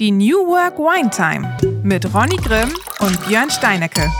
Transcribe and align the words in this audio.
Die 0.00 0.10
New 0.10 0.48
Work 0.48 0.76
Wine 0.78 1.08
Time 1.08 1.56
mit 1.84 2.12
Ronny 2.12 2.34
Grimm 2.34 2.74
und 2.98 3.26
Björn 3.28 3.48
Steinecke. 3.48 4.10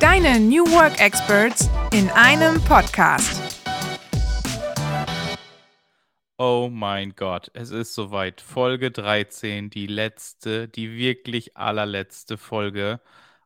Deine 0.00 0.40
New 0.40 0.64
Work 0.72 1.00
Experts 1.00 1.70
in 1.92 2.10
einem 2.10 2.60
Podcast. 2.64 3.40
Oh 6.38 6.68
mein 6.72 7.14
Gott, 7.14 7.52
es 7.54 7.70
ist 7.70 7.94
soweit. 7.94 8.40
Folge 8.40 8.90
13, 8.90 9.70
die 9.70 9.86
letzte, 9.86 10.66
die 10.66 10.96
wirklich 10.96 11.56
allerletzte 11.56 12.36
Folge 12.36 13.00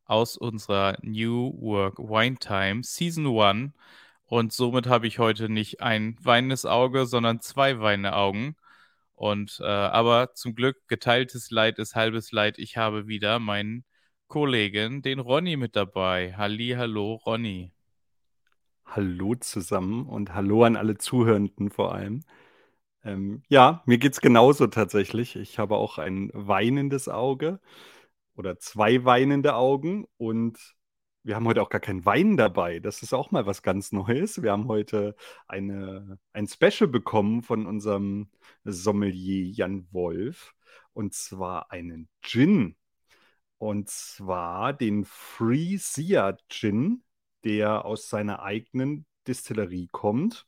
aus 0.06 0.38
unserer 0.38 0.96
New 1.02 1.52
Work 1.60 1.98
Wine 1.98 2.38
Time 2.38 2.80
Season 2.82 3.26
1. 3.38 3.72
Und 4.24 4.54
somit 4.54 4.86
habe 4.86 5.06
ich 5.06 5.18
heute 5.18 5.50
nicht 5.50 5.82
ein 5.82 6.16
weinendes 6.22 6.64
Auge, 6.64 7.04
sondern 7.04 7.42
zwei 7.42 7.80
weinende 7.80 8.14
Augen. 8.14 8.56
Und 9.20 9.60
äh, 9.60 9.66
aber 9.66 10.32
zum 10.32 10.54
Glück 10.54 10.88
geteiltes 10.88 11.50
Leid 11.50 11.78
ist 11.78 11.94
halbes 11.94 12.32
Leid. 12.32 12.58
Ich 12.58 12.78
habe 12.78 13.06
wieder 13.06 13.38
meinen 13.38 13.84
Kollegen, 14.28 15.02
den 15.02 15.18
Ronny, 15.18 15.58
mit 15.58 15.76
dabei. 15.76 16.34
Halli, 16.38 16.70
hallo, 16.74 17.16
Ronny. 17.26 17.70
Hallo 18.86 19.34
zusammen 19.34 20.06
und 20.06 20.32
hallo 20.34 20.64
an 20.64 20.74
alle 20.74 20.96
Zuhörenden 20.96 21.68
vor 21.68 21.94
allem. 21.94 22.22
Ähm, 23.04 23.42
ja, 23.50 23.82
mir 23.84 23.98
geht 23.98 24.14
es 24.14 24.22
genauso 24.22 24.68
tatsächlich. 24.68 25.36
Ich 25.36 25.58
habe 25.58 25.76
auch 25.76 25.98
ein 25.98 26.30
weinendes 26.32 27.10
Auge 27.10 27.60
oder 28.36 28.58
zwei 28.58 29.04
weinende 29.04 29.54
Augen 29.54 30.06
und 30.16 30.58
wir 31.22 31.36
haben 31.36 31.46
heute 31.46 31.62
auch 31.62 31.68
gar 31.68 31.80
keinen 31.80 32.04
Wein 32.04 32.36
dabei. 32.36 32.80
Das 32.80 33.02
ist 33.02 33.12
auch 33.12 33.30
mal 33.30 33.46
was 33.46 33.62
ganz 33.62 33.92
Neues. 33.92 34.42
Wir 34.42 34.52
haben 34.52 34.68
heute 34.68 35.14
eine, 35.46 36.18
ein 36.32 36.46
Special 36.46 36.88
bekommen 36.88 37.42
von 37.42 37.66
unserem 37.66 38.30
Sommelier 38.64 39.46
Jan 39.46 39.86
Wolf. 39.92 40.54
Und 40.92 41.14
zwar 41.14 41.70
einen 41.70 42.08
Gin. 42.22 42.76
Und 43.58 43.90
zwar 43.90 44.72
den 44.72 45.04
Free 45.04 45.76
Sia 45.76 46.36
Gin, 46.48 47.02
der 47.44 47.84
aus 47.84 48.08
seiner 48.08 48.42
eigenen 48.42 49.04
Distillerie 49.26 49.88
kommt. 49.92 50.46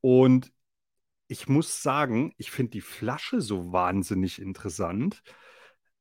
Und 0.00 0.52
ich 1.28 1.48
muss 1.48 1.82
sagen, 1.82 2.32
ich 2.36 2.52
finde 2.52 2.70
die 2.70 2.80
Flasche 2.80 3.40
so 3.40 3.72
wahnsinnig 3.72 4.40
interessant. 4.40 5.22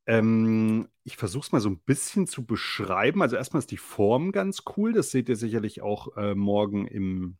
Ähm, 0.07 0.87
ich 1.03 1.17
versuche 1.17 1.45
es 1.45 1.51
mal 1.51 1.61
so 1.61 1.69
ein 1.69 1.79
bisschen 1.79 2.27
zu 2.27 2.45
beschreiben. 2.45 3.21
Also 3.21 3.35
erstmal 3.35 3.59
ist 3.59 3.71
die 3.71 3.77
Form 3.77 4.31
ganz 4.31 4.63
cool. 4.77 4.93
Das 4.93 5.11
seht 5.11 5.29
ihr 5.29 5.35
sicherlich 5.35 5.81
auch 5.81 6.15
äh, 6.17 6.35
morgen 6.35 6.87
im, 6.87 7.37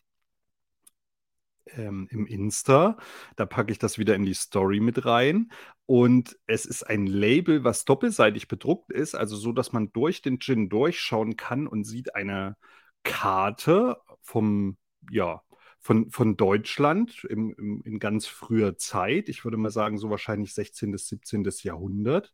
ähm, 1.68 2.08
im 2.12 2.26
Insta. 2.26 2.98
Da 3.36 3.46
packe 3.46 3.72
ich 3.72 3.80
das 3.80 3.98
wieder 3.98 4.16
in 4.16 4.26
die 4.26 4.34
Story 4.34 4.80
mit 4.80 5.06
rein. 5.06 5.52
Und 5.86 6.38
es 6.48 6.66
ist 6.66 6.84
ein 6.84 7.08
Label, 7.08 7.64
was 7.64 7.86
doppelseitig 7.86 8.48
bedruckt 8.48 8.92
ist, 8.92 9.16
also 9.16 9.36
so, 9.36 9.52
dass 9.52 9.72
man 9.72 9.92
durch 9.94 10.22
den 10.22 10.40
Gin 10.40 10.70
durchschauen 10.70 11.38
kann 11.38 11.68
und 11.68 11.84
sieht 11.84 12.16
eine 12.16 12.58
Karte 13.04 13.98
vom, 14.22 14.78
ja, 15.12 15.42
von, 15.86 16.10
von 16.10 16.36
Deutschland 16.36 17.26
im, 17.26 17.54
im, 17.60 17.84
in 17.86 18.00
ganz 18.00 18.26
früher 18.26 18.76
Zeit. 18.76 19.30
Ich 19.30 19.44
würde 19.44 19.58
mal 19.58 19.70
sagen, 19.70 20.00
so 20.00 20.10
wahrscheinlich 20.10 20.56
16. 20.56 20.92
bis 20.92 21.08
17. 21.10 21.48
Jahrhundert. 21.62 22.34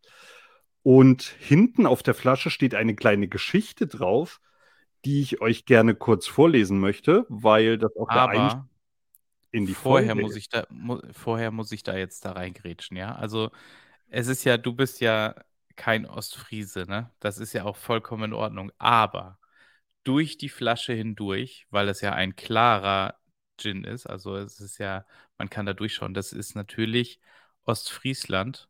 Und 0.84 1.24
hinten 1.24 1.86
auf 1.86 2.02
der 2.02 2.14
Flasche 2.14 2.50
steht 2.50 2.76
eine 2.76 2.96
kleine 2.96 3.28
Geschichte 3.28 3.88
drauf, 3.88 4.40
die 5.04 5.20
ich 5.20 5.42
euch 5.42 5.66
gerne 5.66 5.96
kurz 5.96 6.28
vorlesen 6.28 6.80
möchte, 6.80 7.26
weil 7.28 7.78
das 7.78 7.94
auch 7.98 8.08
Aber 8.08 8.32
der 8.32 8.42
Einstieg 8.42 8.64
in 9.52 9.66
die 9.66 9.74
vorher 9.74 10.14
Folge 10.14 10.22
muss 10.22 10.38
ich 10.38 10.48
da, 10.48 10.66
mu 10.70 11.02
vorher 11.12 11.52
muss 11.52 11.74
ich 11.74 11.84
da 11.84 11.98
jetzt 11.98 12.24
da 12.24 12.32
reingrätschen, 12.32 12.96
ja? 12.96 13.16
Also 13.16 13.52
es 14.08 14.28
ist 14.28 14.46
ja, 14.46 14.56
du 14.56 14.72
bist 14.72 15.02
ja 15.02 15.36
kein 15.76 16.06
Ostfriese, 16.06 16.86
ne? 16.88 17.12
Das 17.20 17.38
ist 17.38 17.52
ja 17.52 17.66
auch 17.66 17.76
vollkommen 17.76 18.32
in 18.32 18.34
Ordnung. 18.34 18.72
Aber 18.78 19.40
durch 20.06 20.38
die 20.38 20.48
Flasche 20.48 20.94
hindurch, 20.94 21.68
weil 21.70 21.90
es 21.90 22.00
ja 22.00 22.14
ein 22.14 22.38
klarer 22.38 23.21
Gin 23.62 23.84
ist. 23.84 24.08
Also 24.08 24.36
es 24.38 24.60
ist 24.60 24.78
ja, 24.80 25.06
man 25.38 25.50
kann 25.50 25.66
da 25.66 25.74
durchschauen. 25.74 26.14
Das 26.14 26.34
ist 26.34 26.56
natürlich 26.56 27.20
Ostfriesland 27.66 28.70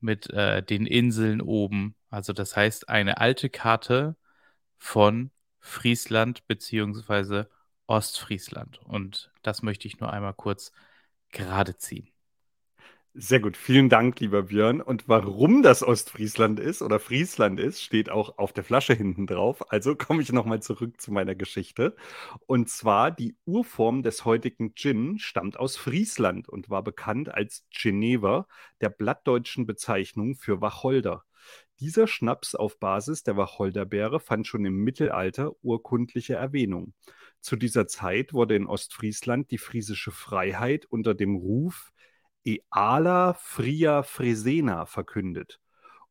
mit 0.00 0.30
äh, 0.30 0.62
den 0.62 0.86
Inseln 0.86 1.40
oben. 1.42 1.96
Also 2.10 2.32
das 2.32 2.56
heißt 2.56 2.88
eine 2.88 3.18
alte 3.18 3.50
Karte 3.50 4.16
von 4.78 5.30
Friesland 5.60 6.46
beziehungsweise 6.46 7.50
Ostfriesland. 7.86 8.80
Und 8.84 9.32
das 9.42 9.62
möchte 9.62 9.88
ich 9.88 10.00
nur 10.00 10.12
einmal 10.12 10.34
kurz 10.34 10.72
gerade 11.30 11.76
ziehen. 11.78 12.09
Sehr 13.14 13.40
gut, 13.40 13.56
vielen 13.56 13.88
Dank, 13.88 14.20
lieber 14.20 14.44
Björn. 14.44 14.80
Und 14.80 15.08
warum 15.08 15.62
das 15.62 15.82
Ostfriesland 15.82 16.60
ist 16.60 16.80
oder 16.80 17.00
Friesland 17.00 17.58
ist, 17.58 17.82
steht 17.82 18.08
auch 18.08 18.38
auf 18.38 18.52
der 18.52 18.62
Flasche 18.62 18.94
hinten 18.94 19.26
drauf. 19.26 19.72
Also 19.72 19.96
komme 19.96 20.22
ich 20.22 20.32
nochmal 20.32 20.62
zurück 20.62 21.00
zu 21.00 21.12
meiner 21.12 21.34
Geschichte. 21.34 21.96
Und 22.46 22.68
zwar 22.68 23.10
die 23.10 23.36
Urform 23.46 24.02
des 24.04 24.24
heutigen 24.24 24.74
Gin 24.76 25.18
stammt 25.18 25.58
aus 25.58 25.76
Friesland 25.76 26.48
und 26.48 26.70
war 26.70 26.84
bekannt 26.84 27.28
als 27.34 27.66
Genever, 27.70 28.46
der 28.80 28.90
blattdeutschen 28.90 29.66
Bezeichnung 29.66 30.36
für 30.36 30.60
Wacholder. 30.60 31.24
Dieser 31.80 32.06
Schnaps 32.06 32.54
auf 32.54 32.78
Basis 32.78 33.22
der 33.24 33.36
Wacholderbeere 33.36 34.20
fand 34.20 34.46
schon 34.46 34.64
im 34.64 34.76
Mittelalter 34.84 35.52
urkundliche 35.62 36.34
Erwähnung. 36.34 36.92
Zu 37.40 37.56
dieser 37.56 37.86
Zeit 37.88 38.34
wurde 38.34 38.54
in 38.54 38.66
Ostfriesland 38.66 39.50
die 39.50 39.58
friesische 39.58 40.10
Freiheit 40.10 40.84
unter 40.86 41.14
dem 41.14 41.36
Ruf 41.36 41.90
Eala 42.44 43.34
Fria 43.34 44.02
Fresena 44.02 44.86
verkündet. 44.86 45.60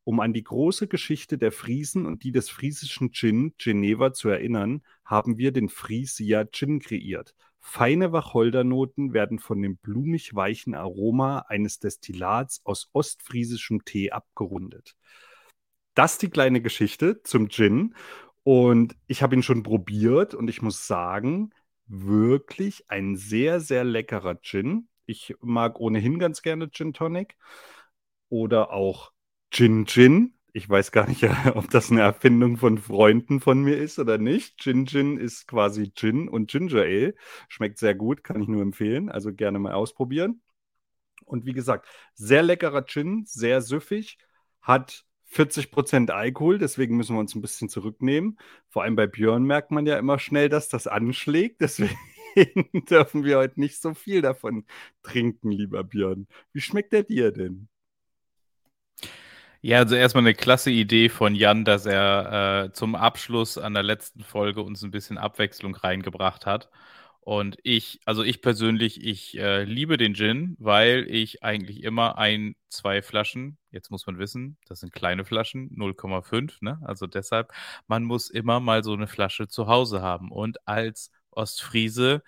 Um 0.04 0.20
an 0.20 0.32
die 0.32 0.44
große 0.44 0.88
Geschichte 0.88 1.38
der 1.38 1.52
Friesen 1.52 2.06
und 2.06 2.24
die 2.24 2.32
des 2.32 2.48
friesischen 2.50 3.12
Gin 3.12 3.54
Geneva 3.58 4.12
zu 4.12 4.28
erinnern, 4.28 4.82
haben 5.04 5.38
wir 5.38 5.52
den 5.52 5.68
Frisia 5.68 6.44
Gin 6.44 6.80
kreiert. 6.80 7.34
Feine 7.60 8.10
Wacholdernoten 8.10 9.12
werden 9.12 9.38
von 9.38 9.60
dem 9.60 9.76
blumig 9.76 10.34
weichen 10.34 10.74
Aroma 10.74 11.40
eines 11.48 11.78
Destillats 11.78 12.62
aus 12.64 12.88
ostfriesischem 12.92 13.84
Tee 13.84 14.10
abgerundet. 14.10 14.96
Das 15.94 16.16
die 16.18 16.30
kleine 16.30 16.62
Geschichte 16.62 17.22
zum 17.22 17.48
Gin. 17.50 17.94
Und 18.42 18.96
ich 19.06 19.22
habe 19.22 19.36
ihn 19.36 19.42
schon 19.42 19.62
probiert 19.62 20.34
und 20.34 20.48
ich 20.48 20.62
muss 20.62 20.86
sagen, 20.86 21.50
wirklich 21.86 22.84
ein 22.88 23.16
sehr, 23.16 23.60
sehr 23.60 23.84
leckerer 23.84 24.40
Gin. 24.40 24.88
Ich 25.10 25.34
mag 25.40 25.80
ohnehin 25.80 26.20
ganz 26.20 26.40
gerne 26.40 26.70
Gin 26.70 26.92
Tonic 26.92 27.36
oder 28.28 28.72
auch 28.72 29.10
Gin 29.50 29.84
Gin. 29.84 30.34
Ich 30.52 30.68
weiß 30.68 30.92
gar 30.92 31.08
nicht, 31.08 31.24
ob 31.56 31.68
das 31.68 31.90
eine 31.90 32.02
Erfindung 32.02 32.58
von 32.58 32.78
Freunden 32.78 33.40
von 33.40 33.60
mir 33.60 33.76
ist 33.76 33.98
oder 33.98 34.18
nicht. 34.18 34.60
Gin 34.60 34.86
Gin 34.86 35.18
ist 35.18 35.48
quasi 35.48 35.90
Gin 35.92 36.28
und 36.28 36.48
Ginger 36.48 36.82
Ale. 36.82 37.14
Schmeckt 37.48 37.78
sehr 37.78 37.96
gut, 37.96 38.22
kann 38.22 38.40
ich 38.40 38.46
nur 38.46 38.62
empfehlen. 38.62 39.08
Also 39.08 39.34
gerne 39.34 39.58
mal 39.58 39.72
ausprobieren. 39.72 40.42
Und 41.24 41.44
wie 41.44 41.54
gesagt, 41.54 41.88
sehr 42.14 42.44
leckerer 42.44 42.84
Gin, 42.84 43.24
sehr 43.26 43.62
süffig, 43.62 44.16
hat 44.62 45.04
40% 45.32 46.10
Alkohol, 46.10 46.58
deswegen 46.58 46.96
müssen 46.96 47.16
wir 47.16 47.20
uns 47.20 47.34
ein 47.34 47.42
bisschen 47.42 47.68
zurücknehmen. 47.68 48.38
Vor 48.68 48.84
allem 48.84 48.94
bei 48.94 49.08
Björn 49.08 49.42
merkt 49.42 49.72
man 49.72 49.86
ja 49.86 49.98
immer 49.98 50.20
schnell, 50.20 50.48
dass 50.48 50.68
das 50.68 50.86
anschlägt. 50.86 51.60
Deswegen 51.60 51.98
dürfen 52.90 53.24
wir 53.24 53.38
heute 53.38 53.60
nicht 53.60 53.80
so 53.80 53.94
viel 53.94 54.22
davon 54.22 54.64
trinken, 55.02 55.50
lieber 55.50 55.84
Björn. 55.84 56.26
Wie 56.52 56.60
schmeckt 56.60 56.92
der 56.92 57.02
dir 57.02 57.32
denn? 57.32 57.68
Ja, 59.62 59.78
also 59.78 59.94
erstmal 59.94 60.24
eine 60.24 60.34
klasse 60.34 60.70
Idee 60.70 61.10
von 61.10 61.34
Jan, 61.34 61.64
dass 61.66 61.84
er 61.84 62.64
äh, 62.68 62.72
zum 62.72 62.94
Abschluss 62.94 63.58
an 63.58 63.74
der 63.74 63.82
letzten 63.82 64.22
Folge 64.24 64.62
uns 64.62 64.82
ein 64.82 64.90
bisschen 64.90 65.18
Abwechslung 65.18 65.74
reingebracht 65.74 66.46
hat. 66.46 66.70
Und 67.20 67.58
ich, 67.62 68.00
also 68.06 68.22
ich 68.24 68.40
persönlich, 68.40 69.04
ich 69.04 69.38
äh, 69.38 69.64
liebe 69.64 69.98
den 69.98 70.14
Gin, 70.14 70.56
weil 70.58 71.06
ich 71.10 71.42
eigentlich 71.44 71.82
immer 71.82 72.16
ein, 72.16 72.56
zwei 72.70 73.02
Flaschen, 73.02 73.58
jetzt 73.70 73.90
muss 73.90 74.06
man 74.06 74.18
wissen, 74.18 74.56
das 74.66 74.80
sind 74.80 74.92
kleine 74.94 75.26
Flaschen, 75.26 75.70
0,5, 75.76 76.56
ne? 76.62 76.80
Also 76.82 77.06
deshalb, 77.06 77.52
man 77.86 78.04
muss 78.04 78.30
immer 78.30 78.60
mal 78.60 78.82
so 78.82 78.94
eine 78.94 79.06
Flasche 79.06 79.48
zu 79.48 79.66
Hause 79.66 80.00
haben. 80.00 80.32
Und 80.32 80.66
als 80.66 81.10
Ostfriese 81.32 82.22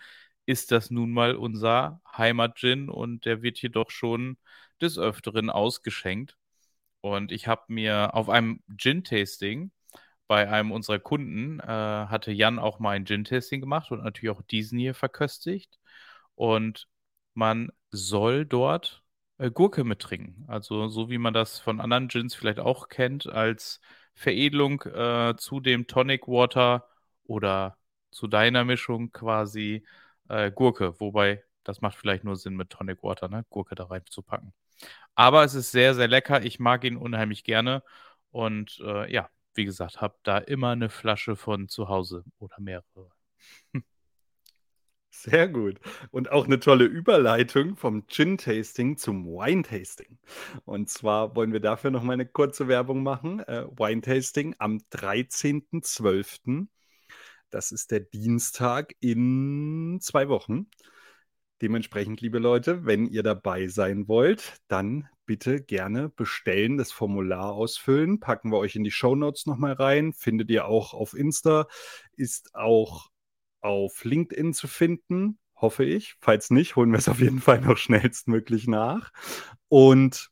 ist 0.46 0.72
das 0.72 0.90
nun 0.90 1.12
mal 1.12 1.36
unser 1.36 2.00
Heimatgin 2.16 2.88
und 2.88 3.24
der 3.26 3.42
wird 3.42 3.58
hier 3.58 3.70
doch 3.70 3.90
schon 3.90 4.38
des 4.80 4.98
Öfteren 4.98 5.50
ausgeschenkt. 5.50 6.36
Und 7.00 7.32
ich 7.32 7.46
habe 7.48 7.64
mir 7.68 8.14
auf 8.14 8.28
einem 8.28 8.62
Gin-Tasting 8.76 9.72
bei 10.28 10.48
einem 10.50 10.72
unserer 10.72 10.98
Kunden 10.98 11.60
äh, 11.60 11.66
hatte 11.66 12.32
Jan 12.32 12.58
auch 12.58 12.78
mal 12.78 12.92
ein 12.92 13.04
Gin-Tasting 13.06 13.60
gemacht 13.60 13.90
und 13.90 14.02
natürlich 14.04 14.30
auch 14.36 14.42
diesen 14.42 14.78
hier 14.78 14.94
verköstigt. 14.94 15.78
Und 16.34 16.88
man 17.34 17.70
soll 17.90 18.46
dort 18.46 19.02
äh, 19.38 19.50
Gurke 19.50 19.84
mittrinken. 19.84 20.44
Also 20.48 20.88
so 20.88 21.10
wie 21.10 21.18
man 21.18 21.34
das 21.34 21.58
von 21.60 21.80
anderen 21.80 22.08
Gins 22.08 22.34
vielleicht 22.34 22.60
auch 22.60 22.88
kennt, 22.88 23.26
als 23.26 23.80
Veredelung 24.14 24.82
äh, 24.82 25.34
zu 25.36 25.60
dem 25.60 25.86
Tonic 25.86 26.28
Water 26.28 26.88
oder 27.24 27.76
zu 28.12 28.28
deiner 28.28 28.64
Mischung 28.64 29.12
quasi 29.12 29.84
äh, 30.28 30.50
Gurke, 30.52 31.00
wobei 31.00 31.42
das 31.64 31.80
macht 31.80 31.96
vielleicht 31.96 32.24
nur 32.24 32.36
Sinn 32.36 32.56
mit 32.56 32.70
Tonic 32.70 33.02
Water, 33.02 33.28
ne? 33.28 33.44
Gurke 33.50 33.74
da 33.74 33.84
reinzupacken. 33.84 34.52
Aber 35.14 35.44
es 35.44 35.54
ist 35.54 35.72
sehr, 35.72 35.94
sehr 35.94 36.08
lecker. 36.08 36.44
Ich 36.44 36.58
mag 36.60 36.84
ihn 36.84 36.96
unheimlich 36.96 37.44
gerne. 37.44 37.82
Und 38.30 38.80
äh, 38.84 39.12
ja, 39.12 39.28
wie 39.54 39.64
gesagt, 39.64 40.00
habe 40.00 40.16
da 40.22 40.38
immer 40.38 40.70
eine 40.70 40.88
Flasche 40.90 41.36
von 41.36 41.68
zu 41.68 41.88
Hause 41.88 42.24
oder 42.38 42.56
mehrere. 42.60 43.10
Sehr 45.14 45.46
gut. 45.48 45.78
Und 46.10 46.32
auch 46.32 46.46
eine 46.46 46.58
tolle 46.58 46.84
Überleitung 46.84 47.76
vom 47.76 48.06
Gin-Tasting 48.06 48.96
zum 48.96 49.26
Wine-Tasting. 49.26 50.18
Und 50.64 50.88
zwar 50.88 51.36
wollen 51.36 51.52
wir 51.52 51.60
dafür 51.60 51.90
noch 51.90 52.02
mal 52.02 52.14
eine 52.14 52.26
kurze 52.26 52.66
Werbung 52.66 53.02
machen. 53.02 53.40
Äh, 53.40 53.66
Wine-Tasting 53.76 54.56
am 54.58 54.78
13.12. 54.90 56.66
Das 57.52 57.70
ist 57.70 57.90
der 57.90 58.00
Dienstag 58.00 58.94
in 59.00 59.98
zwei 60.00 60.30
Wochen. 60.30 60.68
Dementsprechend, 61.60 62.22
liebe 62.22 62.38
Leute, 62.38 62.86
wenn 62.86 63.06
ihr 63.06 63.22
dabei 63.22 63.68
sein 63.68 64.08
wollt, 64.08 64.56
dann 64.68 65.06
bitte 65.26 65.62
gerne 65.62 66.08
bestellen, 66.08 66.78
das 66.78 66.92
Formular 66.92 67.52
ausfüllen. 67.52 68.20
Packen 68.20 68.50
wir 68.50 68.56
euch 68.56 68.74
in 68.74 68.84
die 68.84 68.90
Show 68.90 69.14
Notes 69.14 69.44
nochmal 69.44 69.74
rein. 69.74 70.14
Findet 70.14 70.50
ihr 70.50 70.64
auch 70.64 70.94
auf 70.94 71.12
Insta, 71.12 71.68
ist 72.16 72.54
auch 72.54 73.10
auf 73.60 74.02
LinkedIn 74.02 74.54
zu 74.54 74.66
finden, 74.66 75.38
hoffe 75.54 75.84
ich. 75.84 76.14
Falls 76.20 76.48
nicht, 76.48 76.74
holen 76.74 76.90
wir 76.90 76.98
es 76.98 77.08
auf 77.08 77.20
jeden 77.20 77.40
Fall 77.42 77.60
noch 77.60 77.76
schnellstmöglich 77.76 78.66
nach. 78.66 79.12
Und 79.68 80.31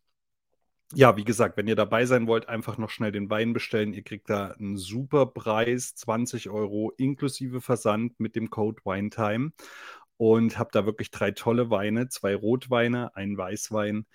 ja, 0.94 1.16
wie 1.16 1.24
gesagt, 1.24 1.56
wenn 1.56 1.68
ihr 1.68 1.76
dabei 1.76 2.04
sein 2.04 2.26
wollt, 2.26 2.48
einfach 2.48 2.76
noch 2.76 2.90
schnell 2.90 3.12
den 3.12 3.30
Wein 3.30 3.52
bestellen. 3.52 3.92
Ihr 3.92 4.02
kriegt 4.02 4.28
da 4.28 4.48
einen 4.48 4.76
super 4.76 5.26
Preis, 5.26 5.94
20 5.94 6.50
Euro 6.50 6.92
inklusive 6.96 7.60
Versand 7.60 8.18
mit 8.18 8.34
dem 8.34 8.50
Code 8.50 8.82
WineTime. 8.84 9.52
Und 10.16 10.58
habt 10.58 10.74
da 10.74 10.84
wirklich 10.84 11.10
drei 11.10 11.30
tolle 11.30 11.70
Weine, 11.70 12.08
zwei 12.08 12.34
Rotweine, 12.34 13.14
ein 13.16 13.36
Weißwein. 13.38 14.06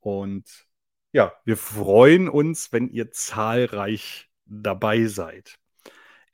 Und 0.00 0.66
ja, 1.12 1.32
wir 1.44 1.56
freuen 1.56 2.28
uns, 2.28 2.72
wenn 2.72 2.88
ihr 2.88 3.10
zahlreich 3.10 4.30
dabei 4.46 5.06
seid. 5.06 5.56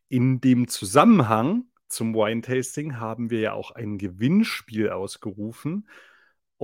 In 0.09 0.41
dem 0.41 0.69
Zusammenhang 0.69 1.65
zum 1.89 2.15
Wine-Tasting 2.15 2.99
haben 2.99 3.31
wir 3.31 3.41
ja 3.41 3.53
auch 3.55 3.71
ein 3.71 3.99
Gewinnspiel 3.99 4.91
ausgerufen. 4.91 5.89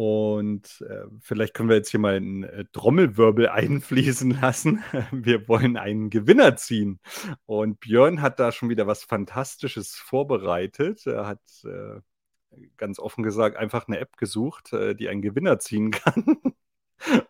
Und 0.00 0.80
äh, 0.88 1.06
vielleicht 1.18 1.54
können 1.54 1.68
wir 1.68 1.74
jetzt 1.74 1.90
hier 1.90 1.98
mal 1.98 2.14
einen 2.14 2.44
äh, 2.44 2.66
Trommelwirbel 2.70 3.48
einfließen 3.48 4.30
lassen. 4.30 4.84
Wir 5.10 5.48
wollen 5.48 5.76
einen 5.76 6.08
Gewinner 6.08 6.54
ziehen. 6.54 7.00
Und 7.46 7.80
Björn 7.80 8.22
hat 8.22 8.38
da 8.38 8.52
schon 8.52 8.68
wieder 8.68 8.86
was 8.86 9.02
Fantastisches 9.02 9.96
vorbereitet. 9.96 11.04
Er 11.04 11.26
hat 11.26 11.40
äh, 11.64 12.00
ganz 12.76 13.00
offen 13.00 13.24
gesagt 13.24 13.56
einfach 13.56 13.88
eine 13.88 13.98
App 13.98 14.16
gesucht, 14.18 14.72
äh, 14.72 14.94
die 14.94 15.08
einen 15.08 15.20
Gewinner 15.20 15.58
ziehen 15.58 15.90
kann. 15.90 16.36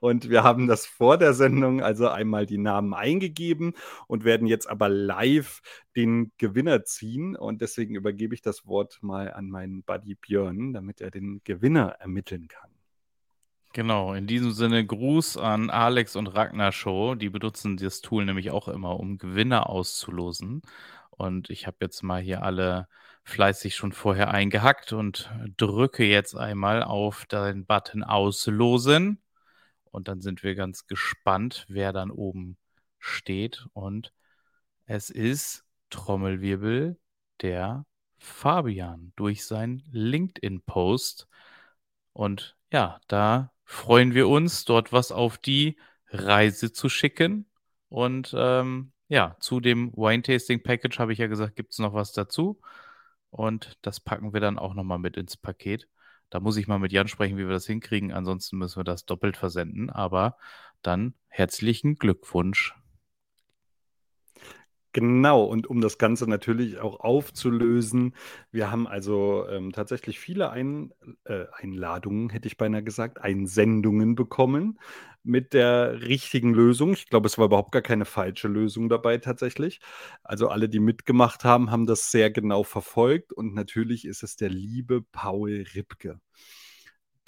Und 0.01 0.31
wir 0.31 0.43
haben 0.43 0.67
das 0.67 0.87
vor 0.87 1.19
der 1.19 1.35
Sendung 1.35 1.83
also 1.83 2.09
einmal 2.09 2.47
die 2.47 2.59
Namen 2.59 2.95
eingegeben 2.95 3.75
und 4.07 4.25
werden 4.25 4.47
jetzt 4.47 4.69
aber 4.69 4.89
live 4.89 5.61
den 5.97 6.33
Gewinner 6.39 6.85
ziehen. 6.85 7.37
Und 7.37 7.61
deswegen 7.61 7.95
übergebe 7.95 8.35
ich 8.35 8.43
das 8.43 8.67
Wort 8.67 8.99
mal 9.03 9.33
an 9.33 9.51
meinen 9.51 9.83
Buddy 9.83 10.15
Björn, 10.15 10.73
damit 10.73 11.01
er 11.01 11.11
den 11.11 11.41
Gewinner 11.45 11.97
ermitteln 12.01 12.49
kann. 12.49 12.71
Genau, 13.75 14.15
in 14.15 14.27
diesem 14.27 14.53
Sinne 14.53 14.85
Gruß 14.85 15.37
an 15.37 15.71
Alex 15.71 16.17
und 16.17 16.27
Ragnar 16.29 16.73
Show. 16.73 17.15
Die 17.15 17.29
benutzen 17.29 17.77
das 17.77 18.01
Tool 18.01 18.25
nämlich 18.25 18.51
auch 18.51 18.67
immer, 18.69 18.99
um 18.99 19.19
Gewinner 19.19 19.69
auszulosen. 19.69 20.63
Und 21.11 21.51
ich 21.51 21.67
habe 21.67 21.77
jetzt 21.81 22.03
mal 22.03 22.21
hier 22.21 22.43
alle 22.43 22.89
fleißig 23.25 23.77
schon 23.77 23.93
vorher 23.93 24.31
eingehackt 24.31 24.93
und 24.93 25.31
drücke 25.57 26.05
jetzt 26.05 26.35
einmal 26.35 26.83
auf 26.83 27.27
den 27.27 27.67
Button 27.67 28.03
Auslosen. 28.03 29.21
Und 29.91 30.09
dann 30.09 30.21
sind 30.21 30.43
wir 30.43 30.55
ganz 30.55 30.87
gespannt, 30.87 31.67
wer 31.69 31.93
dann 31.93 32.11
oben 32.11 32.57
steht. 32.99 33.67
Und 33.73 34.13
es 34.87 35.11
ist 35.11 35.65
Trommelwirbel 35.91 36.99
der 37.43 37.85
Fabian 38.19 39.13
durch 39.17 39.45
sein 39.45 39.83
LinkedIn-Post. 39.91 41.29
Und 42.13 42.57
ja, 42.73 43.01
da 43.09 43.53
freuen 43.65 44.15
wir 44.15 44.29
uns, 44.29 44.65
dort 44.65 44.93
was 44.93 45.13
auf 45.13 45.39
die 45.39 45.79
Reise 46.11 46.73
zu 46.73 46.89
schicken. 46.89 47.47
Und 47.89 48.35
ähm, 48.37 48.93
ja, 49.09 49.37
zu 49.41 49.61
dem 49.61 49.93
Wine 49.95 50.23
Tasting 50.23 50.63
Package 50.63 50.99
habe 50.99 51.13
ich 51.13 51.19
ja 51.19 51.27
gesagt, 51.27 51.57
gibt 51.57 51.73
es 51.73 51.79
noch 51.79 51.95
was 51.95 52.13
dazu. 52.13 52.61
Und 53.31 53.79
das 53.83 54.01
packen 54.01 54.33
wir 54.33 54.41
dann 54.41 54.59
auch 54.59 54.75
nochmal 54.75 54.99
mit 54.99 55.17
ins 55.17 55.37
Paket. 55.37 55.89
Da 56.31 56.41
muss 56.41 56.57
ich 56.57 56.69
mal 56.69 56.79
mit 56.79 56.93
Jan 56.93 57.09
sprechen, 57.09 57.39
wie 57.39 57.47
wir 57.47 57.53
das 57.53 57.67
hinkriegen. 57.67 58.13
Ansonsten 58.13 58.59
müssen 58.59 58.79
wir 58.79 58.85
das 58.85 59.05
doppelt 59.07 59.37
versenden. 59.37 59.91
Aber 59.91 60.37
dann 60.83 61.15
herzlichen 61.29 61.97
Glückwunsch. 61.97 62.75
Genau, 64.93 65.45
und 65.45 65.67
um 65.67 65.81
das 65.83 65.99
Ganze 65.99 66.27
natürlich 66.29 66.79
auch 66.81 67.01
aufzulösen, 67.01 68.15
wir 68.51 68.71
haben 68.71 68.87
also 68.89 69.47
ähm, 69.49 69.71
tatsächlich 69.73 70.19
viele 70.19 70.51
Ein 70.51 70.93
äh, 71.25 71.45
Einladungen, 71.53 72.31
hätte 72.31 72.49
ich 72.49 72.57
beinahe 72.57 72.83
gesagt, 72.83 73.21
Einsendungen 73.21 74.15
bekommen 74.15 74.79
mit 75.23 75.53
der 75.53 76.01
richtigen 76.03 76.55
Lösung. 76.55 76.95
Ich 76.95 77.09
glaube, 77.11 77.27
es 77.27 77.37
war 77.37 77.47
überhaupt 77.47 77.73
gar 77.73 77.83
keine 77.83 78.07
falsche 78.07 78.49
Lösung 78.49 78.89
dabei 78.89 79.19
tatsächlich. 79.19 79.81
Also 80.23 80.49
alle, 80.49 80.69
die 80.71 80.81
mitgemacht 80.81 81.45
haben, 81.45 81.71
haben 81.71 81.87
das 81.87 82.11
sehr 82.11 82.31
genau 82.31 82.63
verfolgt 82.65 83.33
und 83.35 83.55
natürlich 83.55 84.07
ist 84.07 84.23
es 84.23 84.37
der 84.37 84.49
liebe 84.49 85.03
Paul 85.13 85.67
Ripke. 85.75 86.19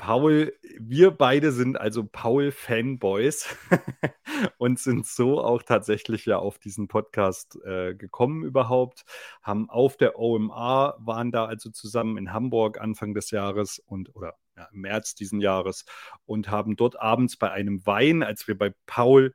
Paul, 0.00 0.54
wir 0.78 1.10
beide 1.10 1.52
sind 1.52 1.78
also 1.78 2.04
Paul-Fanboys 2.10 3.54
und 4.56 4.78
sind 4.78 5.06
so 5.06 5.44
auch 5.44 5.62
tatsächlich 5.62 6.24
ja 6.24 6.38
auf 6.38 6.58
diesen 6.58 6.88
Podcast 6.88 7.58
äh, 7.66 7.94
gekommen 7.94 8.42
überhaupt, 8.42 9.04
haben 9.42 9.68
auf 9.68 9.98
der 9.98 10.18
OMA, 10.18 10.94
waren 11.00 11.30
da 11.32 11.44
also 11.44 11.68
zusammen 11.68 12.16
in 12.16 12.32
Hamburg 12.32 12.80
Anfang 12.80 13.12
des 13.12 13.30
Jahres 13.30 13.78
und 13.78 14.16
oder 14.16 14.36
ja, 14.56 14.68
im 14.72 14.80
März 14.80 15.16
diesen 15.16 15.38
Jahres 15.38 15.84
und 16.24 16.50
haben 16.50 16.76
dort 16.76 16.98
abends 16.98 17.36
bei 17.36 17.50
einem 17.50 17.84
Wein, 17.84 18.22
als 18.22 18.48
wir 18.48 18.56
bei 18.56 18.72
Paul 18.86 19.34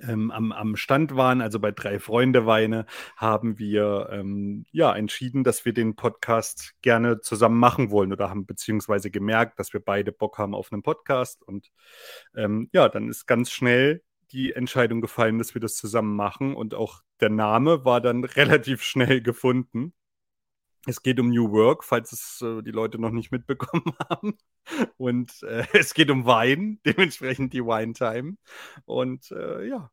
ähm, 0.00 0.30
am, 0.30 0.52
am 0.52 0.76
Stand 0.76 1.16
waren, 1.16 1.40
also 1.40 1.58
bei 1.60 1.72
drei 1.72 1.98
Freunde 1.98 2.46
Weine, 2.46 2.86
haben 3.16 3.58
wir 3.58 4.08
ähm, 4.12 4.64
ja 4.70 4.94
entschieden, 4.94 5.44
dass 5.44 5.64
wir 5.64 5.72
den 5.72 5.96
Podcast 5.96 6.74
gerne 6.82 7.20
zusammen 7.20 7.58
machen 7.58 7.90
wollen 7.90 8.12
oder 8.12 8.30
haben 8.30 8.46
beziehungsweise 8.46 9.10
gemerkt, 9.10 9.58
dass 9.58 9.72
wir 9.72 9.80
beide 9.80 10.12
Bock 10.12 10.38
haben 10.38 10.54
auf 10.54 10.72
einen 10.72 10.82
Podcast 10.82 11.42
und 11.42 11.70
ähm, 12.36 12.68
ja, 12.72 12.88
dann 12.88 13.08
ist 13.08 13.26
ganz 13.26 13.50
schnell 13.50 14.02
die 14.32 14.52
Entscheidung 14.52 15.00
gefallen, 15.00 15.38
dass 15.38 15.54
wir 15.54 15.60
das 15.60 15.74
zusammen 15.76 16.14
machen 16.14 16.54
und 16.54 16.74
auch 16.74 17.02
der 17.20 17.30
Name 17.30 17.84
war 17.84 18.00
dann 18.00 18.24
relativ 18.24 18.82
schnell 18.82 19.20
gefunden. 19.20 19.94
Es 20.88 21.02
geht 21.02 21.20
um 21.20 21.28
New 21.28 21.52
Work, 21.52 21.84
falls 21.84 22.12
es 22.12 22.40
äh, 22.40 22.62
die 22.62 22.70
Leute 22.70 22.98
noch 22.98 23.10
nicht 23.10 23.30
mitbekommen 23.30 23.84
haben. 24.08 24.38
Und 24.96 25.42
äh, 25.42 25.66
es 25.74 25.92
geht 25.92 26.10
um 26.10 26.24
Wein, 26.24 26.80
dementsprechend 26.86 27.52
die 27.52 27.62
Wine 27.62 27.92
Time. 27.92 28.38
Und 28.86 29.30
äh, 29.30 29.68
ja, 29.68 29.90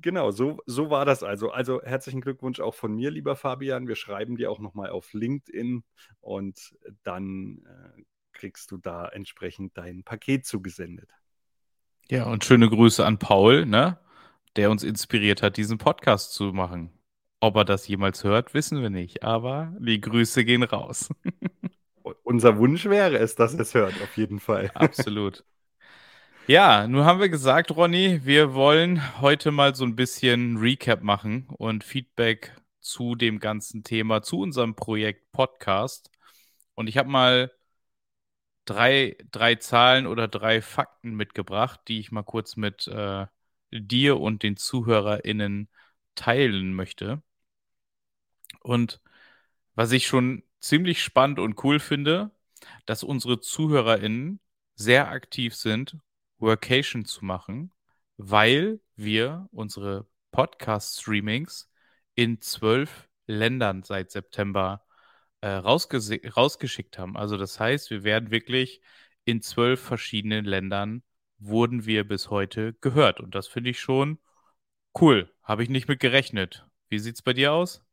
genau, 0.00 0.32
so, 0.32 0.58
so 0.66 0.90
war 0.90 1.04
das 1.04 1.22
also. 1.22 1.52
Also 1.52 1.80
herzlichen 1.82 2.20
Glückwunsch 2.20 2.58
auch 2.58 2.74
von 2.74 2.92
mir, 2.92 3.12
lieber 3.12 3.36
Fabian. 3.36 3.86
Wir 3.86 3.94
schreiben 3.94 4.36
dir 4.36 4.50
auch 4.50 4.58
nochmal 4.58 4.90
auf 4.90 5.12
LinkedIn 5.12 5.84
und 6.20 6.76
dann 7.04 7.62
äh, 7.64 8.02
kriegst 8.32 8.72
du 8.72 8.78
da 8.78 9.06
entsprechend 9.06 9.78
dein 9.78 10.02
Paket 10.02 10.44
zugesendet. 10.44 11.10
Ja, 12.10 12.24
und 12.24 12.44
schöne 12.44 12.68
Grüße 12.68 13.06
an 13.06 13.20
Paul, 13.20 13.64
ne? 13.64 13.96
der 14.56 14.72
uns 14.72 14.82
inspiriert 14.82 15.40
hat, 15.40 15.56
diesen 15.56 15.78
Podcast 15.78 16.32
zu 16.32 16.52
machen. 16.52 16.90
Ob 17.40 17.56
er 17.56 17.64
das 17.64 17.88
jemals 17.88 18.22
hört, 18.22 18.52
wissen 18.52 18.82
wir 18.82 18.90
nicht, 18.90 19.22
aber 19.22 19.74
die 19.78 20.00
Grüße 20.00 20.44
gehen 20.44 20.62
raus. 20.62 21.08
Unser 22.22 22.58
Wunsch 22.58 22.84
wäre 22.84 23.18
es, 23.18 23.34
dass 23.34 23.54
er 23.54 23.60
es 23.60 23.74
hört, 23.74 23.94
auf 24.02 24.16
jeden 24.16 24.40
Fall. 24.40 24.70
Absolut. 24.74 25.44
Ja, 26.46 26.86
nun 26.86 27.04
haben 27.04 27.20
wir 27.20 27.28
gesagt, 27.28 27.70
Ronny, 27.70 28.20
wir 28.24 28.54
wollen 28.54 29.20
heute 29.20 29.52
mal 29.52 29.74
so 29.74 29.84
ein 29.84 29.96
bisschen 29.96 30.56
Recap 30.58 31.02
machen 31.02 31.46
und 31.56 31.84
Feedback 31.84 32.52
zu 32.80 33.14
dem 33.14 33.38
ganzen 33.38 33.84
Thema, 33.84 34.22
zu 34.22 34.40
unserem 34.40 34.74
Projekt 34.74 35.30
Podcast. 35.32 36.10
Und 36.74 36.88
ich 36.88 36.98
habe 36.98 37.08
mal 37.08 37.52
drei, 38.64 39.16
drei 39.30 39.56
Zahlen 39.56 40.06
oder 40.06 40.28
drei 40.28 40.62
Fakten 40.62 41.14
mitgebracht, 41.14 41.80
die 41.88 42.00
ich 42.00 42.12
mal 42.12 42.22
kurz 42.22 42.56
mit 42.56 42.86
äh, 42.88 43.26
dir 43.72 44.20
und 44.20 44.42
den 44.42 44.56
ZuhörerInnen 44.56 45.68
teilen 46.14 46.74
möchte. 46.74 47.22
Und 48.60 49.00
was 49.74 49.92
ich 49.92 50.06
schon 50.06 50.42
ziemlich 50.60 51.02
spannend 51.02 51.38
und 51.38 51.62
cool 51.64 51.78
finde, 51.80 52.30
dass 52.86 53.02
unsere 53.02 53.40
ZuhörerInnen 53.40 54.40
sehr 54.74 55.08
aktiv 55.08 55.54
sind, 55.54 55.96
Workation 56.38 57.04
zu 57.04 57.24
machen, 57.24 57.72
weil 58.16 58.80
wir 58.96 59.48
unsere 59.52 60.06
Podcast-Streamings 60.32 61.70
in 62.14 62.40
zwölf 62.40 63.08
Ländern 63.26 63.82
seit 63.82 64.10
September 64.10 64.84
äh, 65.40 65.48
rausgeschickt 65.48 66.98
haben. 66.98 67.16
Also 67.16 67.36
das 67.36 67.58
heißt, 67.60 67.90
wir 67.90 68.04
werden 68.04 68.30
wirklich 68.30 68.80
in 69.24 69.42
zwölf 69.42 69.80
verschiedenen 69.80 70.44
Ländern 70.44 71.02
wurden 71.38 71.86
wir 71.86 72.06
bis 72.06 72.30
heute 72.30 72.74
gehört. 72.74 73.20
Und 73.20 73.34
das 73.34 73.48
finde 73.48 73.70
ich 73.70 73.80
schon 73.80 74.18
cool. 75.00 75.32
Habe 75.42 75.62
ich 75.62 75.70
nicht 75.70 75.88
mit 75.88 76.00
gerechnet. 76.00 76.66
Wie 76.88 76.98
sieht 76.98 77.16
es 77.16 77.22
bei 77.22 77.32
dir 77.32 77.52
aus? 77.52 77.84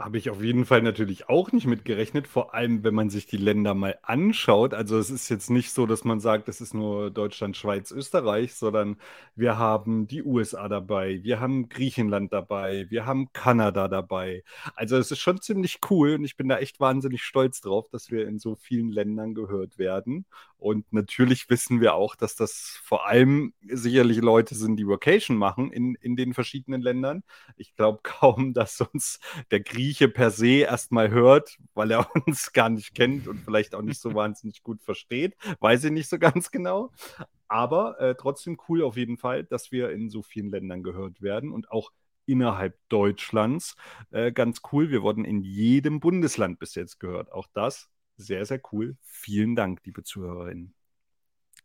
Habe 0.00 0.16
ich 0.16 0.30
auf 0.30 0.42
jeden 0.42 0.64
Fall 0.64 0.80
natürlich 0.80 1.28
auch 1.28 1.52
nicht 1.52 1.66
mitgerechnet, 1.66 2.26
vor 2.26 2.54
allem 2.54 2.82
wenn 2.84 2.94
man 2.94 3.10
sich 3.10 3.26
die 3.26 3.36
Länder 3.36 3.74
mal 3.74 3.98
anschaut. 4.00 4.72
Also 4.72 4.98
es 4.98 5.10
ist 5.10 5.28
jetzt 5.28 5.50
nicht 5.50 5.72
so, 5.72 5.84
dass 5.84 6.04
man 6.04 6.20
sagt, 6.20 6.48
es 6.48 6.62
ist 6.62 6.72
nur 6.72 7.10
Deutschland, 7.10 7.54
Schweiz, 7.54 7.90
Österreich, 7.90 8.54
sondern 8.54 8.96
wir 9.36 9.58
haben 9.58 10.06
die 10.06 10.22
USA 10.22 10.68
dabei, 10.70 11.22
wir 11.22 11.38
haben 11.38 11.68
Griechenland 11.68 12.32
dabei, 12.32 12.86
wir 12.88 13.04
haben 13.04 13.30
Kanada 13.34 13.88
dabei. 13.88 14.42
Also 14.74 14.96
es 14.96 15.10
ist 15.10 15.18
schon 15.18 15.42
ziemlich 15.42 15.80
cool 15.90 16.14
und 16.14 16.24
ich 16.24 16.38
bin 16.38 16.48
da 16.48 16.56
echt 16.56 16.80
wahnsinnig 16.80 17.22
stolz 17.22 17.60
drauf, 17.60 17.90
dass 17.90 18.10
wir 18.10 18.26
in 18.26 18.38
so 18.38 18.54
vielen 18.54 18.90
Ländern 18.90 19.34
gehört 19.34 19.76
werden. 19.76 20.24
Und 20.60 20.92
natürlich 20.92 21.48
wissen 21.48 21.80
wir 21.80 21.94
auch, 21.94 22.14
dass 22.14 22.36
das 22.36 22.78
vor 22.84 23.06
allem 23.06 23.54
sicherlich 23.66 24.18
Leute 24.18 24.54
sind, 24.54 24.76
die 24.76 24.86
Vocation 24.86 25.36
machen 25.38 25.72
in, 25.72 25.94
in 25.94 26.16
den 26.16 26.34
verschiedenen 26.34 26.82
Ländern. 26.82 27.22
Ich 27.56 27.74
glaube 27.74 28.00
kaum, 28.02 28.52
dass 28.54 28.80
uns 28.80 29.20
der 29.50 29.60
Grieche 29.90 30.08
per 30.08 30.30
se 30.30 30.60
erstmal 30.60 31.10
hört, 31.10 31.58
weil 31.74 31.90
er 31.90 32.06
uns 32.26 32.52
gar 32.52 32.68
nicht 32.68 32.94
kennt 32.94 33.26
und 33.26 33.40
vielleicht 33.40 33.74
auch 33.74 33.82
nicht 33.82 34.00
so 34.00 34.14
wahnsinnig 34.14 34.62
gut 34.62 34.80
versteht. 34.82 35.34
Weiß 35.58 35.82
ich 35.82 35.90
nicht 35.90 36.08
so 36.08 36.18
ganz 36.18 36.52
genau. 36.52 36.92
Aber 37.48 38.00
äh, 38.00 38.14
trotzdem 38.14 38.56
cool 38.68 38.82
auf 38.82 38.96
jeden 38.96 39.16
Fall, 39.16 39.42
dass 39.42 39.72
wir 39.72 39.90
in 39.90 40.08
so 40.08 40.22
vielen 40.22 40.50
Ländern 40.50 40.84
gehört 40.84 41.22
werden 41.22 41.50
und 41.50 41.72
auch 41.72 41.90
innerhalb 42.24 42.78
Deutschlands. 42.88 43.74
Äh, 44.12 44.30
ganz 44.30 44.60
cool. 44.70 44.90
Wir 44.90 45.02
wurden 45.02 45.24
in 45.24 45.42
jedem 45.42 45.98
Bundesland 45.98 46.60
bis 46.60 46.76
jetzt 46.76 47.00
gehört. 47.00 47.32
Auch 47.32 47.48
das 47.52 47.90
sehr, 48.16 48.46
sehr 48.46 48.60
cool. 48.70 48.96
Vielen 49.02 49.56
Dank, 49.56 49.80
liebe 49.84 50.04
Zuhörerinnen. 50.04 50.72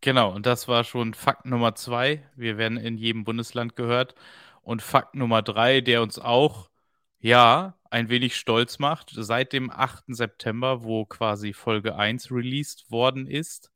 Genau, 0.00 0.34
und 0.34 0.46
das 0.46 0.66
war 0.66 0.82
schon 0.82 1.14
Fakt 1.14 1.46
Nummer 1.46 1.76
zwei. 1.76 2.28
Wir 2.34 2.58
werden 2.58 2.76
in 2.76 2.98
jedem 2.98 3.22
Bundesland 3.22 3.76
gehört. 3.76 4.16
Und 4.62 4.82
Fakt 4.82 5.14
Nummer 5.14 5.42
drei, 5.42 5.80
der 5.80 6.02
uns 6.02 6.18
auch, 6.18 6.70
ja, 7.26 7.74
ein 7.90 8.08
wenig 8.08 8.36
stolz 8.36 8.78
macht. 8.78 9.10
Seit 9.12 9.52
dem 9.52 9.68
8. 9.70 10.14
September, 10.14 10.84
wo 10.84 11.04
quasi 11.06 11.52
Folge 11.52 11.96
1 11.96 12.30
released 12.30 12.88
worden 12.88 13.26
ist, 13.26 13.72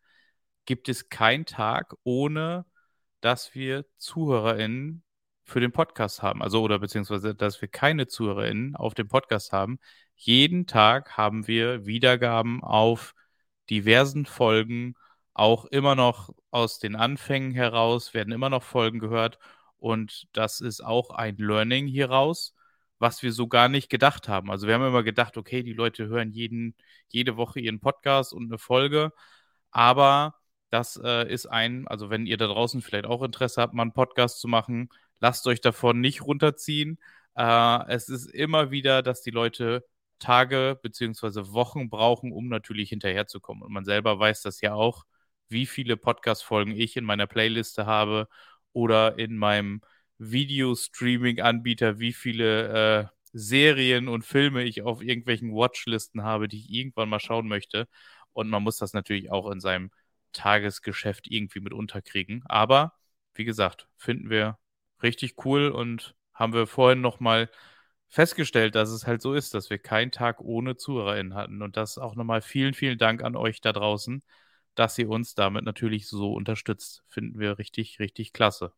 gibt 0.66 0.88
es 0.88 1.08
keinen 1.08 1.46
Tag, 1.46 1.96
ohne 2.04 2.64
dass 3.20 3.54
wir 3.56 3.86
ZuhörerInnen 3.98 5.02
für 5.42 5.58
den 5.58 5.72
Podcast 5.72 6.22
haben. 6.22 6.42
Also, 6.42 6.62
oder 6.62 6.78
beziehungsweise, 6.78 7.34
dass 7.34 7.60
wir 7.60 7.68
keine 7.68 8.06
ZuhörerInnen 8.06 8.76
auf 8.76 8.94
dem 8.94 9.08
Podcast 9.08 9.50
haben, 9.52 9.80
jeden 10.14 10.68
Tag 10.68 11.16
haben 11.16 11.48
wir 11.48 11.86
Wiedergaben 11.86 12.62
auf 12.62 13.14
diversen 13.68 14.26
Folgen, 14.26 14.94
auch 15.34 15.64
immer 15.64 15.96
noch 15.96 16.30
aus 16.52 16.78
den 16.78 16.94
Anfängen 16.94 17.52
heraus, 17.52 18.14
werden 18.14 18.32
immer 18.32 18.50
noch 18.50 18.62
Folgen 18.62 19.00
gehört. 19.00 19.40
Und 19.78 20.28
das 20.34 20.60
ist 20.60 20.82
auch 20.84 21.10
ein 21.10 21.36
Learning 21.38 21.88
hieraus, 21.88 22.54
was 23.00 23.22
wir 23.22 23.32
so 23.32 23.48
gar 23.48 23.68
nicht 23.68 23.90
gedacht 23.90 24.28
haben. 24.28 24.50
Also 24.50 24.66
wir 24.68 24.74
haben 24.74 24.86
immer 24.86 25.02
gedacht, 25.02 25.36
okay, 25.38 25.62
die 25.64 25.72
Leute 25.72 26.06
hören 26.08 26.32
jeden, 26.32 26.76
jede 27.08 27.36
Woche 27.36 27.60
ihren 27.60 27.80
Podcast 27.80 28.32
und 28.34 28.44
eine 28.46 28.58
Folge. 28.58 29.12
Aber 29.72 30.36
das 30.70 30.96
äh, 31.02 31.28
ist 31.32 31.46
ein, 31.46 31.88
also 31.88 32.10
wenn 32.10 32.26
ihr 32.26 32.36
da 32.36 32.46
draußen 32.46 32.82
vielleicht 32.82 33.06
auch 33.06 33.22
Interesse 33.22 33.62
habt, 33.62 33.74
mal 33.74 33.82
einen 33.82 33.92
Podcast 33.94 34.40
zu 34.40 34.48
machen, 34.48 34.90
lasst 35.20 35.46
euch 35.46 35.60
davon 35.60 36.00
nicht 36.00 36.22
runterziehen. 36.22 36.98
Äh, 37.36 37.86
es 37.88 38.08
ist 38.08 38.26
immer 38.30 38.70
wieder, 38.70 39.02
dass 39.02 39.22
die 39.22 39.30
Leute 39.30 39.84
Tage 40.18 40.78
beziehungsweise 40.82 41.52
Wochen 41.52 41.90
brauchen, 41.90 42.32
um 42.32 42.48
natürlich 42.48 42.90
hinterherzukommen. 42.90 43.62
Und 43.64 43.72
man 43.72 43.84
selber 43.84 44.18
weiß 44.18 44.42
das 44.42 44.60
ja 44.60 44.74
auch, 44.74 45.04
wie 45.48 45.66
viele 45.66 45.96
Podcast-Folgen 45.96 46.72
ich 46.72 46.96
in 46.96 47.04
meiner 47.04 47.26
Playliste 47.26 47.86
habe 47.86 48.28
oder 48.72 49.18
in 49.18 49.36
meinem 49.36 49.82
Video-Streaming-Anbieter, 50.20 51.98
wie 51.98 52.12
viele 52.12 53.02
äh, 53.02 53.06
Serien 53.32 54.08
und 54.08 54.24
Filme 54.24 54.64
ich 54.64 54.82
auf 54.82 55.02
irgendwelchen 55.02 55.52
Watchlisten 55.54 56.22
habe, 56.22 56.48
die 56.48 56.58
ich 56.58 56.70
irgendwann 56.70 57.08
mal 57.08 57.20
schauen 57.20 57.48
möchte. 57.48 57.88
Und 58.32 58.50
man 58.50 58.62
muss 58.62 58.76
das 58.78 58.92
natürlich 58.92 59.30
auch 59.32 59.50
in 59.50 59.60
seinem 59.60 59.90
Tagesgeschäft 60.32 61.26
irgendwie 61.30 61.60
mit 61.60 61.72
unterkriegen. 61.72 62.42
Aber 62.46 62.92
wie 63.34 63.44
gesagt, 63.44 63.88
finden 63.96 64.30
wir 64.30 64.58
richtig 65.02 65.44
cool 65.44 65.68
und 65.70 66.14
haben 66.34 66.52
wir 66.52 66.66
vorhin 66.66 67.00
noch 67.00 67.20
mal 67.20 67.50
festgestellt, 68.08 68.74
dass 68.74 68.90
es 68.90 69.06
halt 69.06 69.22
so 69.22 69.34
ist, 69.34 69.54
dass 69.54 69.70
wir 69.70 69.78
keinen 69.78 70.10
Tag 70.12 70.40
ohne 70.40 70.76
ZuhörerInnen 70.76 71.34
hatten. 71.34 71.62
Und 71.62 71.76
das 71.76 71.98
auch 71.98 72.14
nochmal 72.16 72.42
vielen, 72.42 72.74
vielen 72.74 72.98
Dank 72.98 73.22
an 73.22 73.36
euch 73.36 73.60
da 73.60 73.72
draußen, 73.72 74.22
dass 74.74 74.98
ihr 74.98 75.08
uns 75.08 75.34
damit 75.34 75.64
natürlich 75.64 76.08
so 76.08 76.32
unterstützt. 76.34 77.04
Finden 77.08 77.38
wir 77.38 77.58
richtig, 77.58 78.00
richtig 78.00 78.32
klasse. 78.32 78.72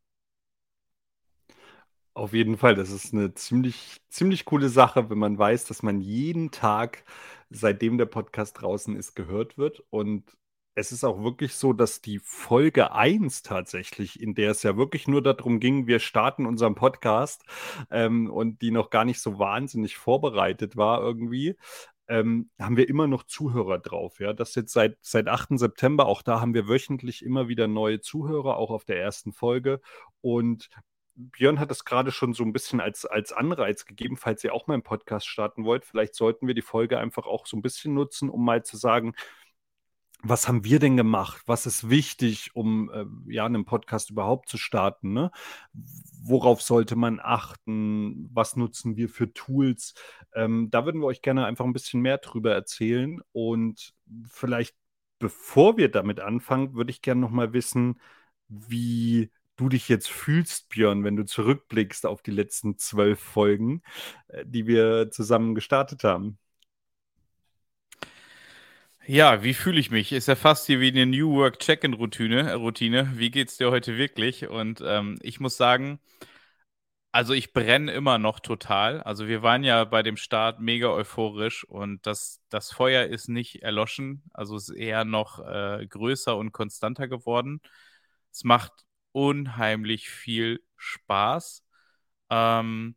Auf 2.14 2.34
jeden 2.34 2.58
Fall, 2.58 2.74
das 2.74 2.90
ist 2.90 3.14
eine 3.14 3.32
ziemlich, 3.32 4.02
ziemlich 4.10 4.44
coole 4.44 4.68
Sache, 4.68 5.08
wenn 5.08 5.18
man 5.18 5.38
weiß, 5.38 5.64
dass 5.64 5.82
man 5.82 6.00
jeden 6.02 6.50
Tag, 6.50 7.04
seitdem 7.48 7.96
der 7.96 8.04
Podcast 8.06 8.60
draußen 8.60 8.94
ist, 8.96 9.14
gehört 9.14 9.56
wird. 9.56 9.82
Und 9.88 10.36
es 10.74 10.92
ist 10.92 11.04
auch 11.04 11.22
wirklich 11.22 11.54
so, 11.54 11.72
dass 11.72 12.02
die 12.02 12.18
Folge 12.18 12.92
1 12.92 13.42
tatsächlich, 13.42 14.20
in 14.20 14.34
der 14.34 14.50
es 14.50 14.62
ja 14.62 14.76
wirklich 14.76 15.08
nur 15.08 15.22
darum 15.22 15.58
ging, 15.58 15.86
wir 15.86 16.00
starten 16.00 16.44
unseren 16.46 16.74
Podcast 16.74 17.44
ähm, 17.90 18.30
und 18.30 18.60
die 18.60 18.70
noch 18.72 18.90
gar 18.90 19.06
nicht 19.06 19.20
so 19.20 19.38
wahnsinnig 19.38 19.96
vorbereitet 19.96 20.76
war 20.76 21.00
irgendwie, 21.02 21.56
ähm, 22.08 22.50
haben 22.58 22.76
wir 22.76 22.88
immer 22.90 23.06
noch 23.06 23.22
Zuhörer 23.24 23.78
drauf. 23.78 24.20
Ja, 24.20 24.34
das 24.34 24.54
jetzt 24.54 24.72
seit, 24.74 24.98
seit 25.00 25.28
8. 25.28 25.58
September, 25.58 26.06
auch 26.06 26.20
da 26.22 26.40
haben 26.42 26.52
wir 26.52 26.68
wöchentlich 26.68 27.24
immer 27.24 27.48
wieder 27.48 27.68
neue 27.68 28.00
Zuhörer, 28.00 28.56
auch 28.56 28.70
auf 28.70 28.84
der 28.84 29.00
ersten 29.00 29.32
Folge. 29.32 29.80
Und 30.20 30.68
Björn 31.14 31.60
hat 31.60 31.70
das 31.70 31.84
gerade 31.84 32.10
schon 32.10 32.32
so 32.32 32.42
ein 32.42 32.52
bisschen 32.52 32.80
als, 32.80 33.04
als 33.04 33.32
Anreiz 33.32 33.84
gegeben, 33.84 34.16
falls 34.16 34.42
ihr 34.44 34.54
auch 34.54 34.66
mal 34.66 34.74
einen 34.74 34.82
Podcast 34.82 35.26
starten 35.26 35.64
wollt. 35.64 35.84
Vielleicht 35.84 36.14
sollten 36.14 36.46
wir 36.46 36.54
die 36.54 36.62
Folge 36.62 36.98
einfach 36.98 37.26
auch 37.26 37.46
so 37.46 37.56
ein 37.56 37.62
bisschen 37.62 37.94
nutzen, 37.94 38.30
um 38.30 38.44
mal 38.44 38.64
zu 38.64 38.76
sagen, 38.76 39.14
was 40.24 40.46
haben 40.46 40.64
wir 40.64 40.78
denn 40.78 40.96
gemacht? 40.96 41.42
Was 41.46 41.66
ist 41.66 41.90
wichtig, 41.90 42.54
um 42.54 42.90
äh, 42.90 43.04
ja 43.32 43.44
einen 43.44 43.64
Podcast 43.64 44.10
überhaupt 44.10 44.48
zu 44.48 44.56
starten? 44.56 45.12
Ne? 45.12 45.32
Worauf 45.72 46.62
sollte 46.62 46.94
man 46.94 47.18
achten? 47.20 48.28
Was 48.32 48.54
nutzen 48.56 48.96
wir 48.96 49.08
für 49.08 49.32
Tools? 49.32 49.94
Ähm, 50.32 50.68
da 50.70 50.84
würden 50.84 51.00
wir 51.00 51.08
euch 51.08 51.22
gerne 51.22 51.44
einfach 51.44 51.64
ein 51.64 51.72
bisschen 51.72 52.00
mehr 52.00 52.18
drüber 52.18 52.54
erzählen. 52.54 53.20
Und 53.32 53.94
vielleicht, 54.28 54.76
bevor 55.18 55.76
wir 55.76 55.90
damit 55.90 56.20
anfangen, 56.20 56.74
würde 56.74 56.92
ich 56.92 57.02
gerne 57.02 57.20
noch 57.20 57.30
mal 57.30 57.52
wissen, 57.52 58.00
wie 58.48 59.30
du 59.62 59.68
dich 59.68 59.88
jetzt 59.88 60.08
fühlst, 60.08 60.68
Björn, 60.70 61.04
wenn 61.04 61.16
du 61.16 61.24
zurückblickst 61.24 62.06
auf 62.06 62.22
die 62.22 62.32
letzten 62.32 62.78
zwölf 62.78 63.20
Folgen, 63.20 63.82
äh, 64.28 64.44
die 64.46 64.66
wir 64.66 65.10
zusammen 65.10 65.54
gestartet 65.54 66.04
haben. 66.04 66.38
Ja, 69.06 69.42
wie 69.42 69.54
fühle 69.54 69.80
ich 69.80 69.90
mich? 69.90 70.12
Ist 70.12 70.28
ja 70.28 70.36
fast 70.36 70.66
hier 70.66 70.80
wie 70.80 70.88
eine 70.88 71.06
New 71.06 71.32
Work 71.34 71.58
Check-in-Routine. 71.58 72.50
Äh, 72.50 72.52
Routine. 72.54 73.12
Wie 73.16 73.30
geht's 73.30 73.56
dir 73.56 73.70
heute 73.70 73.96
wirklich? 73.98 74.48
Und 74.48 74.82
ähm, 74.84 75.18
ich 75.22 75.40
muss 75.40 75.56
sagen, 75.56 76.00
also 77.12 77.34
ich 77.34 77.52
brenne 77.52 77.92
immer 77.92 78.18
noch 78.18 78.40
total. 78.40 79.02
Also 79.02 79.28
wir 79.28 79.42
waren 79.42 79.64
ja 79.64 79.84
bei 79.84 80.02
dem 80.02 80.16
Start 80.16 80.60
mega 80.60 80.88
euphorisch 80.88 81.64
und 81.64 82.06
das, 82.06 82.40
das 82.48 82.72
Feuer 82.72 83.06
ist 83.06 83.28
nicht 83.28 83.62
erloschen. 83.62 84.22
Also 84.32 84.56
es 84.56 84.70
ist 84.70 84.76
eher 84.76 85.04
noch 85.04 85.38
äh, 85.40 85.86
größer 85.86 86.36
und 86.36 86.52
konstanter 86.52 87.08
geworden. 87.08 87.60
Es 88.32 88.44
macht 88.44 88.72
unheimlich 89.12 90.08
viel 90.10 90.62
Spaß. 90.76 91.64
Ähm, 92.30 92.96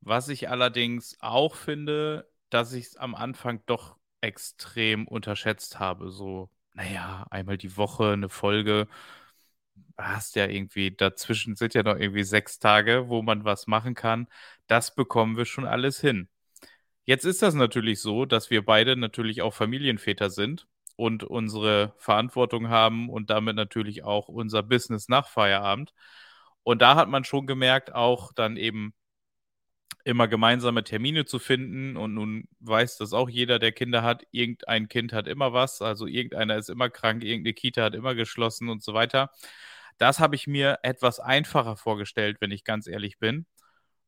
was 0.00 0.28
ich 0.28 0.48
allerdings 0.48 1.16
auch 1.20 1.54
finde, 1.56 2.30
dass 2.50 2.72
ich 2.72 2.86
es 2.86 2.96
am 2.96 3.14
Anfang 3.14 3.62
doch 3.66 3.96
extrem 4.20 5.06
unterschätzt 5.08 5.78
habe. 5.78 6.10
So, 6.10 6.50
naja, 6.74 7.26
einmal 7.30 7.58
die 7.58 7.76
Woche 7.76 8.12
eine 8.12 8.28
Folge. 8.28 8.88
Hast 9.98 10.36
ja 10.36 10.46
irgendwie, 10.46 10.90
dazwischen 10.90 11.56
sind 11.56 11.74
ja 11.74 11.82
noch 11.82 11.96
irgendwie 11.96 12.22
sechs 12.24 12.58
Tage, 12.58 13.08
wo 13.08 13.22
man 13.22 13.44
was 13.44 13.66
machen 13.66 13.94
kann. 13.94 14.28
Das 14.66 14.94
bekommen 14.94 15.36
wir 15.36 15.44
schon 15.44 15.66
alles 15.66 16.00
hin. 16.00 16.28
Jetzt 17.04 17.24
ist 17.26 17.42
das 17.42 17.54
natürlich 17.54 18.00
so, 18.00 18.26
dass 18.26 18.50
wir 18.50 18.64
beide 18.64 18.96
natürlich 18.96 19.42
auch 19.42 19.54
Familienväter 19.54 20.30
sind 20.30 20.68
und 21.00 21.24
unsere 21.24 21.94
Verantwortung 21.96 22.68
haben 22.68 23.08
und 23.08 23.30
damit 23.30 23.56
natürlich 23.56 24.04
auch 24.04 24.28
unser 24.28 24.62
Business 24.62 25.08
nach 25.08 25.28
Feierabend. 25.28 25.94
Und 26.62 26.82
da 26.82 26.94
hat 26.94 27.08
man 27.08 27.24
schon 27.24 27.46
gemerkt, 27.46 27.94
auch 27.94 28.32
dann 28.34 28.58
eben 28.58 28.92
immer 30.04 30.28
gemeinsame 30.28 30.84
Termine 30.84 31.24
zu 31.24 31.38
finden. 31.38 31.96
Und 31.96 32.14
nun 32.14 32.44
weiß 32.60 32.98
das 32.98 33.14
auch 33.14 33.30
jeder, 33.30 33.58
der 33.58 33.72
Kinder 33.72 34.02
hat. 34.02 34.24
Irgendein 34.30 34.88
Kind 34.88 35.14
hat 35.14 35.26
immer 35.26 35.54
was. 35.54 35.80
Also 35.80 36.06
irgendeiner 36.06 36.56
ist 36.58 36.68
immer 36.68 36.90
krank, 36.90 37.24
irgendeine 37.24 37.54
Kita 37.54 37.82
hat 37.82 37.94
immer 37.94 38.14
geschlossen 38.14 38.68
und 38.68 38.82
so 38.82 38.92
weiter. 38.92 39.30
Das 39.98 40.20
habe 40.20 40.36
ich 40.36 40.46
mir 40.46 40.80
etwas 40.82 41.18
einfacher 41.20 41.76
vorgestellt, 41.76 42.38
wenn 42.40 42.50
ich 42.50 42.64
ganz 42.64 42.86
ehrlich 42.86 43.18
bin. 43.18 43.46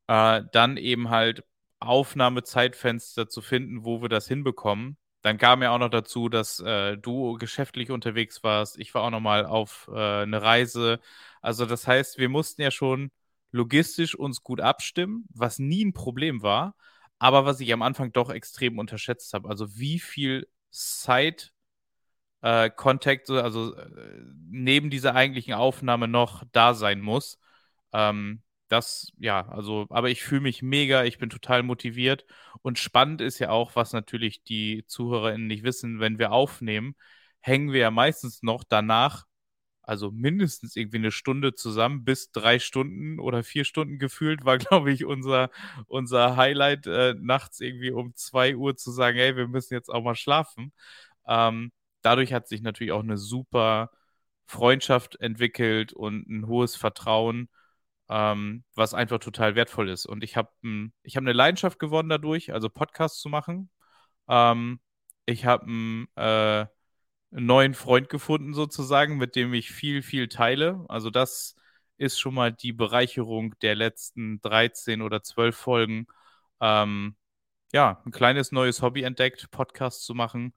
Äh, 0.08 0.42
dann 0.52 0.76
eben 0.76 1.10
halt 1.10 1.44
Aufnahmezeitfenster 1.80 3.28
zu 3.28 3.40
finden, 3.42 3.84
wo 3.84 4.02
wir 4.02 4.08
das 4.10 4.28
hinbekommen. 4.28 4.98
Dann 5.22 5.38
kam 5.38 5.62
ja 5.62 5.70
auch 5.70 5.78
noch 5.78 5.88
dazu, 5.88 6.28
dass 6.28 6.60
äh, 6.60 6.96
du 6.98 7.34
geschäftlich 7.38 7.90
unterwegs 7.90 8.42
warst. 8.42 8.78
Ich 8.78 8.94
war 8.94 9.02
auch 9.02 9.10
noch 9.10 9.20
mal 9.20 9.46
auf 9.46 9.88
äh, 9.92 10.22
eine 10.22 10.42
Reise. 10.42 11.00
Also 11.40 11.66
das 11.66 11.86
heißt, 11.86 12.18
wir 12.18 12.28
mussten 12.28 12.62
ja 12.62 12.70
schon 12.70 13.10
logistisch 13.52 14.14
uns 14.14 14.42
gut 14.42 14.60
abstimmen, 14.60 15.26
was 15.32 15.58
nie 15.58 15.84
ein 15.84 15.92
Problem 15.92 16.42
war, 16.42 16.74
aber 17.18 17.44
was 17.46 17.60
ich 17.60 17.72
am 17.72 17.82
Anfang 17.82 18.12
doch 18.12 18.30
extrem 18.30 18.78
unterschätzt 18.78 19.32
habe. 19.34 19.48
Also 19.48 19.76
wie 19.78 20.00
viel 20.00 20.48
Zeit 20.70 21.52
äh, 22.42 22.70
also 22.76 23.74
äh, 23.76 23.88
neben 24.50 24.90
dieser 24.90 25.14
eigentlichen 25.14 25.54
Aufnahme 25.54 26.08
noch 26.08 26.44
da 26.52 26.74
sein 26.74 27.00
muss. 27.00 27.38
Ähm, 27.92 28.42
das, 28.72 29.12
ja, 29.18 29.46
also, 29.48 29.86
aber 29.90 30.08
ich 30.10 30.22
fühle 30.22 30.40
mich 30.42 30.62
mega, 30.62 31.04
ich 31.04 31.18
bin 31.18 31.30
total 31.30 31.62
motiviert. 31.62 32.24
Und 32.62 32.78
spannend 32.78 33.20
ist 33.20 33.38
ja 33.38 33.50
auch, 33.50 33.76
was 33.76 33.92
natürlich 33.92 34.44
die 34.44 34.84
ZuhörerInnen 34.86 35.46
nicht 35.46 35.62
wissen, 35.64 36.00
wenn 36.00 36.18
wir 36.18 36.32
aufnehmen, 36.32 36.96
hängen 37.40 37.72
wir 37.72 37.80
ja 37.80 37.90
meistens 37.90 38.42
noch 38.42 38.64
danach, 38.64 39.26
also 39.82 40.10
mindestens 40.10 40.76
irgendwie 40.76 40.98
eine 40.98 41.10
Stunde 41.12 41.54
zusammen, 41.54 42.04
bis 42.04 42.30
drei 42.32 42.58
Stunden 42.58 43.18
oder 43.20 43.44
vier 43.44 43.64
Stunden 43.64 43.98
gefühlt, 43.98 44.44
war, 44.44 44.58
glaube 44.58 44.92
ich, 44.92 45.04
unser, 45.04 45.50
unser 45.86 46.36
Highlight, 46.36 46.86
äh, 46.86 47.14
nachts 47.20 47.60
irgendwie 47.60 47.90
um 47.92 48.14
zwei 48.16 48.56
Uhr 48.56 48.76
zu 48.76 48.90
sagen, 48.92 49.18
hey, 49.18 49.36
wir 49.36 49.48
müssen 49.48 49.74
jetzt 49.74 49.90
auch 49.90 50.02
mal 50.02 50.14
schlafen. 50.14 50.72
Ähm, 51.26 51.72
dadurch 52.02 52.32
hat 52.32 52.48
sich 52.48 52.62
natürlich 52.62 52.92
auch 52.92 53.02
eine 53.02 53.18
super 53.18 53.90
Freundschaft 54.46 55.20
entwickelt 55.20 55.92
und 55.92 56.28
ein 56.28 56.46
hohes 56.46 56.76
Vertrauen 56.76 57.48
ähm, 58.12 58.64
was 58.74 58.94
einfach 58.94 59.18
total 59.18 59.54
wertvoll 59.56 59.88
ist. 59.88 60.06
Und 60.06 60.22
ich 60.24 60.36
habe 60.36 60.50
ich 61.02 61.16
hab 61.16 61.22
eine 61.22 61.32
Leidenschaft 61.32 61.78
gewonnen 61.78 62.10
dadurch, 62.10 62.52
also 62.52 62.68
Podcasts 62.68 63.20
zu 63.20 63.28
machen. 63.30 63.70
Ähm, 64.28 64.80
ich 65.26 65.46
habe 65.46 65.66
einen 65.66 66.08
äh, 66.16 66.66
neuen 67.30 67.74
Freund 67.74 68.08
gefunden, 68.10 68.54
sozusagen, 68.54 69.16
mit 69.18 69.36
dem 69.36 69.54
ich 69.54 69.72
viel, 69.72 70.02
viel 70.02 70.28
teile. 70.28 70.84
Also 70.88 71.10
das 71.10 71.56
ist 71.96 72.18
schon 72.20 72.34
mal 72.34 72.52
die 72.52 72.72
Bereicherung 72.72 73.54
der 73.60 73.74
letzten 73.76 74.40
13 74.42 75.02
oder 75.02 75.22
12 75.22 75.56
Folgen. 75.56 76.06
Ähm, 76.60 77.16
ja, 77.72 78.02
ein 78.06 78.12
kleines 78.12 78.52
neues 78.52 78.82
Hobby 78.82 79.02
entdeckt, 79.04 79.50
Podcasts 79.50 80.04
zu 80.04 80.14
machen 80.14 80.54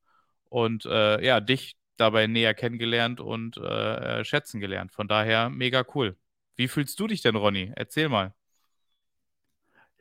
und 0.50 0.85
äh, 0.85 1.24
ja, 1.25 1.41
dich 1.41 1.77
dabei 1.97 2.27
näher 2.27 2.53
kennengelernt 2.53 3.21
und 3.21 3.57
äh, 3.57 4.21
äh 4.21 4.25
schätzen 4.25 4.59
gelernt. 4.62 4.91
Von 4.93 5.07
daher 5.07 5.50
mega 5.50 5.85
cool. 5.95 6.17
Wie 6.57 6.67
fühlst 6.67 7.00
du 7.00 7.07
dich 7.07 7.21
denn, 7.21 7.35
Ronny? 7.35 7.71
Erzähl 7.75 8.09
mal. 8.09 8.33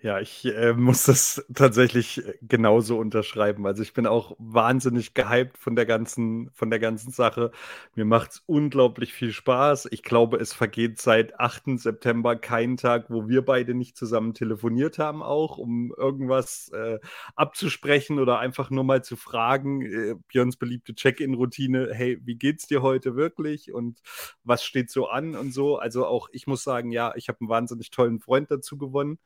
Ja, 0.04 0.20
ich 0.20 0.44
äh, 0.44 0.75
muss 0.75 1.04
das 1.04 1.46
tatsächlich 1.54 2.18
äh, 2.26 2.34
genauso 2.42 2.99
unterschreiben. 2.99 3.66
Also 3.66 3.82
ich 3.82 3.94
bin 3.94 4.06
auch 4.06 4.37
wahnsinnig 4.38 5.14
gehypt 5.14 5.56
von 5.56 5.76
der 5.76 5.87
ganzen, 5.87 6.50
von 6.52 6.68
der 6.68 6.78
ganzen 6.78 7.11
Sache. 7.11 7.52
Mir 7.94 8.04
macht 8.04 8.32
es 8.32 8.42
unglaublich 8.44 9.14
viel 9.14 9.32
Spaß. 9.32 9.88
Ich 9.92 10.02
glaube, 10.02 10.37
es 10.37 10.52
vergeht 10.52 11.00
seit 11.00 11.40
8. 11.40 11.78
September 11.78 12.37
kein 12.37 12.76
Tag, 12.76 13.06
wo 13.08 13.28
wir 13.28 13.46
beide 13.46 13.73
nicht 13.73 13.96
zusammen 13.96 14.34
telefoniert 14.34 14.99
haben, 14.99 15.23
auch 15.23 15.56
um 15.56 15.94
irgendwas 15.96 16.68
äh, 16.75 16.99
abzusprechen 17.34 18.18
oder 18.18 18.38
einfach 18.40 18.68
nur 18.68 18.84
mal 18.84 19.02
zu 19.02 19.16
fragen. 19.16 19.80
Äh, 19.80 20.16
Björns 20.28 20.58
beliebte 20.58 20.94
Check-in-Routine, 20.94 21.88
hey, 21.94 22.20
wie 22.23 22.34
geht's 22.37 22.66
dir 22.66 22.82
heute 22.82 23.16
wirklich 23.16 23.73
und 23.73 24.00
was 24.42 24.62
steht 24.64 24.90
so 24.90 25.08
an 25.08 25.34
und 25.34 25.52
so. 25.54 25.78
Also 25.78 26.04
auch 26.06 26.28
ich 26.32 26.46
muss 26.46 26.62
sagen, 26.62 26.92
ja, 26.92 27.14
ich 27.16 27.28
habe 27.28 27.38
einen 27.40 27.49
wahnsinnig 27.49 27.90
tollen 27.90 28.20
Freund 28.20 28.50
dazu 28.50 28.76
gewonnen. 28.76 29.18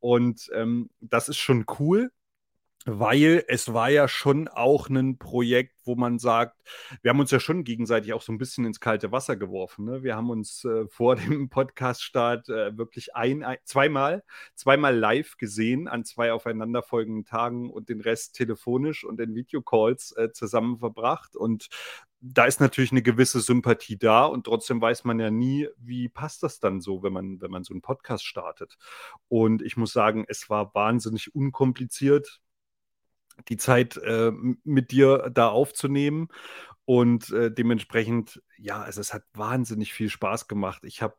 Und 0.00 0.50
ähm, 0.54 0.90
das 1.00 1.28
ist 1.28 1.38
schon 1.38 1.64
cool, 1.78 2.10
weil 2.86 3.44
es 3.48 3.72
war 3.74 3.90
ja 3.90 4.08
schon 4.08 4.48
auch 4.48 4.88
ein 4.88 5.18
Projekt, 5.18 5.74
wo 5.84 5.94
man 5.94 6.18
sagt, 6.18 6.62
wir 7.02 7.10
haben 7.10 7.20
uns 7.20 7.30
ja 7.30 7.40
schon 7.40 7.64
gegenseitig 7.64 8.12
auch 8.12 8.22
so 8.22 8.32
ein 8.32 8.38
bisschen 8.38 8.64
ins 8.64 8.80
kalte 8.80 9.12
Wasser 9.12 9.36
geworfen. 9.36 9.84
Ne? 9.84 10.02
Wir 10.02 10.16
haben 10.16 10.30
uns 10.30 10.64
äh, 10.64 10.86
vor 10.88 11.16
dem 11.16 11.48
Podcast-Start 11.50 12.48
äh, 12.48 12.76
wirklich 12.78 13.14
ein, 13.14 13.42
ein, 13.42 13.58
zweimal, 13.64 14.22
zweimal 14.54 14.96
live 14.96 15.36
gesehen 15.36 15.88
an 15.88 16.04
zwei 16.04 16.32
aufeinanderfolgenden 16.32 17.24
Tagen 17.24 17.70
und 17.70 17.88
den 17.88 18.00
Rest 18.00 18.36
telefonisch 18.36 19.04
und 19.04 19.20
in 19.20 19.34
Videocalls 19.34 20.12
äh, 20.16 20.32
zusammen 20.32 20.78
verbracht. 20.78 21.36
Und 21.36 21.68
da 22.20 22.46
ist 22.46 22.60
natürlich 22.60 22.90
eine 22.90 23.02
gewisse 23.02 23.40
Sympathie 23.40 23.96
da 23.96 24.24
und 24.24 24.44
trotzdem 24.44 24.80
weiß 24.80 25.04
man 25.04 25.20
ja 25.20 25.30
nie, 25.30 25.68
wie 25.78 26.08
passt 26.08 26.42
das 26.42 26.58
dann 26.58 26.80
so, 26.80 27.02
wenn 27.02 27.12
man, 27.12 27.40
wenn 27.40 27.50
man 27.50 27.64
so 27.64 27.72
einen 27.72 27.82
Podcast 27.82 28.26
startet. 28.26 28.76
Und 29.28 29.62
ich 29.62 29.76
muss 29.76 29.92
sagen, 29.92 30.24
es 30.28 30.50
war 30.50 30.74
wahnsinnig 30.74 31.34
unkompliziert, 31.34 32.40
die 33.48 33.56
Zeit 33.56 33.96
äh, 33.98 34.32
mit 34.64 34.90
dir 34.90 35.30
da 35.32 35.48
aufzunehmen. 35.48 36.28
Und 36.84 37.30
äh, 37.30 37.52
dementsprechend, 37.52 38.42
ja, 38.56 38.80
also 38.80 39.00
es 39.00 39.12
hat 39.14 39.22
wahnsinnig 39.34 39.92
viel 39.92 40.08
Spaß 40.08 40.48
gemacht. 40.48 40.84
Ich 40.84 41.02
habe 41.02 41.16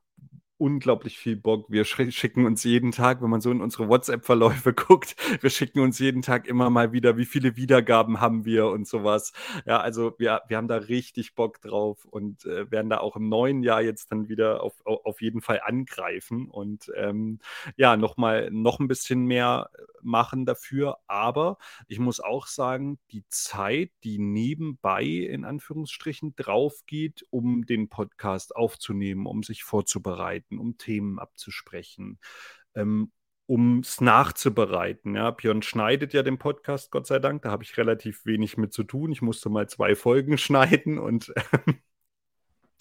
unglaublich 0.60 1.17
viel 1.17 1.38
Bock. 1.38 1.65
Wir 1.69 1.86
schicken 1.86 2.45
uns 2.45 2.63
jeden 2.63 2.91
Tag, 2.91 3.22
wenn 3.22 3.30
man 3.30 3.41
so 3.41 3.50
in 3.52 3.62
unsere 3.62 3.88
WhatsApp-Verläufe 3.88 4.74
guckt, 4.76 5.15
wir 5.41 5.50
schicken 5.50 5.80
uns 5.80 6.00
jeden 6.00 6.22
Tag 6.22 6.48
immer 6.48 6.69
mal 6.69 6.91
wieder, 6.91 7.17
wie 7.17 7.26
viele 7.26 7.56
Wiedergaben 7.56 8.19
haben 8.19 8.45
wir 8.45 8.67
und 8.67 8.88
sowas. 8.88 9.34
Ja, 9.65 9.80
also 9.80 10.13
wir, 10.17 10.41
wir 10.48 10.58
haben 10.58 10.67
da 10.67 10.78
richtig 10.78 11.36
Bock 11.36 11.62
drauf 11.62 12.06
und 12.06 12.45
äh, 12.45 12.69
werden 12.69 12.89
da 12.89 13.00
auch 13.00 13.15
im 13.15 13.30
neuen 13.30 13.63
Jahr 13.63 13.82
jetzt 13.82 14.12
dann 14.12 14.28
wieder 14.28 14.62
auf, 14.62 14.74
auf 14.86 15.22
jeden 15.22 15.41
Fall 15.41 15.62
angreifen 15.63 16.50
und 16.50 16.91
ähm, 16.95 17.39
ja, 17.78 17.95
nochmal 17.95 18.50
noch 18.52 18.80
ein 18.80 18.88
bisschen 18.88 19.26
mehr 19.26 19.69
machen 20.02 20.45
dafür. 20.45 20.98
Aber 21.08 21.58
ich 21.88 22.00
muss 22.00 22.19
auch 22.19 22.48
sagen, 22.48 23.00
die 23.12 23.24
Zeit, 23.30 23.91
die 24.04 24.19
nebenbei 24.19 25.04
in 25.06 25.45
Anführungsstrichen 25.45 26.36
drauf 26.36 26.84
geht, 26.86 27.26
um 27.30 27.65
den 27.65 27.89
Podcast 27.89 28.56
aufzunehmen, 28.56 29.26
um 29.26 29.43
sich 29.43 29.63
vorzubereiten, 29.63 30.48
abzuarbeiten, 30.49 30.59
um 30.59 30.77
Themen 30.77 31.19
abzusprechen, 31.19 32.19
ähm, 32.75 33.12
um 33.45 33.79
es 33.79 33.99
nachzubereiten. 34.01 35.15
Ja, 35.15 35.31
Björn 35.31 35.62
schneidet 35.62 36.13
ja 36.13 36.23
den 36.23 36.38
Podcast, 36.38 36.91
Gott 36.91 37.07
sei 37.07 37.19
Dank. 37.19 37.41
Da 37.41 37.51
habe 37.51 37.63
ich 37.63 37.77
relativ 37.77 38.25
wenig 38.25 38.57
mit 38.57 38.73
zu 38.73 38.83
tun. 38.83 39.12
Ich 39.12 39.21
musste 39.21 39.49
mal 39.49 39.67
zwei 39.67 39.95
Folgen 39.95 40.38
schneiden 40.38 40.99
und 40.99 41.33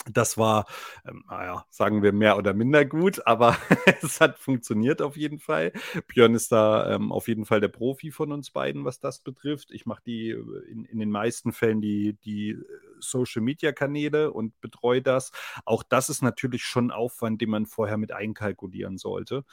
das 0.07 0.39
war, 0.39 0.67
ähm, 1.07 1.25
naja, 1.29 1.65
sagen 1.71 2.03
wir 2.03 2.13
mehr 2.13 2.37
oder 2.39 2.55
minder 2.55 2.85
gut, 2.85 3.27
aber 3.27 3.57
es 4.03 4.21
hat 4.21 4.39
funktioniert 4.39 5.03
auf 5.03 5.17
jeden 5.17 5.39
Fall. 5.39 5.73
Björn 6.07 6.35
ist 6.35 6.53
da 6.53 6.95
ähm, 6.95 7.13
auf 7.13 7.29
jeden 7.29 7.45
Fall 7.45 7.61
der 7.61 7.69
Profi 7.69 8.11
von 8.11 8.33
uns 8.33 8.51
beiden, 8.51 8.85
was 8.85 9.01
das 9.01 9.21
betrifft. 9.21 9.71
Ich 9.71 9.87
mache 9.87 10.03
die 10.07 10.31
äh, 10.31 10.71
in, 10.71 10.85
in 10.85 10.99
den 10.99 11.11
meisten 11.11 11.53
Fällen 11.53 11.81
die, 11.81 12.15
die 12.25 12.51
äh, 12.51 12.65
Social 13.01 13.43
Media 13.43 13.73
Kanäle 13.73 14.33
und 14.33 14.59
betreue 14.61 15.03
das. 15.03 15.33
Auch 15.65 15.83
das 15.83 16.09
ist 16.09 16.23
natürlich 16.23 16.65
schon 16.65 16.91
Aufwand, 16.91 17.41
den 17.41 17.51
man 17.51 17.67
vorher 17.67 17.97
mit 17.99 18.13
einkalkulieren 18.13 18.99
sollte. 18.99 19.45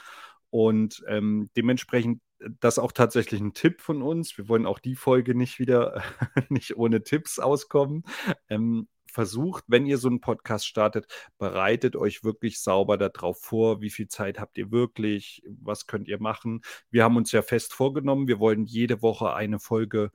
Und 0.50 1.04
ähm, 1.08 1.50
dementsprechend 1.58 2.22
äh, 2.40 2.50
das 2.60 2.80
auch 2.80 2.92
tatsächlich 2.92 3.42
ein 3.42 3.54
Tipp 3.54 3.82
von 3.82 4.02
uns. 4.02 4.38
Wir 4.38 4.48
wollen 4.48 4.66
auch 4.66 4.80
die 4.80 4.96
Folge 4.96 5.36
nicht 5.36 5.60
wieder 5.60 6.04
nicht 6.50 6.78
ohne 6.78 7.04
Tipps 7.04 7.40
auskommen. 7.40 8.04
Ähm, 8.50 8.88
versucht, 9.16 9.64
wenn 9.68 9.86
ihr 9.88 9.98
so 9.98 10.10
einen 10.10 10.22
Podcast 10.22 10.68
startet, 10.68 11.08
bereitet 11.40 11.96
euch 11.96 12.24
wirklich 12.24 12.60
sauber 12.62 12.98
darauf 12.98 13.40
vor, 13.42 13.82
wie 13.82 13.90
viel 13.90 14.08
Zeit 14.08 14.40
habt 14.40 14.58
ihr 14.58 14.72
wirklich, 14.72 15.42
was 15.62 15.88
könnt 15.88 16.08
ihr 16.08 16.22
machen. 16.22 16.62
Wir 16.92 17.04
haben 17.04 17.18
uns 17.18 17.32
ja 17.32 17.42
fest 17.42 17.74
vorgenommen, 17.74 18.28
wir 18.28 18.40
wollen 18.40 18.66
jede 18.66 19.02
Woche 19.02 19.34
eine 19.34 19.60
Folge 19.60 20.12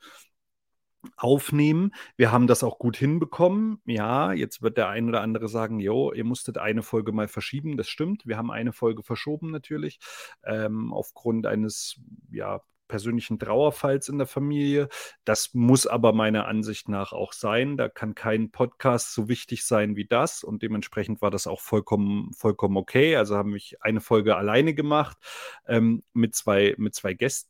aufnehmen. 1.16 1.92
Wir 2.16 2.30
haben 2.30 2.46
das 2.46 2.62
auch 2.62 2.78
gut 2.78 2.96
hinbekommen. 2.96 3.80
Ja, 3.86 4.32
jetzt 4.32 4.62
wird 4.62 4.76
der 4.76 4.88
ein 4.88 5.08
oder 5.08 5.22
andere 5.22 5.48
sagen, 5.48 5.80
jo, 5.80 6.12
ihr 6.12 6.24
musstet 6.24 6.58
eine 6.58 6.82
Folge 6.82 7.12
mal 7.12 7.28
verschieben. 7.28 7.76
Das 7.78 7.88
stimmt. 7.88 8.26
Wir 8.26 8.36
haben 8.36 8.50
eine 8.50 8.72
Folge 8.72 9.02
verschoben 9.02 9.50
natürlich 9.50 9.98
ähm, 10.44 10.92
aufgrund 10.92 11.46
eines 11.46 11.98
ja 12.30 12.60
persönlichen 12.90 13.38
Trauerfalls 13.38 14.08
in 14.08 14.18
der 14.18 14.26
Familie. 14.26 14.88
Das 15.24 15.54
muss 15.54 15.86
aber 15.86 16.12
meiner 16.12 16.48
Ansicht 16.48 16.88
nach 16.88 17.12
auch 17.12 17.32
sein. 17.32 17.76
Da 17.76 17.88
kann 17.88 18.16
kein 18.16 18.50
Podcast 18.50 19.14
so 19.14 19.28
wichtig 19.28 19.64
sein 19.64 19.94
wie 19.94 20.06
das 20.06 20.42
und 20.42 20.62
dementsprechend 20.62 21.22
war 21.22 21.30
das 21.30 21.46
auch 21.46 21.60
vollkommen, 21.60 22.32
vollkommen 22.34 22.76
okay. 22.76 23.16
Also 23.16 23.36
haben 23.36 23.52
mich 23.52 23.76
eine 23.80 24.00
Folge 24.00 24.36
alleine 24.36 24.74
gemacht 24.74 25.16
ähm, 25.68 26.02
mit 26.12 26.34
zwei, 26.34 26.74
mit 26.76 26.94
zwei 26.94 27.14
Gästen 27.14 27.49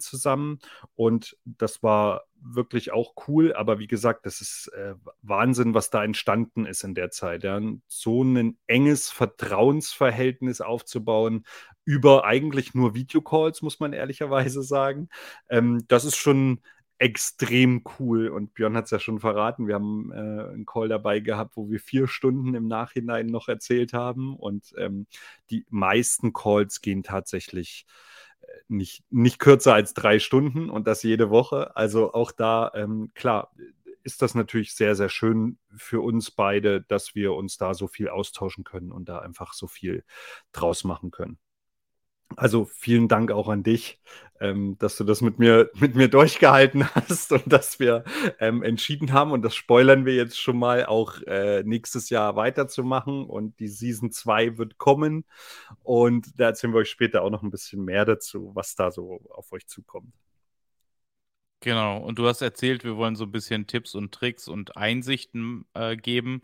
zusammen 0.00 0.58
und 0.94 1.36
das 1.44 1.82
war 1.82 2.24
wirklich 2.40 2.92
auch 2.92 3.14
cool, 3.26 3.52
aber 3.52 3.78
wie 3.78 3.86
gesagt, 3.86 4.26
das 4.26 4.40
ist 4.40 4.68
äh, 4.68 4.94
Wahnsinn, 5.22 5.74
was 5.74 5.90
da 5.90 6.04
entstanden 6.04 6.66
ist 6.66 6.84
in 6.84 6.94
der 6.94 7.10
Zeit. 7.10 7.44
Ja. 7.44 7.60
So 7.86 8.22
ein 8.22 8.58
enges 8.66 9.10
Vertrauensverhältnis 9.10 10.60
aufzubauen 10.60 11.44
über 11.84 12.24
eigentlich 12.24 12.74
nur 12.74 12.94
Videocalls, 12.94 13.62
muss 13.62 13.80
man 13.80 13.92
ehrlicherweise 13.92 14.62
sagen. 14.62 15.08
Ähm, 15.48 15.84
das 15.88 16.04
ist 16.04 16.16
schon 16.16 16.60
extrem 16.98 17.84
cool. 17.98 18.28
Und 18.28 18.54
Björn 18.54 18.76
hat 18.76 18.86
es 18.86 18.90
ja 18.90 18.98
schon 18.98 19.20
verraten, 19.20 19.68
wir 19.68 19.74
haben 19.74 20.10
äh, 20.12 20.16
einen 20.16 20.66
Call 20.66 20.88
dabei 20.88 21.20
gehabt, 21.20 21.56
wo 21.56 21.70
wir 21.70 21.80
vier 21.80 22.08
Stunden 22.08 22.54
im 22.54 22.66
Nachhinein 22.66 23.26
noch 23.26 23.48
erzählt 23.48 23.92
haben. 23.92 24.36
Und 24.36 24.74
ähm, 24.76 25.06
die 25.50 25.64
meisten 25.70 26.32
Calls 26.32 26.80
gehen 26.80 27.02
tatsächlich 27.02 27.86
nicht, 28.68 29.04
nicht 29.10 29.38
kürzer 29.38 29.74
als 29.74 29.94
drei 29.94 30.18
Stunden 30.18 30.70
und 30.70 30.86
das 30.86 31.02
jede 31.02 31.30
Woche. 31.30 31.76
Also 31.76 32.12
auch 32.12 32.32
da, 32.32 32.70
ähm, 32.74 33.10
klar, 33.14 33.52
ist 34.02 34.22
das 34.22 34.34
natürlich 34.34 34.74
sehr, 34.74 34.94
sehr 34.94 35.08
schön 35.08 35.58
für 35.76 36.00
uns 36.00 36.30
beide, 36.30 36.82
dass 36.82 37.14
wir 37.14 37.34
uns 37.34 37.58
da 37.58 37.74
so 37.74 37.88
viel 37.88 38.08
austauschen 38.08 38.64
können 38.64 38.92
und 38.92 39.08
da 39.08 39.18
einfach 39.18 39.52
so 39.52 39.66
viel 39.66 40.04
draus 40.52 40.84
machen 40.84 41.10
können. 41.10 41.38
Also 42.36 42.66
vielen 42.66 43.08
Dank 43.08 43.30
auch 43.32 43.48
an 43.48 43.62
dich, 43.62 44.00
ähm, 44.40 44.76
dass 44.78 44.96
du 44.96 45.04
das 45.04 45.20
mit 45.22 45.38
mir, 45.38 45.70
mit 45.80 45.94
mir 45.96 46.08
durchgehalten 46.08 46.88
hast 46.94 47.32
und 47.32 47.52
dass 47.52 47.80
wir 47.80 48.04
ähm, 48.38 48.62
entschieden 48.62 49.12
haben, 49.12 49.32
und 49.32 49.42
das 49.42 49.54
spoilern 49.56 50.04
wir 50.04 50.14
jetzt 50.14 50.38
schon 50.40 50.58
mal, 50.58 50.86
auch 50.86 51.20
äh, 51.22 51.62
nächstes 51.64 52.10
Jahr 52.10 52.36
weiterzumachen. 52.36 53.24
Und 53.24 53.58
die 53.60 53.68
Season 53.68 54.12
2 54.12 54.58
wird 54.58 54.78
kommen. 54.78 55.24
Und 55.82 56.38
da 56.38 56.46
erzählen 56.46 56.72
wir 56.72 56.80
euch 56.80 56.90
später 56.90 57.22
auch 57.22 57.30
noch 57.30 57.42
ein 57.42 57.50
bisschen 57.50 57.84
mehr 57.84 58.04
dazu, 58.04 58.50
was 58.54 58.74
da 58.74 58.90
so 58.90 59.20
auf 59.30 59.52
euch 59.52 59.66
zukommt. 59.66 60.12
Genau, 61.60 61.98
und 61.98 62.18
du 62.20 62.28
hast 62.28 62.40
erzählt, 62.40 62.84
wir 62.84 62.96
wollen 62.96 63.16
so 63.16 63.24
ein 63.24 63.32
bisschen 63.32 63.66
Tipps 63.66 63.94
und 63.96 64.12
Tricks 64.12 64.46
und 64.46 64.76
Einsichten 64.76 65.64
äh, 65.74 65.96
geben. 65.96 66.42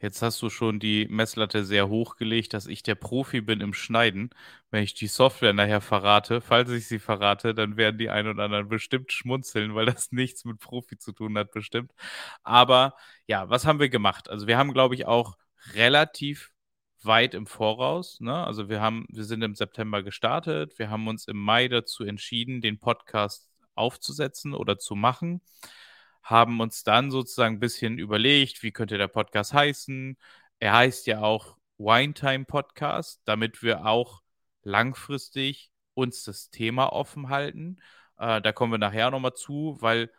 Jetzt 0.00 0.20
hast 0.22 0.42
du 0.42 0.50
schon 0.50 0.78
die 0.78 1.06
Messlatte 1.08 1.64
sehr 1.64 1.88
hochgelegt, 1.88 2.52
dass 2.54 2.66
ich 2.66 2.82
der 2.82 2.94
Profi 2.94 3.40
bin 3.40 3.60
im 3.60 3.72
Schneiden. 3.72 4.30
Wenn 4.70 4.82
ich 4.82 4.94
die 4.94 5.06
Software 5.06 5.54
nachher 5.54 5.80
verrate, 5.80 6.40
falls 6.40 6.70
ich 6.70 6.86
sie 6.86 6.98
verrate, 6.98 7.54
dann 7.54 7.76
werden 7.76 7.98
die 7.98 8.10
ein 8.10 8.28
oder 8.28 8.44
anderen 8.44 8.68
bestimmt 8.68 9.12
schmunzeln, 9.12 9.74
weil 9.74 9.86
das 9.86 10.12
nichts 10.12 10.44
mit 10.44 10.58
Profi 10.58 10.98
zu 10.98 11.12
tun 11.12 11.38
hat, 11.38 11.50
bestimmt. 11.52 11.92
Aber 12.42 12.94
ja, 13.26 13.48
was 13.48 13.64
haben 13.66 13.80
wir 13.80 13.88
gemacht? 13.88 14.28
Also 14.28 14.46
wir 14.46 14.58
haben, 14.58 14.72
glaube 14.72 14.94
ich, 14.94 15.06
auch 15.06 15.36
relativ 15.74 16.52
weit 17.02 17.34
im 17.34 17.46
Voraus. 17.46 18.20
Ne? 18.20 18.34
Also 18.46 18.68
wir 18.68 18.80
haben, 18.80 19.06
wir 19.10 19.24
sind 19.24 19.42
im 19.42 19.54
September 19.54 20.02
gestartet, 20.02 20.78
wir 20.78 20.90
haben 20.90 21.08
uns 21.08 21.26
im 21.26 21.38
Mai 21.38 21.68
dazu 21.68 22.04
entschieden, 22.04 22.60
den 22.60 22.78
Podcast 22.78 23.48
aufzusetzen 23.74 24.54
oder 24.54 24.78
zu 24.78 24.94
machen. 24.94 25.40
Haben 26.26 26.60
uns 26.60 26.82
dann 26.82 27.10
sozusagen 27.12 27.56
ein 27.56 27.60
bisschen 27.60 27.98
überlegt, 27.98 28.62
wie 28.62 28.72
könnte 28.72 28.98
der 28.98 29.08
Podcast 29.08 29.52
heißen. 29.54 30.16
Er 30.58 30.72
heißt 30.74 31.06
ja 31.06 31.20
auch 31.20 31.56
Wine 31.78 32.14
Time 32.14 32.46
Podcast, 32.46 33.20
damit 33.26 33.62
wir 33.62 33.86
auch 33.86 34.22
langfristig 34.62 35.70
uns 35.94 36.24
das 36.24 36.50
Thema 36.50 36.92
offen 36.92 37.28
halten. 37.28 37.76
Äh, 38.18 38.42
da 38.42 38.52
kommen 38.52 38.72
wir 38.72 38.78
nachher 38.78 39.10
nochmal 39.10 39.34
zu, 39.34 39.76
weil 39.80 40.10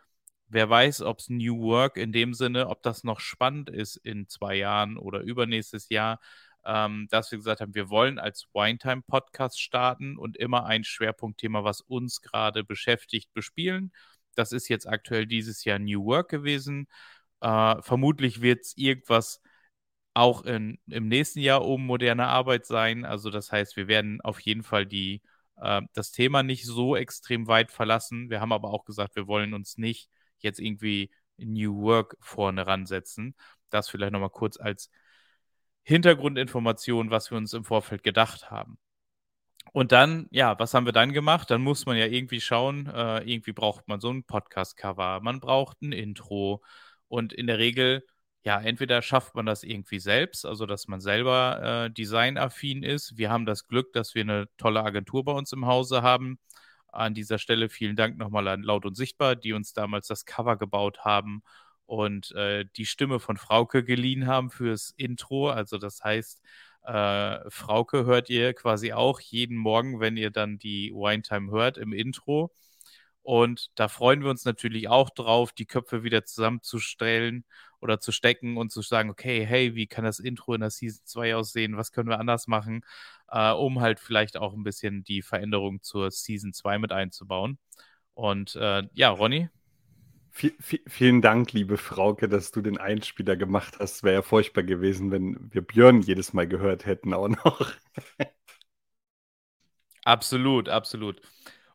wer 0.46 0.70
weiß, 0.70 1.02
ob 1.02 1.18
es 1.18 1.28
New 1.28 1.60
Work 1.60 1.98
in 1.98 2.12
dem 2.12 2.32
Sinne, 2.32 2.68
ob 2.68 2.82
das 2.82 3.04
noch 3.04 3.20
spannend 3.20 3.68
ist 3.68 3.96
in 3.96 4.28
zwei 4.28 4.54
Jahren 4.54 4.96
oder 4.96 5.20
übernächstes 5.20 5.90
Jahr 5.90 6.20
ähm, 6.64 7.08
dass 7.10 7.30
wir 7.30 7.38
gesagt 7.38 7.60
haben, 7.60 7.74
wir 7.74 7.88
wollen 7.88 8.18
als 8.18 8.46
Winetime 8.52 9.02
Podcast 9.02 9.60
starten 9.60 10.18
und 10.18 10.36
immer 10.36 10.66
ein 10.66 10.84
Schwerpunktthema, 10.84 11.64
was 11.64 11.80
uns 11.80 12.20
gerade 12.20 12.64
beschäftigt, 12.64 13.32
bespielen. 13.32 13.92
Das 14.38 14.52
ist 14.52 14.68
jetzt 14.68 14.86
aktuell 14.86 15.26
dieses 15.26 15.64
Jahr 15.64 15.78
New 15.78 16.04
Work 16.04 16.28
gewesen. 16.30 16.88
Äh, 17.40 17.82
vermutlich 17.82 18.40
wird 18.42 18.60
es 18.64 18.76
irgendwas 18.76 19.40
auch 20.14 20.44
in, 20.44 20.78
im 20.88 21.08
nächsten 21.08 21.40
Jahr 21.40 21.64
um 21.64 21.86
moderne 21.86 22.26
Arbeit 22.26 22.66
sein. 22.66 23.04
Also 23.04 23.30
das 23.30 23.52
heißt, 23.52 23.76
wir 23.76 23.88
werden 23.88 24.20
auf 24.20 24.40
jeden 24.40 24.62
Fall 24.62 24.86
die, 24.86 25.22
äh, 25.56 25.82
das 25.92 26.12
Thema 26.12 26.42
nicht 26.42 26.66
so 26.66 26.96
extrem 26.96 27.46
weit 27.48 27.72
verlassen. 27.72 28.30
Wir 28.30 28.40
haben 28.40 28.52
aber 28.52 28.70
auch 28.70 28.84
gesagt, 28.84 29.16
wir 29.16 29.26
wollen 29.26 29.54
uns 29.54 29.78
nicht 29.78 30.10
jetzt 30.38 30.60
irgendwie 30.60 31.10
New 31.36 31.82
Work 31.82 32.16
vorne 32.20 32.66
ransetzen. 32.66 33.34
Das 33.70 33.88
vielleicht 33.88 34.12
nochmal 34.12 34.30
kurz 34.30 34.58
als 34.58 34.90
Hintergrundinformationen, 35.82 37.10
was 37.10 37.30
wir 37.30 37.38
uns 37.38 37.52
im 37.54 37.64
Vorfeld 37.64 38.02
gedacht 38.02 38.50
haben. 38.50 38.78
Und 39.72 39.92
dann, 39.92 40.26
ja, 40.30 40.58
was 40.58 40.74
haben 40.74 40.86
wir 40.86 40.92
dann 40.92 41.12
gemacht? 41.12 41.50
Dann 41.50 41.62
muss 41.62 41.86
man 41.86 41.96
ja 41.96 42.06
irgendwie 42.06 42.40
schauen, 42.40 42.86
äh, 42.86 43.18
irgendwie 43.30 43.52
braucht 43.52 43.88
man 43.88 44.00
so 44.00 44.10
ein 44.10 44.24
Podcast-Cover, 44.24 45.20
man 45.20 45.40
braucht 45.40 45.82
ein 45.82 45.92
Intro 45.92 46.62
und 47.08 47.32
in 47.32 47.46
der 47.46 47.58
Regel, 47.58 48.04
ja, 48.42 48.60
entweder 48.60 49.02
schafft 49.02 49.34
man 49.34 49.46
das 49.46 49.62
irgendwie 49.62 49.98
selbst, 49.98 50.46
also 50.46 50.66
dass 50.66 50.88
man 50.88 51.00
selber 51.00 51.86
äh, 51.86 51.90
designaffin 51.90 52.82
ist. 52.82 53.16
Wir 53.18 53.30
haben 53.30 53.46
das 53.46 53.66
Glück, 53.68 53.92
dass 53.92 54.14
wir 54.14 54.22
eine 54.22 54.48
tolle 54.56 54.82
Agentur 54.82 55.24
bei 55.24 55.32
uns 55.32 55.52
im 55.52 55.66
Hause 55.66 56.02
haben. 56.02 56.38
An 56.88 57.14
dieser 57.14 57.38
Stelle 57.38 57.68
vielen 57.68 57.96
Dank 57.96 58.16
nochmal 58.18 58.48
an 58.48 58.62
Laut 58.62 58.86
und 58.86 58.96
Sichtbar, 58.96 59.36
die 59.36 59.52
uns 59.52 59.72
damals 59.74 60.06
das 60.08 60.24
Cover 60.24 60.56
gebaut 60.56 61.00
haben 61.04 61.42
und 61.86 62.32
äh, 62.32 62.64
die 62.76 62.86
Stimme 62.86 63.20
von 63.20 63.36
Frauke 63.36 63.84
geliehen 63.84 64.26
haben 64.26 64.50
fürs 64.50 64.92
Intro. 64.96 65.50
Also 65.50 65.78
das 65.78 66.02
heißt, 66.04 66.42
äh, 66.84 67.50
Frauke 67.50 68.04
hört 68.06 68.30
ihr 68.30 68.54
quasi 68.54 68.92
auch 68.92 69.20
jeden 69.20 69.56
Morgen, 69.56 70.00
wenn 70.00 70.16
ihr 70.16 70.30
dann 70.30 70.58
die 70.58 70.92
Wine 70.92 71.22
Time 71.22 71.50
hört 71.50 71.78
im 71.78 71.92
Intro. 71.92 72.52
Und 73.22 73.70
da 73.74 73.88
freuen 73.88 74.22
wir 74.22 74.30
uns 74.30 74.44
natürlich 74.46 74.88
auch 74.88 75.10
drauf, 75.10 75.52
die 75.52 75.66
Köpfe 75.66 76.02
wieder 76.02 76.24
zusammenzustellen 76.24 77.44
oder 77.80 78.00
zu 78.00 78.10
stecken 78.12 78.56
und 78.56 78.72
zu 78.72 78.82
sagen, 78.82 79.10
okay, 79.10 79.44
hey, 79.44 79.74
wie 79.74 79.86
kann 79.86 80.04
das 80.04 80.18
Intro 80.18 80.54
in 80.54 80.62
der 80.62 80.70
Season 80.70 81.04
2 81.04 81.36
aussehen? 81.36 81.76
Was 81.76 81.92
können 81.92 82.08
wir 82.08 82.20
anders 82.20 82.46
machen, 82.46 82.82
äh, 83.30 83.52
um 83.52 83.80
halt 83.80 84.00
vielleicht 84.00 84.36
auch 84.38 84.54
ein 84.54 84.64
bisschen 84.64 85.04
die 85.04 85.22
Veränderung 85.22 85.82
zur 85.82 86.10
Season 86.10 86.52
2 86.52 86.78
mit 86.78 86.92
einzubauen. 86.92 87.58
Und 88.14 88.56
äh, 88.56 88.84
ja, 88.94 89.10
Ronny, 89.10 89.50
vielen 90.86 91.22
Dank, 91.22 91.52
liebe 91.52 91.76
Frauke, 91.76 92.28
dass 92.28 92.50
du 92.50 92.60
den 92.60 92.78
Einspieler 92.78 93.36
gemacht 93.36 93.76
hast. 93.78 94.02
Wäre 94.02 94.14
ja 94.14 94.22
furchtbar 94.22 94.62
gewesen, 94.62 95.10
wenn 95.10 95.52
wir 95.52 95.62
Björn 95.62 96.00
jedes 96.00 96.32
Mal 96.32 96.46
gehört 96.46 96.86
hätten 96.86 97.12
auch 97.12 97.28
noch. 97.28 97.72
absolut, 100.04 100.68
absolut. 100.68 101.20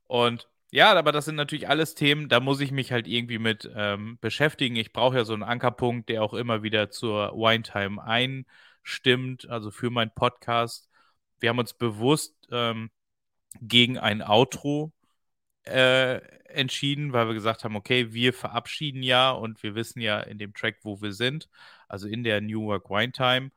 Und 0.05 0.49
ja, 0.71 0.93
aber 0.93 1.11
das 1.11 1.25
sind 1.25 1.35
natürlich 1.35 1.69
alles 1.69 1.93
Themen, 1.93 2.29
da 2.29 2.39
muss 2.39 2.59
ich 2.59 2.71
mich 2.71 2.91
halt 2.91 3.07
irgendwie 3.07 3.37
mit 3.37 3.69
ähm, 3.75 4.17
beschäftigen. 4.21 4.75
Ich 4.75 4.91
brauche 4.91 5.17
ja 5.17 5.25
so 5.25 5.33
einen 5.33 5.43
Ankerpunkt, 5.43 6.09
der 6.09 6.23
auch 6.23 6.33
immer 6.33 6.63
wieder 6.63 6.89
zur 6.89 7.33
Wine 7.33 7.63
Time 7.63 8.03
einstimmt, 8.03 9.47
also 9.49 9.69
für 9.69 9.91
meinen 9.91 10.11
Podcast. 10.15 10.89
Wir 11.39 11.49
haben 11.49 11.59
uns 11.59 11.73
bewusst 11.73 12.35
ähm, 12.51 12.89
gegen 13.61 13.97
ein 13.99 14.23
Outro 14.23 14.91
äh, 15.65 16.17
entschieden, 16.47 17.13
weil 17.13 17.27
wir 17.27 17.33
gesagt 17.33 17.63
haben, 17.63 17.75
okay, 17.75 18.13
wir 18.13 18.33
verabschieden 18.33 19.03
ja 19.03 19.31
und 19.31 19.63
wir 19.63 19.75
wissen 19.75 20.01
ja 20.01 20.19
in 20.19 20.37
dem 20.37 20.53
Track, 20.53 20.77
wo 20.83 21.01
wir 21.01 21.13
sind, 21.13 21.49
also 21.87 22.07
in 22.07 22.23
der 22.23 22.41
New 22.41 22.65
Work 22.65 22.89
Wine 22.89 23.11
Time. 23.11 23.51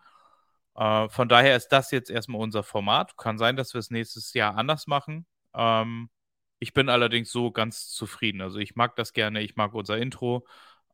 Äh, 0.76 1.08
von 1.08 1.28
daher 1.28 1.56
ist 1.56 1.68
das 1.68 1.90
jetzt 1.90 2.10
erstmal 2.10 2.40
unser 2.40 2.62
Format. 2.62 3.16
Kann 3.16 3.38
sein, 3.38 3.56
dass 3.56 3.74
wir 3.74 3.78
es 3.80 3.90
nächstes 3.90 4.34
Jahr 4.34 4.56
anders 4.56 4.86
machen. 4.86 5.26
Ähm, 5.54 6.10
ich 6.58 6.72
bin 6.74 6.88
allerdings 6.88 7.30
so 7.30 7.50
ganz 7.50 7.88
zufrieden. 7.90 8.40
Also 8.40 8.58
ich 8.58 8.76
mag 8.76 8.96
das 8.96 9.12
gerne, 9.12 9.42
ich 9.42 9.56
mag 9.56 9.74
unser 9.74 9.98
Intro. 9.98 10.46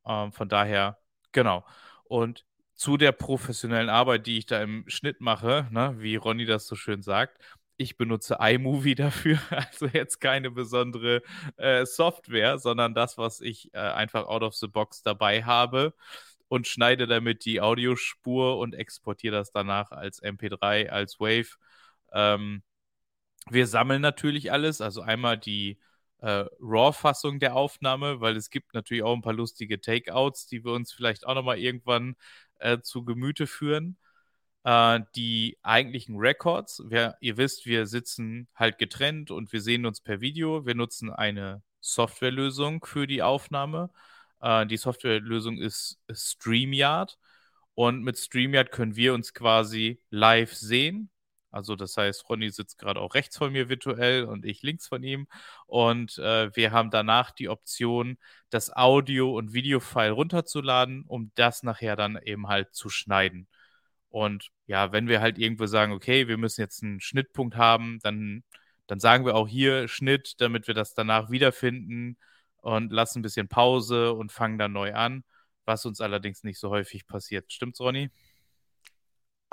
Ähm, 0.06 0.32
von 0.32 0.48
daher, 0.48 0.98
genau. 1.32 1.64
Und 2.04 2.44
zu 2.74 2.96
der 2.96 3.12
professionellen 3.12 3.88
Arbeit, 3.90 4.26
die 4.26 4.38
ich 4.38 4.46
da 4.46 4.62
im 4.62 4.84
Schnitt 4.88 5.20
mache, 5.20 5.68
ne, 5.70 5.94
wie 5.98 6.16
Ronny 6.16 6.46
das 6.46 6.66
so 6.66 6.74
schön 6.76 7.02
sagt, 7.02 7.38
ich 7.82 7.96
benutze 7.96 8.38
iMovie 8.40 8.94
dafür, 8.96 9.38
also 9.50 9.86
jetzt 9.86 10.20
keine 10.20 10.50
besondere 10.50 11.22
äh, 11.56 11.84
Software, 11.86 12.58
sondern 12.58 12.94
das, 12.94 13.18
was 13.18 13.40
ich 13.40 13.72
äh, 13.74 13.78
einfach 13.78 14.26
out 14.26 14.42
of 14.42 14.54
the 14.54 14.68
box 14.68 15.02
dabei 15.02 15.44
habe 15.44 15.94
und 16.48 16.66
schneide 16.66 17.06
damit 17.06 17.44
die 17.44 17.60
Audiospur 17.60 18.58
und 18.58 18.74
exportiere 18.74 19.36
das 19.36 19.52
danach 19.52 19.90
als 19.92 20.22
MP3, 20.22 20.88
als 20.90 21.20
Wave. 21.20 21.56
Ähm, 22.12 22.62
wir 23.50 23.66
sammeln 23.66 24.02
natürlich 24.02 24.52
alles, 24.52 24.80
also 24.80 25.02
einmal 25.02 25.38
die 25.38 25.78
äh, 26.18 26.44
RAW-Fassung 26.60 27.40
der 27.40 27.56
Aufnahme, 27.56 28.20
weil 28.20 28.36
es 28.36 28.50
gibt 28.50 28.74
natürlich 28.74 29.02
auch 29.02 29.14
ein 29.14 29.22
paar 29.22 29.32
lustige 29.32 29.80
Takeouts, 29.80 30.46
die 30.46 30.64
wir 30.64 30.72
uns 30.72 30.92
vielleicht 30.92 31.26
auch 31.26 31.34
nochmal 31.34 31.58
irgendwann 31.58 32.16
äh, 32.58 32.80
zu 32.80 33.04
Gemüte 33.04 33.46
führen 33.46 33.98
äh, 34.64 35.00
die 35.16 35.58
eigentlichen 35.62 36.16
Records. 36.16 36.82
Wir, 36.88 37.16
ihr 37.20 37.36
wisst, 37.36 37.66
wir 37.66 37.86
sitzen 37.86 38.48
halt 38.54 38.78
getrennt 38.78 39.30
und 39.30 39.52
wir 39.52 39.60
sehen 39.60 39.86
uns 39.86 40.00
per 40.00 40.20
Video. 40.20 40.66
Wir 40.66 40.74
nutzen 40.74 41.10
eine 41.10 41.62
Softwarelösung 41.80 42.84
für 42.84 43.06
die 43.06 43.22
Aufnahme. 43.22 43.90
Äh, 44.40 44.66
die 44.66 44.76
Softwarelösung 44.76 45.58
ist 45.58 46.00
StreamYard. 46.10 47.18
Und 47.74 48.02
mit 48.02 48.18
StreamYard 48.18 48.70
können 48.70 48.96
wir 48.96 49.14
uns 49.14 49.34
quasi 49.34 50.00
live 50.10 50.54
sehen. 50.54 51.10
Also 51.50 51.76
das 51.76 51.96
heißt, 51.96 52.28
Ronny 52.28 52.50
sitzt 52.50 52.78
gerade 52.78 53.00
auch 53.00 53.14
rechts 53.14 53.36
von 53.36 53.52
mir 53.52 53.68
virtuell 53.68 54.24
und 54.24 54.46
ich 54.46 54.62
links 54.62 54.88
von 54.88 55.02
ihm. 55.02 55.26
Und 55.66 56.18
äh, 56.18 56.54
wir 56.56 56.72
haben 56.72 56.90
danach 56.90 57.30
die 57.30 57.48
Option, 57.50 58.16
das 58.50 58.74
Audio- 58.74 59.36
und 59.36 59.52
Videofile 59.52 60.12
runterzuladen, 60.12 61.04
um 61.06 61.30
das 61.34 61.62
nachher 61.62 61.94
dann 61.96 62.18
eben 62.22 62.48
halt 62.48 62.74
zu 62.74 62.88
schneiden. 62.88 63.48
Und 64.12 64.48
ja, 64.66 64.92
wenn 64.92 65.08
wir 65.08 65.22
halt 65.22 65.38
irgendwo 65.38 65.66
sagen, 65.66 65.92
okay, 65.92 66.28
wir 66.28 66.36
müssen 66.38 66.60
jetzt 66.60 66.82
einen 66.82 67.00
Schnittpunkt 67.00 67.56
haben, 67.56 67.98
dann, 68.02 68.44
dann 68.86 69.00
sagen 69.00 69.24
wir 69.24 69.34
auch 69.34 69.48
hier 69.48 69.88
Schnitt, 69.88 70.34
damit 70.38 70.66
wir 70.68 70.74
das 70.74 70.94
danach 70.94 71.30
wiederfinden 71.30 72.18
und 72.58 72.92
lassen 72.92 73.20
ein 73.20 73.22
bisschen 73.22 73.48
Pause 73.48 74.12
und 74.12 74.30
fangen 74.30 74.58
dann 74.58 74.72
neu 74.72 74.94
an, 74.94 75.24
was 75.64 75.86
uns 75.86 76.00
allerdings 76.02 76.44
nicht 76.44 76.58
so 76.58 76.70
häufig 76.70 77.06
passiert. 77.06 77.50
Stimmt's, 77.52 77.80
Ronny? 77.80 78.10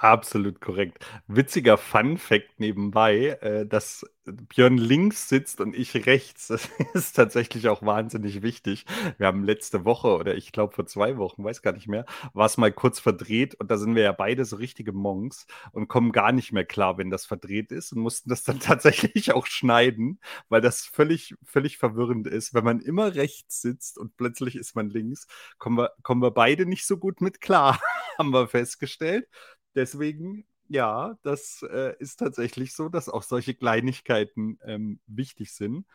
Absolut 0.02 0.62
korrekt. 0.62 1.06
Witziger 1.28 1.78
Fun-Fact 1.78 2.58
nebenbei, 2.62 3.38
äh, 3.42 3.66
dass 3.66 4.06
Björn 4.48 4.78
links 4.78 5.28
sitzt 5.28 5.60
und 5.60 5.76
ich 5.76 6.06
rechts. 6.06 6.48
Das 6.48 6.70
ist 6.94 7.18
tatsächlich 7.18 7.68
auch 7.68 7.82
wahnsinnig 7.82 8.42
wichtig. 8.42 8.86
Wir 9.18 9.28
haben 9.28 9.44
letzte 9.44 9.84
Woche 9.84 10.08
oder 10.16 10.36
ich 10.36 10.54
glaube 10.54 10.74
vor 10.74 10.86
zwei 10.86 11.18
Wochen, 11.18 11.44
weiß 11.44 11.62
gar 11.62 11.74
nicht 11.74 11.90
mehr, 11.90 12.06
war 12.34 12.46
es 12.46 12.56
mal 12.58 12.72
kurz 12.72 13.00
verdreht 13.02 13.56
und 13.56 13.70
da 13.72 13.78
sind 13.78 13.94
wir 13.94 14.04
ja 14.04 14.14
beide 14.14 14.46
so 14.46 14.56
richtige 14.56 14.94
Monks 14.94 15.48
und 15.74 15.90
kommen 15.90 16.14
gar 16.14 16.32
nicht 16.32 16.54
mehr 16.54 16.64
klar, 16.66 16.98
wenn 16.98 17.10
das 17.10 17.26
verdreht 17.26 17.74
ist 17.74 17.92
und 17.92 18.00
mussten 18.00 18.30
das 18.30 18.44
dann 18.46 18.60
tatsächlich 18.62 19.34
auch 19.34 19.48
schneiden, 19.48 20.22
weil 20.48 20.62
das 20.62 20.86
völlig, 20.86 21.36
völlig 21.44 21.78
verwirrend 21.78 22.26
ist. 22.26 22.54
Wenn 22.54 22.64
man 22.64 22.80
immer 22.80 23.16
rechts 23.16 23.62
sitzt 23.62 23.98
und 23.98 24.16
plötzlich 24.16 24.56
ist 24.56 24.78
man 24.78 24.90
links, 24.90 25.28
kommen 25.58 25.78
wir, 25.78 25.92
kommen 26.04 26.22
wir 26.22 26.32
beide 26.32 26.66
nicht 26.66 26.86
so 26.88 26.98
gut 26.98 27.20
mit 27.20 27.42
klar, 27.42 27.82
haben 28.18 28.30
wir 28.32 28.48
festgestellt. 28.48 29.28
Deswegen, 29.76 30.46
ja, 30.68 31.18
das 31.24 31.66
äh, 31.70 31.96
ist 32.00 32.18
tatsächlich 32.18 32.74
so, 32.74 32.90
dass 32.90 33.10
auch 33.10 33.24
solche 33.24 33.54
Kleinigkeiten 33.54 34.60
ähm, 34.64 35.00
wichtig 35.08 35.54
sind. 35.54 35.86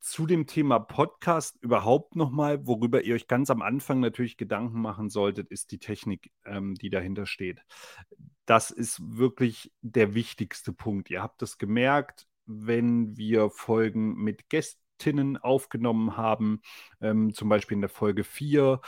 Zu 0.00 0.26
dem 0.26 0.46
Thema 0.46 0.80
Podcast 0.80 1.56
überhaupt 1.60 2.16
nochmal, 2.16 2.66
worüber 2.66 3.02
ihr 3.02 3.14
euch 3.14 3.28
ganz 3.28 3.50
am 3.50 3.62
Anfang 3.62 4.00
natürlich 4.00 4.36
Gedanken 4.36 4.80
machen 4.80 5.08
solltet, 5.08 5.50
ist 5.50 5.70
die 5.70 5.78
Technik, 5.78 6.32
ähm, 6.44 6.74
die 6.74 6.90
dahinter 6.90 7.26
steht. 7.26 7.60
Das 8.46 8.70
ist 8.70 9.00
wirklich 9.02 9.72
der 9.82 10.14
wichtigste 10.14 10.72
Punkt. 10.72 11.10
Ihr 11.10 11.22
habt 11.22 11.42
es 11.42 11.58
gemerkt, 11.58 12.26
wenn 12.46 13.16
wir 13.16 13.50
Folgen 13.50 14.14
mit 14.14 14.48
Gästinnen 14.98 15.36
aufgenommen 15.36 16.16
haben, 16.16 16.60
ähm, 17.00 17.34
zum 17.34 17.48
Beispiel 17.48 17.76
in 17.76 17.80
der 17.80 17.90
Folge 17.90 18.24
4, 18.24 18.80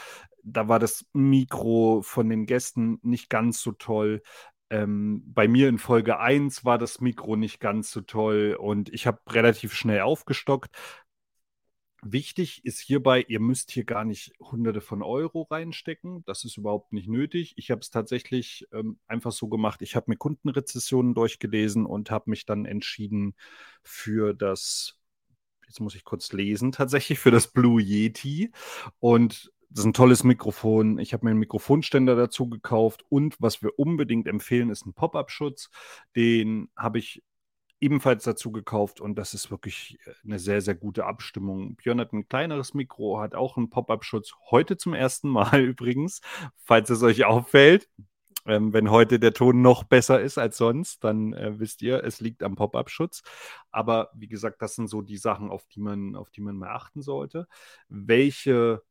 da 0.42 0.68
war 0.68 0.78
das 0.78 1.06
Mikro 1.12 2.02
von 2.02 2.28
den 2.28 2.46
Gästen 2.46 2.98
nicht 3.02 3.28
ganz 3.28 3.60
so 3.60 3.72
toll. 3.72 4.22
Ähm, 4.70 5.22
bei 5.26 5.48
mir 5.48 5.68
in 5.68 5.78
Folge 5.78 6.18
1 6.18 6.64
war 6.64 6.78
das 6.78 7.00
Mikro 7.00 7.36
nicht 7.36 7.60
ganz 7.60 7.90
so 7.90 8.00
toll 8.00 8.56
und 8.58 8.88
ich 8.90 9.06
habe 9.06 9.20
relativ 9.28 9.74
schnell 9.74 10.00
aufgestockt. 10.00 10.74
Wichtig 12.02 12.64
ist 12.64 12.78
hierbei, 12.78 13.24
ihr 13.26 13.40
müsst 13.40 13.72
hier 13.72 13.84
gar 13.84 14.04
nicht 14.04 14.32
hunderte 14.38 14.80
von 14.80 15.02
Euro 15.02 15.42
reinstecken. 15.42 16.24
Das 16.24 16.44
ist 16.44 16.56
überhaupt 16.56 16.92
nicht 16.92 17.08
nötig. 17.08 17.54
Ich 17.56 17.70
habe 17.70 17.80
es 17.80 17.90
tatsächlich 17.90 18.66
ähm, 18.72 18.98
einfach 19.08 19.32
so 19.32 19.48
gemacht. 19.48 19.82
Ich 19.82 19.96
habe 19.96 20.06
mir 20.08 20.16
Kundenrezessionen 20.16 21.14
durchgelesen 21.14 21.84
und 21.84 22.10
habe 22.12 22.30
mich 22.30 22.46
dann 22.46 22.64
entschieden 22.64 23.34
für 23.82 24.34
das, 24.34 25.00
jetzt 25.66 25.80
muss 25.80 25.94
ich 25.94 26.04
kurz 26.04 26.32
lesen, 26.32 26.72
tatsächlich 26.72 27.18
für 27.18 27.30
das 27.30 27.48
Blue 27.48 27.80
Yeti. 27.80 28.52
Und 28.98 29.52
das 29.68 29.80
ist 29.80 29.86
ein 29.86 29.92
tolles 29.92 30.24
Mikrofon. 30.24 30.98
Ich 30.98 31.12
habe 31.12 31.24
mir 31.24 31.30
einen 31.30 31.40
Mikrofonständer 31.40 32.16
dazu 32.16 32.48
gekauft 32.48 33.04
und 33.08 33.36
was 33.40 33.62
wir 33.62 33.78
unbedingt 33.78 34.28
empfehlen, 34.28 34.70
ist 34.70 34.86
ein 34.86 34.94
Pop-up-Schutz. 34.94 35.70
Den 36.14 36.70
habe 36.76 36.98
ich 36.98 37.22
ebenfalls 37.80 38.24
dazu 38.24 38.52
gekauft 38.52 39.00
und 39.00 39.16
das 39.16 39.34
ist 39.34 39.50
wirklich 39.50 39.98
äh, 40.06 40.12
eine 40.24 40.38
sehr, 40.38 40.60
sehr 40.60 40.74
gute 40.74 41.04
Abstimmung. 41.04 41.76
Björn 41.76 42.00
hat 42.00 42.12
ein 42.12 42.28
kleineres 42.28 42.74
Mikro, 42.74 43.20
hat 43.20 43.34
auch 43.34 43.56
einen 43.56 43.70
Pop-up-Schutz. 43.70 44.32
Heute 44.50 44.76
zum 44.76 44.94
ersten 44.94 45.28
Mal 45.28 45.60
übrigens, 45.60 46.20
falls 46.64 46.90
es 46.90 47.02
euch 47.02 47.24
auffällt. 47.24 47.88
Ähm, 48.46 48.72
wenn 48.72 48.90
heute 48.90 49.18
der 49.18 49.32
Ton 49.32 49.62
noch 49.62 49.84
besser 49.84 50.20
ist 50.20 50.38
als 50.38 50.56
sonst, 50.56 51.02
dann 51.04 51.32
äh, 51.32 51.58
wisst 51.58 51.82
ihr, 51.82 52.04
es 52.04 52.20
liegt 52.20 52.42
am 52.42 52.54
Pop-up-Schutz. 52.54 53.22
Aber 53.70 54.10
wie 54.14 54.28
gesagt, 54.28 54.62
das 54.62 54.74
sind 54.74 54.88
so 54.88 55.02
die 55.02 55.18
Sachen, 55.18 55.50
auf 55.50 55.66
die 55.66 55.80
man, 55.80 56.14
auf 56.14 56.30
die 56.30 56.40
man 56.40 56.56
mal 56.56 56.70
achten 56.70 57.02
sollte. 57.02 57.46
Welche 57.88 58.82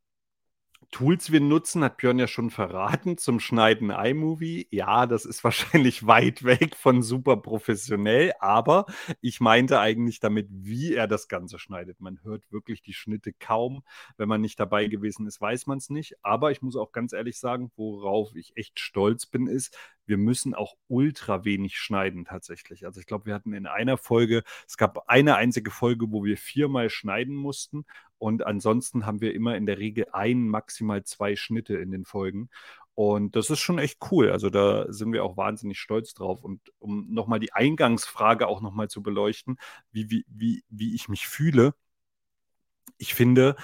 Tools 0.92 1.32
wir 1.32 1.42
nutzen, 1.42 1.84
hat 1.84 1.98
Björn 1.98 2.20
ja 2.20 2.28
schon 2.28 2.50
verraten, 2.50 3.18
zum 3.18 3.40
Schneiden 3.40 3.90
iMovie. 3.90 4.68
Ja, 4.72 5.06
das 5.06 5.26
ist 5.26 5.44
wahrscheinlich 5.44 6.06
weit 6.08 6.44
weg 6.44 6.76
von 6.76 7.02
super 7.02 7.38
professionell, 7.38 8.34
aber 8.40 8.86
ich 9.22 9.40
meinte 9.40 9.80
eigentlich 9.80 10.20
damit, 10.20 10.48
wie 10.50 10.94
er 10.94 11.08
das 11.08 11.28
Ganze 11.28 11.60
schneidet. 11.60 12.02
Man 12.02 12.22
hört 12.24 12.52
wirklich 12.52 12.82
die 12.82 12.94
Schnitte 12.94 13.34
kaum. 13.34 13.84
Wenn 14.18 14.30
man 14.30 14.42
nicht 14.42 14.60
dabei 14.60 14.88
gewesen 14.88 15.28
ist, 15.28 15.42
weiß 15.42 15.68
man 15.68 15.78
es 15.78 15.90
nicht. 15.90 16.16
Aber 16.24 16.52
ich 16.52 16.62
muss 16.62 16.76
auch 16.76 16.92
ganz 16.92 17.14
ehrlich 17.14 17.40
sagen, 17.40 17.72
worauf 17.76 18.36
ich 18.36 18.56
echt 18.56 18.80
stolz 18.80 19.26
bin, 19.26 19.48
ist, 19.48 19.78
wir 20.06 20.18
müssen 20.18 20.54
auch 20.54 20.76
ultra 20.88 21.46
wenig 21.46 21.78
schneiden 21.78 22.26
tatsächlich. 22.26 22.86
Also 22.86 23.00
ich 23.00 23.06
glaube, 23.06 23.26
wir 23.26 23.34
hatten 23.34 23.54
in 23.54 23.68
einer 23.68 23.98
Folge, 23.98 24.44
es 24.68 24.78
gab 24.78 25.10
eine 25.10 25.36
einzige 25.36 25.72
Folge, 25.72 26.12
wo 26.12 26.24
wir 26.24 26.38
viermal 26.38 26.90
schneiden 26.90 27.36
mussten 27.36 27.86
und 28.18 28.46
ansonsten 28.46 29.06
haben 29.06 29.22
wir 29.22 29.34
immer 29.34 29.56
in 29.56 29.66
der 29.66 29.78
Regel 29.78 30.08
ein, 30.12 30.48
maximal 30.48 31.04
zwei 31.04 31.36
Schnitte 31.36 31.76
in 31.76 31.92
den 31.92 32.06
Folgen. 32.06 32.50
Und 32.96 33.36
das 33.36 33.50
ist 33.50 33.60
schon 33.60 33.78
echt 33.78 34.00
cool. 34.12 34.32
Also 34.32 34.50
da 34.50 34.92
sind 34.92 35.12
wir 35.12 35.24
auch 35.24 35.36
wahnsinnig 35.36 35.80
stolz 35.80 36.14
drauf. 36.14 36.44
Und 36.44 36.62
um 36.80 37.14
nochmal 37.14 37.40
die 37.40 37.54
Eingangsfrage 37.54 38.48
auch 38.48 38.62
nochmal 38.62 38.90
zu 38.90 39.04
beleuchten, 39.04 39.58
wie, 39.92 40.10
wie, 40.10 40.26
wie, 40.30 40.64
wie 40.70 40.96
ich 40.96 41.10
mich 41.10 41.28
fühle. 41.28 41.76
Ich 42.98 43.14
finde, 43.14 43.56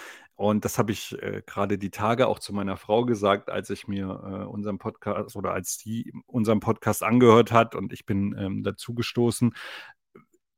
und 0.42 0.66
das 0.66 0.78
habe 0.80 0.92
ich 0.92 1.22
äh, 1.22 1.44
gerade 1.46 1.78
die 1.78 1.92
Tage 1.92 2.28
auch 2.28 2.40
zu 2.40 2.54
meiner 2.54 2.76
Frau 2.78 3.06
gesagt, 3.06 3.50
als 3.50 3.70
ich 3.70 3.88
mir 3.88 4.06
äh, 4.06 4.46
unseren 4.46 4.80
Podcast 4.80 5.36
oder 5.36 5.54
als 5.54 5.78
die 5.78 6.12
unseren 6.26 6.60
Podcast 6.60 7.04
angehört 7.04 7.52
hat 7.52 7.76
und 7.76 7.94
ich 7.94 8.06
bin 8.06 8.36
ähm, 8.38 8.64
dazu 8.64 8.94
gestoßen 8.96 9.54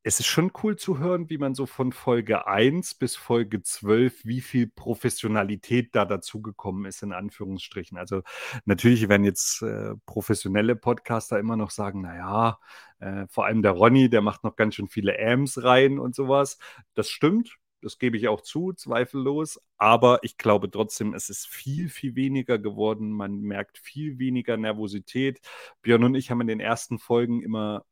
es 0.05 0.19
ist 0.19 0.27
schon 0.27 0.51
cool 0.61 0.75
zu 0.75 0.99
hören, 0.99 1.29
wie 1.29 1.37
man 1.37 1.55
so 1.55 1.65
von 1.65 1.93
Folge 1.93 2.45
1 2.45 2.95
bis 2.95 3.15
Folge 3.15 3.63
12, 3.63 4.25
wie 4.25 4.41
viel 4.41 4.67
Professionalität 4.67 5.95
da 5.95 6.03
dazugekommen 6.03 6.85
ist, 6.85 7.03
in 7.03 7.13
Anführungsstrichen. 7.13 7.97
Also 7.97 8.21
natürlich 8.65 9.07
werden 9.07 9.23
jetzt 9.23 9.61
äh, 9.61 9.95
professionelle 10.05 10.75
Podcaster 10.75 11.39
immer 11.39 11.55
noch 11.55 11.71
sagen, 11.71 12.01
naja, 12.01 12.59
äh, 12.99 13.27
vor 13.29 13.45
allem 13.45 13.61
der 13.61 13.71
Ronny, 13.71 14.09
der 14.09 14.21
macht 14.21 14.43
noch 14.43 14.57
ganz 14.57 14.75
schön 14.75 14.89
viele 14.89 15.17
Ams 15.17 15.63
rein 15.63 15.99
und 15.99 16.15
sowas. 16.15 16.57
Das 16.95 17.09
stimmt, 17.09 17.57
das 17.83 17.99
gebe 17.99 18.17
ich 18.17 18.27
auch 18.27 18.41
zu, 18.41 18.73
zweifellos. 18.73 19.59
Aber 19.77 20.19
ich 20.23 20.37
glaube 20.37 20.71
trotzdem, 20.71 21.13
es 21.13 21.29
ist 21.29 21.47
viel, 21.47 21.89
viel 21.89 22.15
weniger 22.15 22.57
geworden. 22.59 23.11
Man 23.11 23.41
merkt 23.41 23.77
viel 23.77 24.19
weniger 24.19 24.57
Nervosität. 24.57 25.39
Björn 25.81 26.03
und 26.03 26.15
ich 26.15 26.31
haben 26.31 26.41
in 26.41 26.47
den 26.47 26.59
ersten 26.59 26.99
Folgen 26.99 27.41
immer 27.41 27.85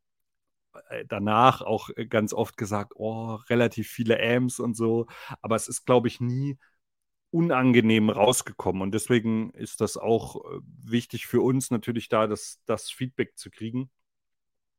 äh, 0.88 1.04
danach 1.06 1.62
auch 1.62 1.90
äh, 1.96 2.06
ganz 2.06 2.32
oft 2.32 2.56
gesagt, 2.56 2.94
oh, 2.96 3.34
relativ 3.50 3.88
viele 3.88 4.20
Amps 4.20 4.60
und 4.60 4.76
so. 4.76 5.06
Aber 5.42 5.56
es 5.56 5.68
ist, 5.68 5.84
glaube 5.84 6.08
ich, 6.08 6.20
nie 6.20 6.58
unangenehm 7.30 8.10
rausgekommen. 8.10 8.82
Und 8.82 8.92
deswegen 8.92 9.50
ist 9.52 9.80
das 9.80 9.96
auch 9.96 10.44
äh, 10.44 10.60
wichtig 10.82 11.26
für 11.26 11.40
uns 11.42 11.70
natürlich 11.70 12.08
da, 12.08 12.26
das, 12.26 12.60
das 12.66 12.90
Feedback 12.90 13.38
zu 13.38 13.50
kriegen. 13.50 13.90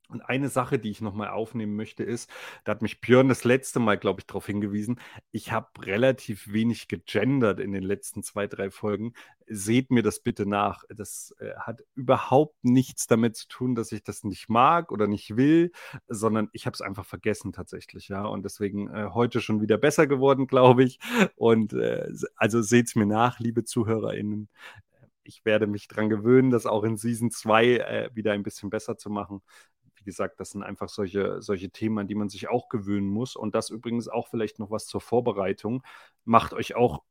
Und 0.10 0.22
eine 0.22 0.50
Sache, 0.50 0.80
die 0.80 0.92
ich 0.92 1.02
nochmal 1.02 1.30
aufnehmen 1.30 1.76
möchte, 1.76 2.04
ist, 2.04 2.30
da 2.66 2.72
hat 2.72 2.82
mich 2.82 3.02
Björn 3.02 3.30
das 3.30 3.46
letzte 3.46 3.80
Mal, 3.80 3.98
glaube 3.98 4.20
ich, 4.20 4.28
darauf 4.28 4.46
hingewiesen, 4.46 5.00
ich 5.32 5.52
habe 5.52 5.70
relativ 5.80 6.52
wenig 6.52 6.88
gegendert 6.88 7.60
in 7.60 7.72
den 7.72 7.84
letzten 7.84 8.22
zwei, 8.22 8.48
drei 8.48 8.70
Folgen. 8.70 9.14
Seht 9.48 9.92
mir 9.92 10.04
das 10.04 10.20
bitte 10.20 10.46
nach. 10.46 10.84
Das 10.90 11.34
äh, 11.40 11.56
hat 11.58 11.84
überhaupt 11.96 12.64
nichts 12.64 13.08
damit 13.08 13.36
zu 13.36 13.48
tun, 13.48 13.76
dass 13.76 13.92
ich 13.92 14.04
das 14.04 14.24
nicht 14.24 14.50
mag 14.50 14.92
oder 14.92 15.08
nicht 15.08 15.36
will, 15.36 15.72
sondern 16.08 16.50
ich 16.52 16.66
habe 16.66 16.76
es 16.76 16.82
einfach 16.82 17.06
vergessen 17.06 17.54
tatsächlich, 17.54 18.10
ja. 18.10 18.26
Und 18.26 18.44
deswegen 18.44 18.90
äh, 18.90 19.10
heute 19.14 19.42
schon 19.42 19.62
wieder 19.62 19.78
besser 19.78 20.06
geworden, 20.06 20.48
glaube 20.48 20.84
ich. 20.84 21.00
Und 21.36 21.74
äh, 21.74 22.08
also 22.36 22.62
seht 22.62 22.88
es 22.88 22.96
mir 22.96 23.06
nach, 23.06 23.40
liebe 23.40 23.64
ZuhörerInnen 23.64 24.50
ich 25.26 25.46
werde 25.46 25.68
mich 25.68 25.88
daran 25.88 26.10
gewöhnen, 26.10 26.50
das 26.50 26.66
auch 26.66 26.84
in 26.84 26.98
Season 26.98 27.32
2 27.32 27.66
äh, 27.78 28.10
wieder 28.14 28.34
ein 28.34 28.44
bisschen 28.44 28.70
besser 28.70 28.98
zu 28.98 29.10
machen 29.10 29.42
wie 30.04 30.10
gesagt, 30.10 30.40
das 30.40 30.52
sind 30.52 30.64
einfach 30.64 30.90
solche, 30.90 31.42
solche 31.42 31.70
Themen, 31.70 32.00
an 32.00 32.08
die 32.08 32.16
man 32.16 32.30
sich 32.30 32.50
auch 32.50 32.70
gewöhnen 32.70 33.08
muss. 33.08 33.36
Und 33.36 33.56
das 33.56 33.70
übrigens 33.70 34.08
auch 34.08 34.28
vielleicht 34.28 34.60
noch 34.60 34.70
was 34.70 34.86
zur 34.86 35.02
Vorbereitung. 35.02 35.84
Macht 36.26 36.54
euch 36.54 36.76
auch 36.76 37.04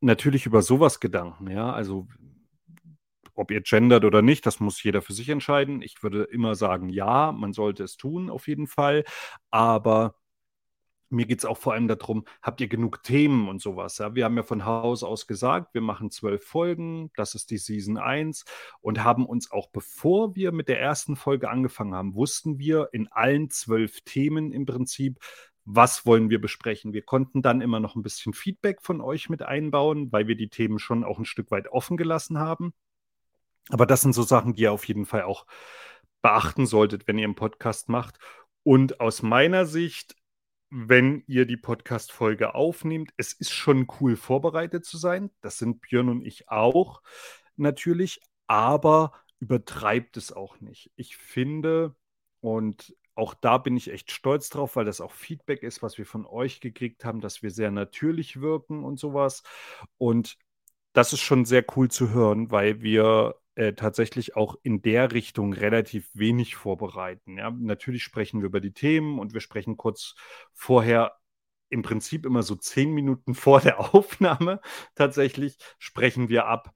natürlich 0.00 0.46
über 0.46 0.62
sowas 0.62 1.00
Gedanken, 1.00 1.50
ja. 1.50 1.72
Also 1.72 2.06
ob 3.34 3.50
ihr 3.50 3.62
gendert 3.62 4.04
oder 4.04 4.20
nicht, 4.22 4.44
das 4.46 4.60
muss 4.60 4.82
jeder 4.82 5.00
für 5.02 5.14
sich 5.14 5.28
entscheiden. 5.28 5.80
Ich 5.82 6.02
würde 6.02 6.24
immer 6.24 6.54
sagen, 6.54 6.88
ja, 6.90 7.32
man 7.32 7.52
sollte 7.52 7.84
es 7.84 7.96
tun, 7.96 8.28
auf 8.28 8.46
jeden 8.46 8.66
Fall. 8.66 9.04
Aber 9.50 10.16
mir 11.12 11.26
geht 11.26 11.40
es 11.40 11.44
auch 11.44 11.58
vor 11.58 11.74
allem 11.74 11.88
darum, 11.88 12.24
habt 12.42 12.60
ihr 12.60 12.68
genug 12.68 13.02
Themen 13.02 13.48
und 13.48 13.60
sowas? 13.60 13.98
Ja? 13.98 14.14
Wir 14.14 14.24
haben 14.24 14.36
ja 14.36 14.42
von 14.42 14.64
Haus 14.64 15.02
aus 15.02 15.26
gesagt, 15.26 15.74
wir 15.74 15.80
machen 15.80 16.10
zwölf 16.10 16.44
Folgen, 16.44 17.10
das 17.16 17.34
ist 17.34 17.50
die 17.50 17.58
Season 17.58 17.98
1 17.98 18.44
und 18.80 19.04
haben 19.04 19.26
uns 19.26 19.50
auch, 19.50 19.68
bevor 19.70 20.34
wir 20.34 20.52
mit 20.52 20.68
der 20.68 20.80
ersten 20.80 21.16
Folge 21.16 21.50
angefangen 21.50 21.94
haben, 21.94 22.14
wussten 22.14 22.58
wir 22.58 22.88
in 22.92 23.08
allen 23.08 23.50
zwölf 23.50 24.00
Themen 24.00 24.52
im 24.52 24.66
Prinzip, 24.66 25.18
was 25.64 26.06
wollen 26.06 26.30
wir 26.30 26.40
besprechen. 26.40 26.92
Wir 26.92 27.02
konnten 27.02 27.42
dann 27.42 27.60
immer 27.60 27.80
noch 27.80 27.94
ein 27.94 28.02
bisschen 28.02 28.32
Feedback 28.32 28.82
von 28.82 29.00
euch 29.00 29.28
mit 29.28 29.42
einbauen, 29.42 30.10
weil 30.10 30.26
wir 30.26 30.36
die 30.36 30.48
Themen 30.48 30.78
schon 30.78 31.04
auch 31.04 31.18
ein 31.18 31.24
Stück 31.24 31.50
weit 31.50 31.68
offen 31.68 31.96
gelassen 31.96 32.38
haben. 32.38 32.72
Aber 33.70 33.86
das 33.86 34.00
sind 34.00 34.12
so 34.12 34.22
Sachen, 34.22 34.54
die 34.54 34.62
ihr 34.62 34.72
auf 34.72 34.86
jeden 34.88 35.06
Fall 35.06 35.22
auch 35.22 35.46
beachten 36.20 36.66
solltet, 36.66 37.06
wenn 37.06 37.18
ihr 37.18 37.24
einen 37.24 37.34
Podcast 37.34 37.88
macht. 37.88 38.18
Und 38.64 39.00
aus 39.00 39.22
meiner 39.22 39.66
Sicht 39.66 40.14
wenn 40.74 41.22
ihr 41.26 41.44
die 41.44 41.58
Podcast-Folge 41.58 42.54
aufnehmt. 42.54 43.12
Es 43.18 43.34
ist 43.34 43.50
schon 43.50 43.86
cool, 44.00 44.16
vorbereitet 44.16 44.86
zu 44.86 44.96
sein. 44.96 45.30
Das 45.42 45.58
sind 45.58 45.82
Björn 45.82 46.08
und 46.08 46.26
ich 46.26 46.48
auch 46.48 47.02
natürlich. 47.56 48.22
Aber 48.46 49.12
übertreibt 49.38 50.16
es 50.16 50.32
auch 50.32 50.60
nicht. 50.60 50.90
Ich 50.96 51.18
finde, 51.18 51.94
und 52.40 52.96
auch 53.14 53.34
da 53.34 53.58
bin 53.58 53.76
ich 53.76 53.92
echt 53.92 54.12
stolz 54.12 54.48
drauf, 54.48 54.76
weil 54.76 54.86
das 54.86 55.02
auch 55.02 55.12
Feedback 55.12 55.62
ist, 55.62 55.82
was 55.82 55.98
wir 55.98 56.06
von 56.06 56.24
euch 56.24 56.60
gekriegt 56.60 57.04
haben, 57.04 57.20
dass 57.20 57.42
wir 57.42 57.50
sehr 57.50 57.70
natürlich 57.70 58.40
wirken 58.40 58.82
und 58.82 58.98
sowas. 58.98 59.42
Und 59.98 60.38
das 60.94 61.12
ist 61.12 61.20
schon 61.20 61.44
sehr 61.44 61.64
cool 61.76 61.90
zu 61.90 62.10
hören, 62.10 62.50
weil 62.50 62.80
wir 62.80 63.34
äh, 63.54 63.74
tatsächlich 63.74 64.36
auch 64.36 64.56
in 64.62 64.82
der 64.82 65.12
Richtung 65.12 65.52
relativ 65.52 66.08
wenig 66.14 66.56
vorbereiten. 66.56 67.38
Ja? 67.38 67.50
Natürlich 67.50 68.02
sprechen 68.02 68.40
wir 68.40 68.46
über 68.46 68.60
die 68.60 68.72
Themen 68.72 69.18
und 69.18 69.34
wir 69.34 69.40
sprechen 69.40 69.76
kurz 69.76 70.14
vorher 70.52 71.18
im 71.68 71.82
Prinzip 71.82 72.26
immer 72.26 72.42
so 72.42 72.54
zehn 72.54 72.92
Minuten 72.92 73.34
vor 73.34 73.60
der 73.60 73.94
Aufnahme 73.94 74.60
tatsächlich 74.94 75.58
sprechen 75.78 76.28
wir 76.28 76.46
ab, 76.46 76.72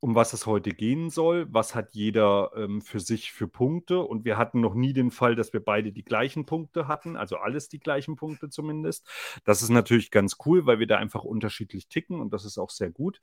um 0.00 0.16
was 0.16 0.32
es 0.32 0.46
heute 0.46 0.70
gehen 0.70 1.10
soll, 1.10 1.46
was 1.52 1.76
hat 1.76 1.94
jeder 1.94 2.50
ähm, 2.56 2.82
für 2.82 2.98
sich 2.98 3.32
für 3.32 3.46
Punkte. 3.46 4.00
Und 4.00 4.24
wir 4.24 4.36
hatten 4.36 4.60
noch 4.60 4.74
nie 4.74 4.92
den 4.92 5.12
Fall, 5.12 5.36
dass 5.36 5.52
wir 5.52 5.64
beide 5.64 5.92
die 5.92 6.04
gleichen 6.04 6.44
Punkte 6.44 6.88
hatten, 6.88 7.16
also 7.16 7.36
alles 7.36 7.68
die 7.68 7.78
gleichen 7.78 8.16
Punkte 8.16 8.48
zumindest. 8.48 9.08
Das 9.44 9.62
ist 9.62 9.68
natürlich 9.70 10.10
ganz 10.10 10.38
cool, 10.44 10.66
weil 10.66 10.80
wir 10.80 10.88
da 10.88 10.98
einfach 10.98 11.22
unterschiedlich 11.22 11.88
ticken 11.88 12.20
und 12.20 12.32
das 12.32 12.44
ist 12.44 12.58
auch 12.58 12.70
sehr 12.70 12.90
gut. 12.90 13.20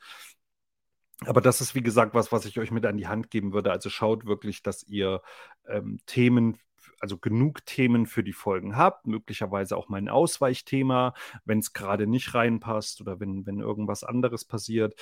Aber 1.26 1.42
das 1.42 1.62
ist, 1.62 1.76
wie 1.76 1.84
gesagt, 1.84 2.14
was, 2.14 2.32
was 2.32 2.46
ich 2.46 2.60
euch 2.60 2.72
mit 2.72 2.86
an 2.86 2.98
die 2.98 3.08
Hand 3.08 3.30
geben 3.30 3.52
würde. 3.54 3.72
Also 3.72 3.90
schaut 3.90 4.26
wirklich, 4.26 4.64
dass 4.64 4.84
ihr 4.84 5.22
ähm, 5.68 6.00
Themen 6.06 6.58
also 7.00 7.18
genug 7.18 7.66
Themen 7.66 8.06
für 8.06 8.24
die 8.24 8.34
Folgen 8.34 8.78
habt, 8.78 9.08
möglicherweise 9.08 9.78
auch 9.78 9.90
mal 9.90 9.98
ein 9.98 10.10
Ausweichthema, 10.10 11.14
wenn 11.46 11.60
es 11.60 11.74
gerade 11.74 12.08
nicht 12.08 12.34
reinpasst 12.34 13.02
oder 13.02 13.20
wenn, 13.20 13.46
wenn 13.46 13.60
irgendwas 13.60 14.04
anderes 14.04 14.46
passiert. 14.46 14.96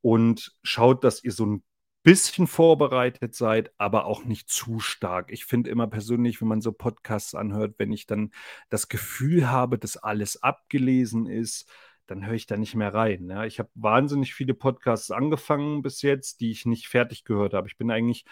Und 0.00 0.54
schaut, 0.62 1.04
dass 1.04 1.22
ihr 1.24 1.32
so 1.32 1.46
ein 1.46 1.62
bisschen 2.02 2.46
vorbereitet 2.46 3.34
seid, 3.34 3.72
aber 3.78 4.04
auch 4.04 4.24
nicht 4.24 4.50
zu 4.50 4.78
stark. 4.78 5.32
Ich 5.32 5.46
finde 5.46 5.70
immer 5.70 5.86
persönlich, 5.86 6.40
wenn 6.40 6.48
man 6.48 6.60
so 6.60 6.70
Podcasts 6.72 7.34
anhört, 7.34 7.76
wenn 7.78 7.92
ich 7.92 8.06
dann 8.06 8.30
das 8.68 8.88
Gefühl 8.88 9.50
habe, 9.50 9.78
dass 9.78 9.96
alles 9.96 10.42
abgelesen 10.42 11.26
ist, 11.26 11.70
dann 12.06 12.26
höre 12.26 12.34
ich 12.34 12.46
da 12.46 12.56
nicht 12.56 12.74
mehr 12.74 12.92
rein. 12.92 13.28
Ja. 13.30 13.44
Ich 13.44 13.58
habe 13.58 13.70
wahnsinnig 13.74 14.34
viele 14.34 14.54
Podcasts 14.54 15.10
angefangen 15.10 15.82
bis 15.82 16.02
jetzt, 16.02 16.40
die 16.40 16.50
ich 16.50 16.66
nicht 16.66 16.88
fertig 16.88 17.24
gehört 17.24 17.54
habe. 17.54 17.68
Ich 17.68 17.76
bin 17.76 17.90
eigentlich 17.90 18.24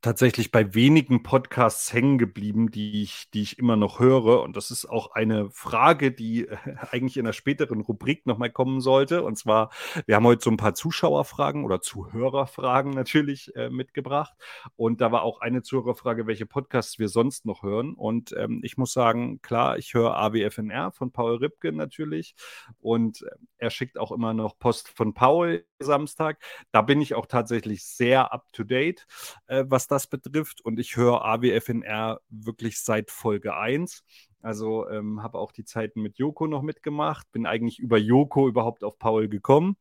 tatsächlich 0.00 0.50
bei 0.50 0.74
wenigen 0.74 1.22
Podcasts 1.22 1.92
hängen 1.92 2.16
geblieben, 2.16 2.70
die 2.70 3.02
ich, 3.02 3.30
die 3.32 3.42
ich 3.42 3.58
immer 3.58 3.76
noch 3.76 4.00
höre. 4.00 4.42
Und 4.42 4.56
das 4.56 4.70
ist 4.70 4.86
auch 4.86 5.12
eine 5.12 5.50
Frage, 5.50 6.10
die 6.10 6.48
äh, 6.48 6.56
eigentlich 6.90 7.16
in 7.16 7.26
einer 7.26 7.32
späteren 7.34 7.80
Rubrik 7.80 8.24
nochmal 8.26 8.50
kommen 8.50 8.80
sollte. 8.80 9.22
Und 9.22 9.36
zwar, 9.36 9.70
wir 10.06 10.16
haben 10.16 10.26
heute 10.26 10.42
so 10.44 10.50
ein 10.50 10.56
paar 10.56 10.74
Zuschauerfragen 10.74 11.64
oder 11.64 11.80
Zuhörerfragen 11.80 12.92
natürlich 12.92 13.54
äh, 13.56 13.68
mitgebracht. 13.68 14.34
Und 14.76 15.00
da 15.00 15.12
war 15.12 15.22
auch 15.22 15.40
eine 15.40 15.62
Zuhörerfrage, 15.62 16.26
welche 16.26 16.46
Podcasts 16.46 16.98
wir 16.98 17.08
sonst 17.08 17.44
noch 17.44 17.62
hören. 17.62 17.94
Und 17.94 18.34
ähm, 18.38 18.60
ich 18.62 18.78
muss 18.78 18.92
sagen, 18.92 19.42
klar, 19.42 19.76
ich 19.76 19.92
höre 19.92 20.16
AWFNR 20.16 20.92
von 20.92 21.12
Paul 21.12 21.36
Ripke 21.36 21.72
natürlich. 21.72 22.34
Und 22.80 23.22
äh, 23.22 23.36
er 23.58 23.70
schickt 23.70 23.98
auch 23.98 24.12
immer 24.12 24.32
noch 24.32 24.58
Post 24.58 24.88
von 24.88 25.12
Paul 25.12 25.64
Samstag. 25.78 26.42
Da 26.72 26.82
bin 26.82 27.00
ich 27.00 27.14
auch 27.14 27.26
tatsächlich 27.26 27.84
sehr 27.84 28.32
up 28.32 28.52
to 28.52 28.64
date. 28.64 29.06
Äh, 29.46 29.64
was 29.74 29.88
das 29.88 30.06
betrifft. 30.06 30.60
Und 30.60 30.78
ich 30.78 30.96
höre 30.96 31.24
AWFNR 31.24 32.20
wirklich 32.28 32.80
seit 32.80 33.10
Folge 33.10 33.56
1. 33.56 34.04
Also 34.40 34.88
ähm, 34.88 35.20
habe 35.20 35.38
auch 35.38 35.50
die 35.50 35.64
Zeiten 35.64 36.00
mit 36.00 36.16
Joko 36.16 36.46
noch 36.46 36.62
mitgemacht. 36.62 37.30
Bin 37.32 37.44
eigentlich 37.44 37.80
über 37.80 37.98
Joko 37.98 38.46
überhaupt 38.46 38.84
auf 38.84 39.00
Paul 39.00 39.28
gekommen. 39.28 39.76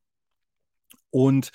Und 1.12 1.52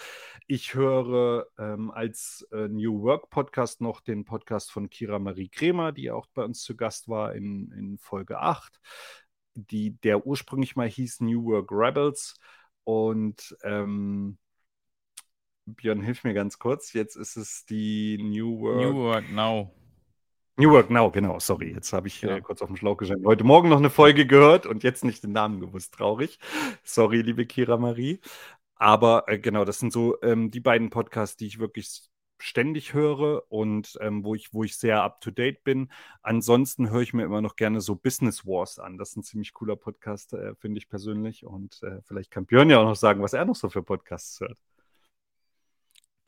ich 0.46 0.74
höre 0.74 1.48
ähm, 1.58 1.90
als 1.90 2.46
äh, 2.52 2.68
New 2.68 3.02
Work 3.02 3.28
Podcast 3.28 3.80
noch 3.80 4.00
den 4.00 4.24
Podcast 4.24 4.70
von 4.70 4.88
Kira 4.88 5.18
Marie 5.18 5.48
Kremer, 5.48 5.90
die 5.90 6.12
auch 6.12 6.26
bei 6.32 6.44
uns 6.44 6.62
zu 6.62 6.76
Gast 6.76 7.08
war 7.08 7.34
in, 7.34 7.72
in 7.72 7.98
Folge 7.98 8.38
8, 8.38 8.78
die, 9.56 9.98
der 9.98 10.24
ursprünglich 10.24 10.76
mal 10.76 10.88
hieß 10.88 11.22
New 11.22 11.44
Work 11.46 11.72
Rebels. 11.72 12.36
Und 12.84 13.56
ähm, 13.64 14.38
Björn, 15.76 16.00
hilf 16.00 16.24
mir 16.24 16.34
ganz 16.34 16.58
kurz. 16.58 16.92
Jetzt 16.92 17.16
ist 17.16 17.36
es 17.36 17.64
die 17.66 18.18
New 18.18 18.60
Work. 18.60 18.76
New 18.76 18.94
Work 18.94 19.32
Now. 19.32 19.74
New 20.56 20.70
Work 20.72 20.90
Now, 20.90 21.10
genau, 21.10 21.38
sorry. 21.38 21.72
Jetzt 21.72 21.92
habe 21.92 22.08
ich 22.08 22.20
ja. 22.22 22.36
äh, 22.36 22.40
kurz 22.40 22.62
auf 22.62 22.68
den 22.68 22.76
Schlauch 22.76 22.96
gestanden. 22.96 23.26
Heute 23.26 23.44
Morgen 23.44 23.68
noch 23.68 23.78
eine 23.78 23.90
Folge 23.90 24.26
gehört 24.26 24.66
und 24.66 24.82
jetzt 24.82 25.04
nicht 25.04 25.22
den 25.22 25.32
Namen 25.32 25.60
gewusst. 25.60 25.94
Traurig. 25.94 26.38
Sorry, 26.82 27.22
liebe 27.22 27.46
Kira 27.46 27.76
Marie. 27.76 28.20
Aber 28.74 29.28
äh, 29.28 29.38
genau, 29.38 29.64
das 29.64 29.78
sind 29.78 29.92
so 29.92 30.20
ähm, 30.22 30.50
die 30.50 30.60
beiden 30.60 30.90
Podcasts, 30.90 31.36
die 31.36 31.46
ich 31.46 31.58
wirklich 31.58 32.08
ständig 32.40 32.94
höre 32.94 33.42
und 33.50 33.98
ähm, 34.00 34.24
wo, 34.24 34.34
ich, 34.34 34.52
wo 34.52 34.64
ich 34.64 34.76
sehr 34.76 35.02
up 35.02 35.20
to 35.20 35.30
date 35.30 35.64
bin. 35.64 35.90
Ansonsten 36.22 36.90
höre 36.90 37.02
ich 37.02 37.12
mir 37.12 37.24
immer 37.24 37.40
noch 37.40 37.56
gerne 37.56 37.80
so 37.80 37.96
Business 37.96 38.46
Wars 38.46 38.78
an. 38.78 38.98
Das 38.98 39.10
ist 39.10 39.16
ein 39.16 39.22
ziemlich 39.22 39.52
cooler 39.52 39.76
Podcast, 39.76 40.32
äh, 40.32 40.54
finde 40.56 40.78
ich 40.78 40.88
persönlich. 40.88 41.44
Und 41.44 41.80
äh, 41.82 42.00
vielleicht 42.02 42.30
kann 42.30 42.46
Björn 42.46 42.70
ja 42.70 42.78
auch 42.78 42.84
noch 42.84 42.96
sagen, 42.96 43.22
was 43.22 43.32
er 43.32 43.44
noch 43.44 43.56
so 43.56 43.68
für 43.68 43.82
Podcasts 43.82 44.40
hört. 44.40 44.58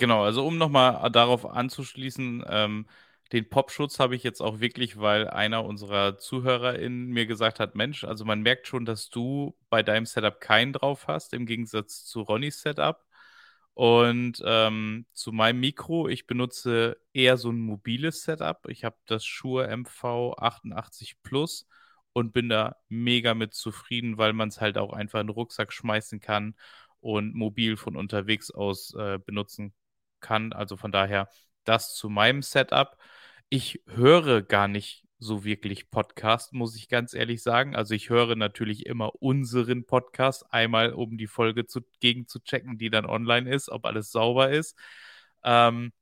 Genau, 0.01 0.25
also 0.25 0.47
um 0.47 0.57
nochmal 0.57 1.11
darauf 1.11 1.45
anzuschließen, 1.45 2.43
ähm, 2.49 2.87
den 3.33 3.51
Popschutz 3.51 3.99
habe 3.99 4.17
ich 4.17 4.23
jetzt 4.23 4.41
auch 4.41 4.59
wirklich, 4.59 4.99
weil 4.99 5.29
einer 5.29 5.63
unserer 5.67 6.17
ZuhörerInnen 6.17 7.09
mir 7.11 7.27
gesagt 7.27 7.61
hat, 7.61 7.75
Mensch, 7.75 8.05
also 8.05 8.25
man 8.25 8.41
merkt 8.41 8.67
schon, 8.67 8.87
dass 8.87 9.11
du 9.11 9.55
bei 9.69 9.83
deinem 9.83 10.07
Setup 10.07 10.41
keinen 10.41 10.73
drauf 10.73 11.07
hast, 11.07 11.35
im 11.35 11.45
Gegensatz 11.45 12.07
zu 12.07 12.23
Ronnys 12.23 12.63
Setup. 12.63 13.05
Und 13.75 14.43
ähm, 14.47 15.05
zu 15.13 15.33
meinem 15.33 15.61
Mikro, 15.61 16.09
ich 16.09 16.27
benutze 16.27 16.97
eher 17.13 17.37
so 17.37 17.51
ein 17.51 17.61
mobiles 17.61 18.23
Setup. 18.23 18.67
Ich 18.69 18.85
habe 18.85 18.97
das 19.07 19.25
Shure 19.27 19.69
MV88 19.71 21.17
Plus 21.23 21.69
und 22.15 22.33
bin 22.33 22.49
da 22.49 22.77
mega 22.89 23.35
mit 23.35 23.53
zufrieden, 23.55 24.17
weil 24.19 24.33
man 24.33 24.49
es 24.49 24.61
halt 24.63 24.79
auch 24.79 24.93
einfach 24.95 25.21
in 25.21 25.27
den 25.29 25.35
Rucksack 25.35 25.73
schmeißen 25.75 26.21
kann 26.21 26.57
und 27.01 27.35
mobil 27.35 27.77
von 27.77 27.97
unterwegs 27.97 28.51
aus 28.51 28.95
äh, 28.95 29.19
benutzen 29.25 29.75
kann. 30.21 30.53
Also 30.53 30.77
von 30.77 30.93
daher 30.93 31.29
das 31.65 31.95
zu 31.95 32.09
meinem 32.09 32.43
Setup. 32.43 32.97
Ich 33.49 33.83
höre 33.87 34.43
gar 34.43 34.69
nicht 34.69 35.07
so 35.19 35.45
wirklich 35.45 35.91
Podcast, 35.91 36.53
muss 36.55 36.77
ich 36.77 36.89
ganz 36.89 37.15
ehrlich 37.15 37.43
sagen. 37.43 37.77
Also 37.77 37.95
ich 37.95 38.09
höre 38.11 38.37
natürlich 38.37 38.87
immer 38.87 39.15
unseren 39.23 39.85
Podcast, 39.85 40.47
einmal 40.53 40.95
um 40.95 41.19
die 41.19 41.27
Folge 41.27 41.67
zu, 41.67 41.83
gegen 42.01 42.27
zu 42.27 42.41
checken, 42.41 42.79
die 42.79 42.91
dann 42.91 43.07
online 43.07 43.51
ist, 43.51 43.69
ob 43.69 43.85
alles 43.85 44.11
sauber 44.13 44.51
ist. 44.51 44.77
Ähm, 45.45 45.93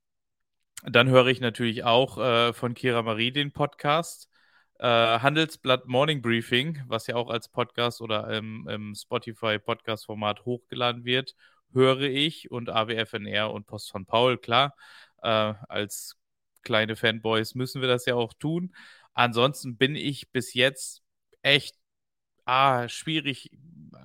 dann 0.84 1.08
höre 1.08 1.26
ich 1.28 1.40
natürlich 1.40 1.84
auch 1.84 2.18
äh, 2.18 2.52
von 2.52 2.74
Kira 2.74 3.02
Marie 3.02 3.32
den 3.32 3.52
Podcast. 3.52 4.30
Äh, 4.78 4.86
Handelsblatt 4.86 5.86
Morning 5.86 6.22
Briefing, 6.22 6.80
was 6.86 7.08
ja 7.08 7.16
auch 7.16 7.30
als 7.30 7.48
Podcast 7.48 8.00
oder 8.00 8.30
im, 8.30 8.68
im 8.68 8.94
Spotify 8.94 9.58
Podcast-Format 9.58 10.44
hochgeladen 10.44 11.04
wird 11.04 11.34
höre 11.72 12.02
ich 12.02 12.50
und 12.50 12.70
AWFNR 12.70 13.52
und 13.52 13.66
Post 13.66 13.90
von 13.90 14.06
Paul, 14.06 14.38
klar. 14.38 14.74
Äh, 15.22 15.54
als 15.68 16.16
kleine 16.62 16.96
Fanboys 16.96 17.54
müssen 17.54 17.80
wir 17.80 17.88
das 17.88 18.06
ja 18.06 18.14
auch 18.14 18.32
tun. 18.34 18.74
Ansonsten 19.14 19.76
bin 19.76 19.96
ich 19.96 20.30
bis 20.30 20.54
jetzt 20.54 21.02
echt 21.42 21.76
ah, 22.44 22.88
schwierig 22.88 23.50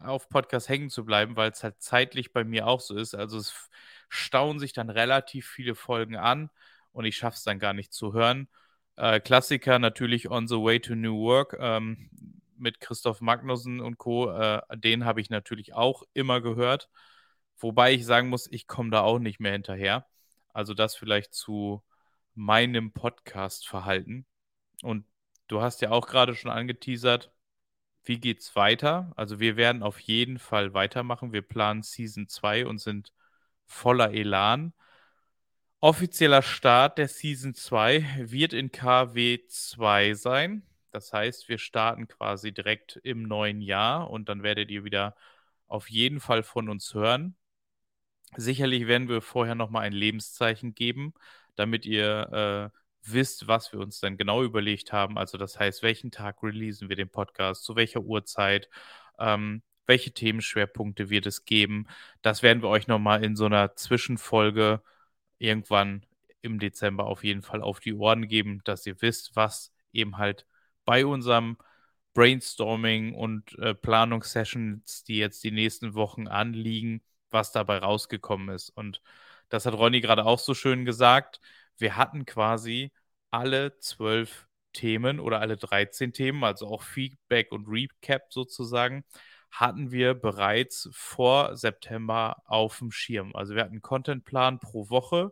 auf 0.03 0.29
Podcast 0.29 0.69
hängen 0.69 0.89
zu 0.89 1.05
bleiben, 1.05 1.35
weil 1.35 1.51
es 1.51 1.63
halt 1.63 1.81
zeitlich 1.81 2.33
bei 2.33 2.43
mir 2.43 2.67
auch 2.67 2.81
so 2.81 2.95
ist. 2.95 3.15
Also 3.15 3.37
es 3.37 3.69
stauen 4.09 4.59
sich 4.59 4.73
dann 4.73 4.89
relativ 4.89 5.47
viele 5.47 5.75
Folgen 5.75 6.15
an 6.15 6.49
und 6.91 7.05
ich 7.05 7.15
schaffe 7.17 7.37
es 7.37 7.43
dann 7.43 7.59
gar 7.59 7.73
nicht 7.73 7.93
zu 7.93 8.13
hören. 8.13 8.47
Äh, 8.95 9.19
Klassiker 9.19 9.79
natürlich 9.79 10.29
On 10.29 10.47
the 10.47 10.55
Way 10.55 10.79
to 10.81 10.95
New 10.95 11.17
Work 11.21 11.55
ähm, 11.59 12.09
mit 12.57 12.79
Christoph 12.79 13.21
Magnussen 13.21 13.79
und 13.79 13.97
Co. 13.97 14.31
Äh, 14.31 14.61
den 14.75 15.05
habe 15.05 15.21
ich 15.21 15.29
natürlich 15.29 15.73
auch 15.73 16.03
immer 16.13 16.41
gehört. 16.41 16.89
Wobei 17.63 17.93
ich 17.93 18.05
sagen 18.05 18.29
muss, 18.29 18.51
ich 18.51 18.67
komme 18.67 18.91
da 18.91 19.01
auch 19.01 19.19
nicht 19.19 19.39
mehr 19.39 19.53
hinterher. 19.53 20.05
Also 20.53 20.73
das 20.73 20.95
vielleicht 20.95 21.33
zu 21.33 21.81
meinem 22.35 22.91
Podcast-Verhalten. 22.91 24.25
Und 24.81 25.05
du 25.47 25.61
hast 25.61 25.81
ja 25.81 25.91
auch 25.91 26.07
gerade 26.07 26.35
schon 26.35 26.51
angeteasert, 26.51 27.31
wie 28.03 28.19
geht's 28.19 28.55
weiter? 28.55 29.13
Also 29.15 29.39
wir 29.39 29.55
werden 29.55 29.81
auf 29.81 29.99
jeden 29.99 30.39
Fall 30.39 30.73
weitermachen. 30.73 31.31
Wir 31.31 31.41
planen 31.41 31.83
Season 31.83 32.27
2 32.27 32.65
und 32.65 32.79
sind 32.79 33.13
voller 33.65 34.11
Elan. 34.11 34.73
Offizieller 35.79 36.41
Start 36.41 36.97
der 36.97 37.07
Season 37.07 37.53
2 37.53 38.25
wird 38.29 38.53
in 38.53 38.71
KW 38.71 39.39
2 39.47 40.15
sein. 40.15 40.67
Das 40.91 41.13
heißt, 41.13 41.47
wir 41.49 41.57
starten 41.57 42.07
quasi 42.09 42.53
direkt 42.53 42.97
im 43.03 43.23
neuen 43.23 43.61
Jahr 43.61 44.09
und 44.09 44.27
dann 44.29 44.43
werdet 44.43 44.69
ihr 44.69 44.83
wieder 44.83 45.15
auf 45.67 45.89
jeden 45.89 46.19
Fall 46.19 46.43
von 46.43 46.69
uns 46.69 46.93
hören. 46.93 47.37
Sicherlich 48.37 48.87
werden 48.87 49.09
wir 49.09 49.21
vorher 49.21 49.55
nochmal 49.55 49.83
ein 49.83 49.93
Lebenszeichen 49.93 50.73
geben, 50.75 51.13
damit 51.55 51.85
ihr 51.85 52.71
äh, 52.73 52.77
wisst, 53.03 53.47
was 53.47 53.73
wir 53.73 53.79
uns 53.79 53.99
dann 53.99 54.17
genau 54.17 54.43
überlegt 54.43 54.93
haben. 54.93 55.17
Also 55.17 55.37
das 55.37 55.59
heißt, 55.59 55.83
welchen 55.83 56.11
Tag 56.11 56.41
releasen 56.43 56.89
wir 56.89 56.95
den 56.95 57.09
Podcast, 57.09 57.63
zu 57.63 57.75
welcher 57.75 58.01
Uhrzeit, 58.01 58.69
ähm, 59.19 59.61
welche 59.85 60.13
Themenschwerpunkte 60.13 61.09
wird 61.09 61.25
es 61.25 61.45
geben. 61.45 61.87
Das 62.21 62.43
werden 62.43 62.61
wir 62.61 62.69
euch 62.69 62.87
nochmal 62.87 63.23
in 63.23 63.35
so 63.35 63.45
einer 63.45 63.75
Zwischenfolge 63.75 64.81
irgendwann 65.37 66.05
im 66.41 66.59
Dezember 66.59 67.05
auf 67.05 67.23
jeden 67.23 67.41
Fall 67.41 67.61
auf 67.61 67.79
die 67.79 67.93
Ohren 67.93 68.27
geben, 68.27 68.61
dass 68.63 68.85
ihr 68.85 69.01
wisst, 69.01 69.35
was 69.35 69.73
eben 69.91 70.17
halt 70.17 70.45
bei 70.85 71.05
unserem 71.05 71.57
Brainstorming 72.13 73.15
und 73.15 73.57
äh, 73.59 73.73
Planungssessions, 73.73 75.03
die 75.03 75.17
jetzt 75.17 75.43
die 75.43 75.51
nächsten 75.51 75.95
Wochen 75.95 76.27
anliegen, 76.27 77.01
was 77.33 77.51
dabei 77.51 77.79
rausgekommen 77.79 78.49
ist. 78.55 78.69
Und 78.69 79.01
das 79.49 79.65
hat 79.65 79.73
Ronny 79.75 80.01
gerade 80.01 80.25
auch 80.25 80.39
so 80.39 80.53
schön 80.53 80.85
gesagt. 80.85 81.39
Wir 81.77 81.97
hatten 81.97 82.25
quasi 82.25 82.91
alle 83.31 83.79
zwölf 83.79 84.47
Themen 84.73 85.19
oder 85.19 85.39
alle 85.41 85.57
13 85.57 86.13
Themen, 86.13 86.43
also 86.43 86.67
auch 86.67 86.83
Feedback 86.83 87.51
und 87.51 87.67
Recap 87.67 88.33
sozusagen, 88.33 89.03
hatten 89.51 89.91
wir 89.91 90.15
bereits 90.15 90.89
vor 90.93 91.55
September 91.55 92.41
auf 92.45 92.79
dem 92.79 92.91
Schirm. 92.91 93.35
Also 93.35 93.55
wir 93.55 93.61
hatten 93.61 93.73
einen 93.73 93.81
Contentplan 93.81 94.59
pro 94.59 94.89
Woche. 94.89 95.31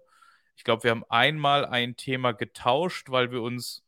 Ich 0.56 0.64
glaube, 0.64 0.84
wir 0.84 0.92
haben 0.92 1.06
einmal 1.10 1.66
ein 1.66 1.96
Thema 1.96 2.34
getauscht, 2.34 3.10
weil 3.10 3.32
wir 3.32 3.42
uns 3.42 3.84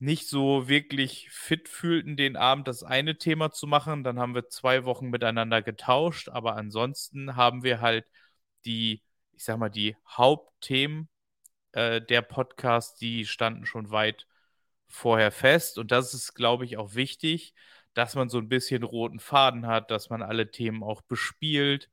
nicht 0.00 0.28
so 0.28 0.68
wirklich 0.68 1.30
fit 1.30 1.68
fühlten, 1.68 2.16
den 2.16 2.36
Abend 2.36 2.68
das 2.68 2.82
eine 2.84 3.18
Thema 3.18 3.50
zu 3.52 3.66
machen. 3.66 4.04
Dann 4.04 4.18
haben 4.18 4.34
wir 4.34 4.48
zwei 4.48 4.84
Wochen 4.84 5.10
miteinander 5.10 5.62
getauscht, 5.62 6.28
aber 6.28 6.56
ansonsten 6.56 7.36
haben 7.36 7.62
wir 7.64 7.80
halt 7.80 8.06
die, 8.64 9.02
ich 9.32 9.44
sag 9.44 9.58
mal, 9.58 9.70
die 9.70 9.96
Hauptthemen 10.08 11.08
äh, 11.72 12.00
der 12.02 12.22
Podcast, 12.22 13.00
die 13.00 13.26
standen 13.26 13.66
schon 13.66 13.90
weit 13.90 14.26
vorher 14.88 15.32
fest. 15.32 15.78
Und 15.78 15.90
das 15.92 16.14
ist, 16.14 16.34
glaube 16.34 16.64
ich, 16.64 16.76
auch 16.76 16.94
wichtig, 16.94 17.54
dass 17.94 18.14
man 18.14 18.28
so 18.28 18.38
ein 18.38 18.48
bisschen 18.48 18.82
roten 18.84 19.20
Faden 19.20 19.66
hat, 19.66 19.90
dass 19.90 20.10
man 20.10 20.22
alle 20.22 20.50
Themen 20.50 20.82
auch 20.82 21.02
bespielt, 21.02 21.90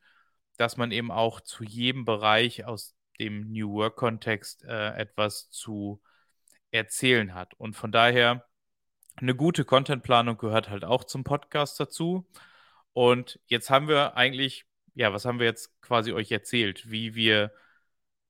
dass 0.57 0.77
man 0.77 0.91
eben 0.91 1.11
auch 1.11 1.41
zu 1.41 1.63
jedem 1.63 2.05
Bereich 2.05 2.65
aus 2.65 2.95
dem 3.19 3.51
New 3.51 3.73
Work-Kontext 3.73 4.63
äh, 4.65 4.95
etwas 4.95 5.49
zu 5.49 6.01
erzählen 6.71 7.33
hat. 7.33 7.53
Und 7.55 7.75
von 7.75 7.91
daher, 7.91 8.45
eine 9.17 9.35
gute 9.35 9.65
Contentplanung 9.65 10.37
gehört 10.37 10.69
halt 10.69 10.83
auch 10.85 11.03
zum 11.03 11.23
Podcast 11.23 11.79
dazu. 11.79 12.27
Und 12.93 13.39
jetzt 13.47 13.69
haben 13.69 13.87
wir 13.87 14.17
eigentlich, 14.17 14.65
ja, 14.93 15.13
was 15.13 15.25
haben 15.25 15.39
wir 15.39 15.45
jetzt 15.45 15.81
quasi 15.81 16.13
euch 16.13 16.31
erzählt, 16.31 16.89
wie 16.91 17.15
wir 17.15 17.51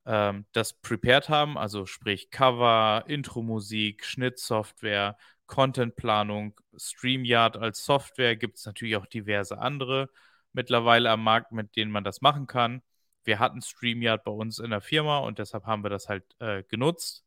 ähm, 0.05 0.45
das 0.53 0.73
prepared 0.81 1.29
haben, 1.29 1.57
also 1.57 1.85
sprich 1.85 2.31
Cover, 2.31 3.03
Intro-Musik, 3.07 4.05
Schnittsoftware, 4.05 5.17
Contentplanung, 5.47 6.59
StreamYard 6.77 7.57
als 7.57 7.85
Software, 7.85 8.35
gibt 8.35 8.57
es 8.57 8.65
natürlich 8.65 8.97
auch 8.97 9.05
diverse 9.05 9.57
andere 9.59 10.09
mittlerweile 10.53 11.11
am 11.11 11.23
Markt, 11.23 11.51
mit 11.51 11.75
denen 11.75 11.91
man 11.91 12.03
das 12.03 12.21
machen 12.21 12.47
kann. 12.47 12.81
Wir 13.23 13.39
hatten 13.39 13.61
StreamYard 13.61 14.23
bei 14.23 14.31
uns 14.31 14.59
in 14.59 14.71
der 14.71 14.81
Firma 14.81 15.19
und 15.19 15.39
deshalb 15.39 15.65
haben 15.65 15.83
wir 15.83 15.89
das 15.89 16.09
halt 16.09 16.23
äh, 16.39 16.63
genutzt. 16.63 17.24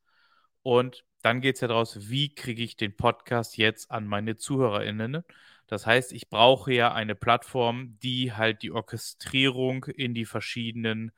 Und 0.69 1.05
dann 1.23 1.41
geht 1.41 1.55
es 1.55 1.63
ja 1.63 1.69
daraus, 1.69 2.11
wie 2.11 2.35
kriege 2.35 2.63
ich 2.63 2.77
den 2.77 2.95
Podcast 2.95 3.57
jetzt 3.57 3.91
an 3.91 4.07
meine 4.07 4.37
ZuhörerInnen? 4.37 5.25
Das 5.67 5.87
heißt, 5.87 6.13
ich 6.13 6.29
brauche 6.29 6.75
ja 6.75 6.93
eine 6.93 7.15
Plattform, 7.15 7.99
die 8.03 8.35
halt 8.35 8.63
die 8.63 8.71
Orchestrierung 8.71 9.87
in 9.87 10.13
die 10.13 10.27
verschiedenen 10.27 11.11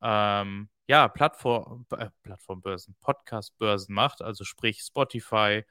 ähm, 0.00 0.70
ja, 0.86 1.06
Plattform, 1.08 1.84
äh, 1.90 2.08
Plattformbörsen, 2.22 2.96
Podcastbörsen 3.02 3.94
macht, 3.94 4.22
also 4.22 4.42
sprich 4.42 4.80
Spotify, 4.80 5.64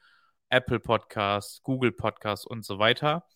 Apple 0.48 0.78
Podcasts, 0.78 1.60
Google 1.64 1.90
Podcasts 1.90 2.46
und 2.46 2.64
so 2.64 2.78
weiter. 2.78 3.26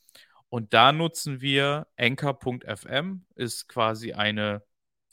Und 0.48 0.74
da 0.74 0.92
nutzen 0.92 1.40
wir 1.40 1.88
Anchor.fm, 1.96 3.26
ist 3.34 3.66
quasi 3.66 4.12
eine 4.12 4.62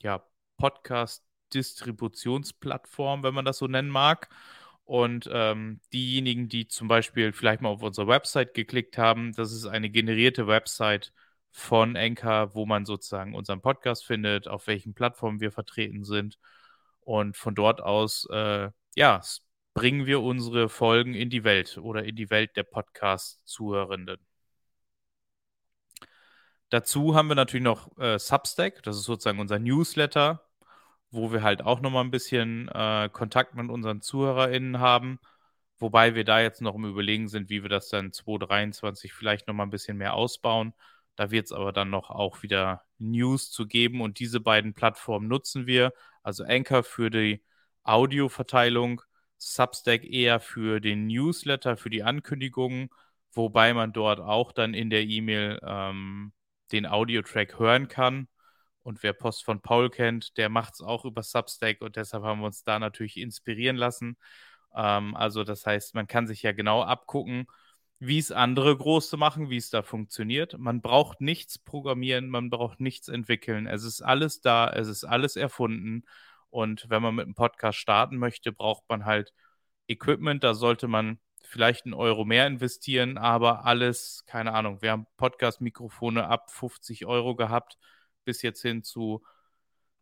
ja, 0.04 0.24
Podcast-Distributionsplattform, 0.58 3.24
wenn 3.24 3.34
man 3.34 3.46
das 3.46 3.58
so 3.58 3.66
nennen 3.66 3.90
mag. 3.90 4.30
Und 4.86 5.28
ähm, 5.32 5.82
diejenigen, 5.94 6.48
die 6.48 6.68
zum 6.68 6.88
Beispiel 6.88 7.34
vielleicht 7.34 7.62
mal 7.62 7.70
auf 7.70 7.82
unsere 7.82 8.08
Website 8.08 8.54
geklickt 8.54 8.98
haben, 8.98 9.34
das 9.34 9.52
ist 9.52 9.66
eine 9.66 9.90
generierte 9.90 10.48
Website 10.48 11.12
von 11.52 11.98
Anchor, 11.98 12.54
wo 12.54 12.66
man 12.66 12.86
sozusagen 12.86 13.34
unseren 13.36 13.62
Podcast 13.62 14.06
findet, 14.06 14.48
auf 14.48 14.68
welchen 14.68 14.94
Plattformen 14.94 15.40
wir 15.40 15.52
vertreten 15.52 16.04
sind. 16.04 16.38
Und 17.02 17.38
von 17.38 17.56
dort 17.56 17.82
aus, 17.82 18.28
äh, 18.32 18.70
ja, 18.96 19.22
bringen 19.74 20.06
wir 20.06 20.22
unsere 20.22 20.70
Folgen 20.70 21.14
in 21.16 21.30
die 21.30 21.44
Welt 21.44 21.78
oder 21.78 22.04
in 22.06 22.16
die 22.16 22.30
Welt 22.30 22.56
der 22.56 22.64
Podcast-Zuhörenden. 22.64 24.20
Dazu 26.70 27.16
haben 27.16 27.28
wir 27.30 27.36
natürlich 27.36 27.64
noch 27.64 27.98
äh, 27.98 28.20
Substack, 28.20 28.84
das 28.84 28.98
ist 28.98 29.04
sozusagen 29.04 29.40
unser 29.40 29.60
Newsletter, 29.60 30.45
wo 31.16 31.32
wir 31.32 31.43
halt 31.43 31.63
auch 31.63 31.82
nochmal 31.82 32.03
ein 32.03 32.11
bisschen 32.11 32.70
äh, 32.70 33.09
Kontakt 33.11 33.55
mit 33.55 33.70
unseren 33.70 34.01
ZuhörerInnen 34.01 34.80
haben. 34.80 35.20
Wobei 35.78 36.16
wir 36.16 36.24
da 36.24 36.41
jetzt 36.41 36.61
noch 36.61 36.76
im 36.76 36.86
Überlegen 36.86 37.28
sind, 37.28 37.49
wie 37.49 37.63
wir 37.63 37.70
das 37.70 37.89
dann 37.89 38.13
2023 38.13 39.13
vielleicht 39.13 39.47
nochmal 39.47 39.68
ein 39.68 39.72
bisschen 39.72 39.97
mehr 39.97 40.13
ausbauen. 40.13 40.74
Da 41.16 41.32
wird 41.32 41.45
es 41.45 41.51
aber 41.51 41.72
dann 41.72 41.89
noch 41.89 42.09
auch 42.09 42.43
wieder 42.43 42.84
News 42.97 43.51
zu 43.51 43.68
geben 43.68 44.01
und 44.01 44.20
diese 44.20 44.39
beiden 44.39 44.74
Plattformen 44.74 45.28
nutzen 45.28 45.68
wir. 45.68 45.93
Also 46.24 46.43
Anchor 46.43 46.84
für 46.84 47.09
die 47.09 47.43
Audioverteilung, 47.84 49.01
Substack 49.38 50.03
eher 50.05 50.39
für 50.39 50.80
den 50.80 51.07
Newsletter, 51.07 51.78
für 51.78 51.89
die 51.89 52.03
Ankündigungen, 52.03 52.89
wobei 53.34 53.74
man 53.74 53.93
dort 53.93 54.20
auch 54.20 54.51
dann 54.51 54.74
in 54.74 54.89
der 54.89 55.03
E-Mail 55.03 55.59
ähm, 55.63 56.34
den 56.72 56.86
Audiotrack 56.86 57.59
hören 57.59 57.88
kann. 57.88 58.28
Und 58.86 59.02
wer 59.02 59.14
Post 59.14 59.44
von 59.44 59.62
Paul 59.62 59.90
kennt, 59.90 60.38
der 60.38 60.48
macht 60.50 60.76
es 60.76 60.82
auch 60.82 61.06
über 61.06 61.24
Substack 61.24 61.82
und 61.82 61.96
deshalb 61.96 62.24
haben 62.24 62.42
wir 62.42 62.46
uns 62.46 62.64
da 62.64 62.78
natürlich 62.78 63.18
inspirieren 63.18 63.78
lassen. 63.78 64.16
Ähm, 64.76 65.16
also 65.16 65.44
das 65.44 65.66
heißt, 65.66 65.96
man 65.96 66.06
kann 66.06 66.28
sich 66.28 66.44
ja 66.44 66.52
genau 66.52 66.84
abgucken, 66.84 67.48
wie 67.98 68.20
es 68.20 68.32
andere 68.32 68.78
Große 68.78 69.18
machen, 69.18 69.50
wie 69.50 69.58
es 69.58 69.72
da 69.72 69.82
funktioniert. 69.82 70.58
Man 70.60 70.82
braucht 70.82 71.20
nichts 71.20 71.58
programmieren, 71.58 72.30
man 72.30 72.52
braucht 72.52 72.80
nichts 72.80 73.08
entwickeln. 73.08 73.66
Es 73.66 73.84
ist 73.84 74.04
alles 74.04 74.42
da, 74.42 74.70
es 74.70 74.88
ist 74.88 75.04
alles 75.04 75.36
erfunden. 75.36 76.04
Und 76.52 76.86
wenn 76.90 77.02
man 77.02 77.16
mit 77.16 77.26
einem 77.26 77.34
Podcast 77.36 77.80
starten 77.80 78.18
möchte, 78.18 78.52
braucht 78.52 78.84
man 78.88 79.06
halt 79.06 79.34
Equipment. 79.88 80.44
Da 80.44 80.54
sollte 80.54 80.88
man 80.88 81.20
vielleicht 81.42 81.86
einen 81.86 81.96
Euro 81.96 82.24
mehr 82.24 82.46
investieren, 82.46 83.18
aber 83.18 83.66
alles, 83.66 84.24
keine 84.28 84.54
Ahnung. 84.54 84.82
Wir 84.84 84.92
haben 84.92 85.08
Podcast-Mikrofone 85.18 86.28
ab 86.28 86.52
50 86.52 87.08
Euro 87.08 87.36
gehabt, 87.36 87.78
bis 88.26 88.42
jetzt 88.42 88.62
hin 88.62 88.84
zu 88.84 89.24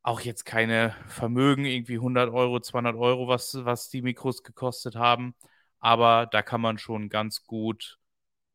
auch 0.02 0.20
jetzt 0.22 0.46
keine 0.46 0.96
Vermögen, 1.08 1.66
irgendwie 1.66 2.00
100 2.00 2.30
Euro, 2.32 2.60
200 2.60 2.96
Euro, 2.96 3.28
was, 3.28 3.58
was 3.66 3.90
die 3.90 4.02
Mikros 4.02 4.44
gekostet 4.44 4.96
haben 4.96 5.36
aber 5.84 6.28
da 6.28 6.42
kann 6.42 6.62
man 6.62 6.78
schon 6.78 7.10
ganz 7.10 7.46
gut, 7.46 8.00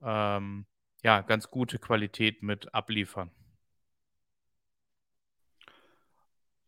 ähm, 0.03 0.67
ja, 1.05 1.21
ganz 1.21 1.51
gute 1.51 1.79
Qualität 1.79 2.43
mit 2.43 2.75
abliefern. 2.75 3.31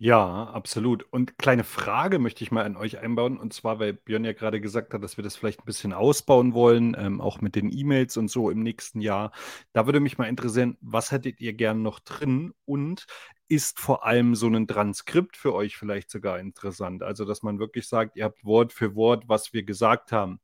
Ja, 0.03 0.45
absolut. 0.45 1.03
Und 1.13 1.37
kleine 1.37 1.63
Frage 1.63 2.19
möchte 2.19 2.43
ich 2.43 2.51
mal 2.51 2.65
an 2.65 2.79
euch 2.79 2.99
einbauen. 3.01 3.37
Und 3.37 3.53
zwar, 3.53 3.79
weil 3.81 3.93
Björn 3.93 4.25
ja 4.25 4.33
gerade 4.33 4.59
gesagt 4.59 4.95
hat, 4.95 5.03
dass 5.03 5.19
wir 5.19 5.25
das 5.25 5.37
vielleicht 5.37 5.61
ein 5.61 5.67
bisschen 5.67 5.93
ausbauen 5.93 6.55
wollen, 6.55 6.97
ähm, 6.99 7.21
auch 7.21 7.43
mit 7.43 7.55
den 7.55 7.71
E-Mails 7.71 8.17
und 8.17 8.31
so 8.31 8.49
im 8.49 8.63
nächsten 8.63 9.03
Jahr. 9.03 9.31
Da 9.75 9.85
würde 9.85 10.01
mich 10.01 10.17
mal 10.17 10.25
interessieren, 10.25 10.79
was 10.81 11.11
hättet 11.13 11.39
ihr 11.43 11.53
gern 11.53 11.83
noch 11.83 12.01
drin? 12.01 12.55
Und 12.65 13.07
ist 13.49 13.79
vor 13.79 14.07
allem 14.07 14.35
so 14.37 14.47
ein 14.49 14.67
Transkript 14.67 15.37
für 15.37 15.53
euch 15.55 15.77
vielleicht 15.77 16.11
sogar 16.11 16.39
interessant? 16.39 17.03
Also, 17.03 17.27
dass 17.27 17.43
man 17.43 17.59
wirklich 17.59 17.87
sagt, 17.87 18.17
ihr 18.17 18.25
habt 18.25 18.43
Wort 18.43 18.73
für 18.73 18.95
Wort, 18.95 19.25
was 19.29 19.53
wir 19.53 19.65
gesagt 19.65 20.13
haben. 20.13 20.41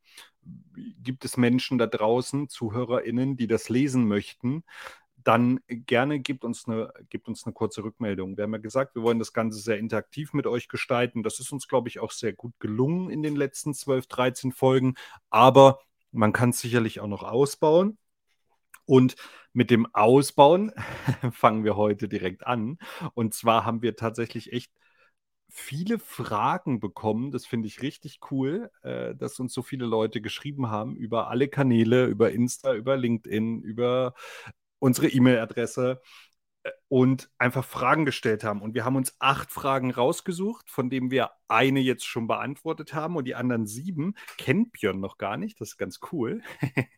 Gibt 1.03 1.25
es 1.25 1.37
Menschen 1.39 1.79
da 1.79 1.87
draußen, 1.87 2.49
ZuhörerInnen, 2.49 3.37
die 3.37 3.47
das 3.47 3.69
lesen 3.71 4.07
möchten? 4.07 4.65
Dann 5.27 5.59
gerne 5.69 6.21
gebt 6.21 6.45
uns, 6.45 6.69
eine, 6.69 6.93
gebt 7.11 7.27
uns 7.27 7.45
eine 7.45 7.53
kurze 7.53 7.83
Rückmeldung. 7.83 8.37
Wir 8.37 8.45
haben 8.45 8.53
ja 8.53 8.59
gesagt, 8.59 8.95
wir 8.95 9.03
wollen 9.03 9.19
das 9.19 9.33
Ganze 9.33 9.59
sehr 9.59 9.77
interaktiv 9.77 10.33
mit 10.33 10.47
euch 10.47 10.69
gestalten. 10.69 11.25
Das 11.25 11.41
ist 11.41 11.51
uns, 11.51 11.67
glaube 11.67 11.89
ich, 11.89 11.99
auch 11.99 12.13
sehr 12.13 12.33
gut 12.33 12.53
gelungen 12.61 13.11
in 13.11 13.25
den 13.25 13.35
letzten 13.35 13.75
12, 13.75 14.07
13 14.07 14.53
Folgen. 14.53 14.95
Aber 15.29 15.81
man 16.13 16.33
kann 16.33 16.51
es 16.51 16.61
sicherlich 16.61 17.01
auch 17.01 17.09
noch 17.09 17.25
ausbauen. 17.25 17.99
Und 18.85 19.17
mit 19.53 19.73
dem 19.73 19.93
Ausbauen 19.93 20.71
fangen 21.33 21.65
wir 21.65 21.77
heute 21.77 22.09
direkt 22.09 22.47
an. 22.47 22.79
Und 23.15 23.35
zwar 23.35 23.65
haben 23.65 23.83
wir 23.83 23.97
tatsächlich 23.97 24.53
echt 24.53 24.71
viele 25.49 25.99
Fragen 25.99 26.79
bekommen. 26.79 27.33
Das 27.33 27.47
finde 27.47 27.67
ich 27.67 27.83
richtig 27.83 28.21
cool, 28.31 28.71
äh, 28.83 29.17
dass 29.17 29.41
uns 29.41 29.53
so 29.53 29.63
viele 29.63 29.87
Leute 29.87 30.21
geschrieben 30.21 30.71
haben 30.71 30.95
über 30.95 31.31
alle 31.31 31.49
Kanäle, 31.49 32.07
über 32.07 32.31
Insta, 32.31 32.75
über 32.75 32.97
LinkedIn, 32.97 33.63
über 33.63 34.15
unsere 34.87 35.09
E-Mail-Adresse. 35.09 36.01
Und 36.89 37.31
einfach 37.39 37.65
Fragen 37.65 38.05
gestellt 38.05 38.45
haben. 38.45 38.63
Und 38.63 38.75
wir 38.75 38.85
haben 38.85 38.97
uns 38.97 39.17
acht 39.19 39.51
Fragen 39.51 39.91
rausgesucht, 39.91 40.71
von 40.71 40.89
denen 40.89 41.11
wir 41.11 41.31
eine 41.49 41.81
jetzt 41.81 42.05
schon 42.05 42.27
beantwortet 42.27 42.95
haben 42.95 43.17
und 43.17 43.25
die 43.25 43.35
anderen 43.35 43.67
sieben 43.67 44.15
kennt 44.37 44.73
Björn 44.73 45.01
noch 45.01 45.19
gar 45.19 45.37
nicht. 45.37 45.61
Das 45.61 45.71
ist 45.71 45.77
ganz 45.77 46.01
cool. 46.13 46.43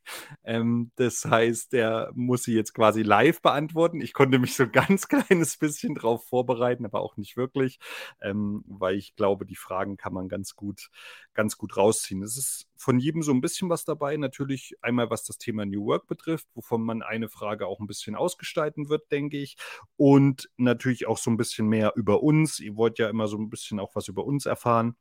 ähm, 0.45 0.91
das 0.97 1.25
heißt, 1.25 1.75
er 1.75 2.11
muss 2.15 2.45
sie 2.45 2.55
jetzt 2.55 2.73
quasi 2.73 3.03
live 3.03 3.43
beantworten. 3.43 4.01
Ich 4.01 4.13
konnte 4.13 4.39
mich 4.39 4.55
so 4.55 4.65
ein 4.65 4.73
ganz 4.73 5.09
kleines 5.09 5.57
bisschen 5.59 5.95
drauf 5.95 6.27
vorbereiten, 6.27 6.85
aber 6.85 7.01
auch 7.01 7.17
nicht 7.17 7.37
wirklich, 7.37 7.79
ähm, 8.21 8.65
weil 8.67 8.97
ich 8.97 9.17
glaube, 9.17 9.45
die 9.45 9.57
Fragen 9.57 9.97
kann 9.97 10.15
man 10.15 10.29
ganz 10.29 10.55
gut, 10.55 10.91
ganz 11.35 11.59
gut 11.59 11.77
rausziehen. 11.77 12.23
Es 12.23 12.37
ist 12.37 12.69
von 12.77 12.99
jedem 12.99 13.23
so 13.23 13.33
ein 13.33 13.41
bisschen 13.41 13.69
was 13.69 13.85
dabei. 13.85 14.17
Natürlich 14.17 14.77
einmal, 14.81 15.11
was 15.11 15.25
das 15.25 15.39
Thema 15.39 15.67
New 15.67 15.85
Work 15.87 16.07
betrifft, 16.07 16.47
wovon 16.55 16.83
man 16.83 17.03
eine 17.03 17.29
Frage 17.29 17.67
auch 17.67 17.81
ein 17.81 17.87
bisschen 17.87 18.15
ausgestalten 18.15 18.89
wird, 18.89 19.11
denke 19.13 19.37
ich. 19.37 19.57
Und 19.97 20.49
natürlich 20.57 21.07
auch 21.07 21.19
so 21.19 21.31
ein 21.31 21.37
bisschen 21.37 21.69
mehr 21.69 21.93
über 21.97 22.23
uns. 22.23 22.61
Ihr 22.61 22.77
wollt 22.77 22.99
ja 22.99 23.09
immer 23.09 23.29
so 23.29 23.37
ein 23.37 23.51
bisschen 23.51 23.81
auch 23.81 23.95
was 23.95 24.09
über 24.09 24.25
uns 24.25 24.47
erfahren. 24.47 24.97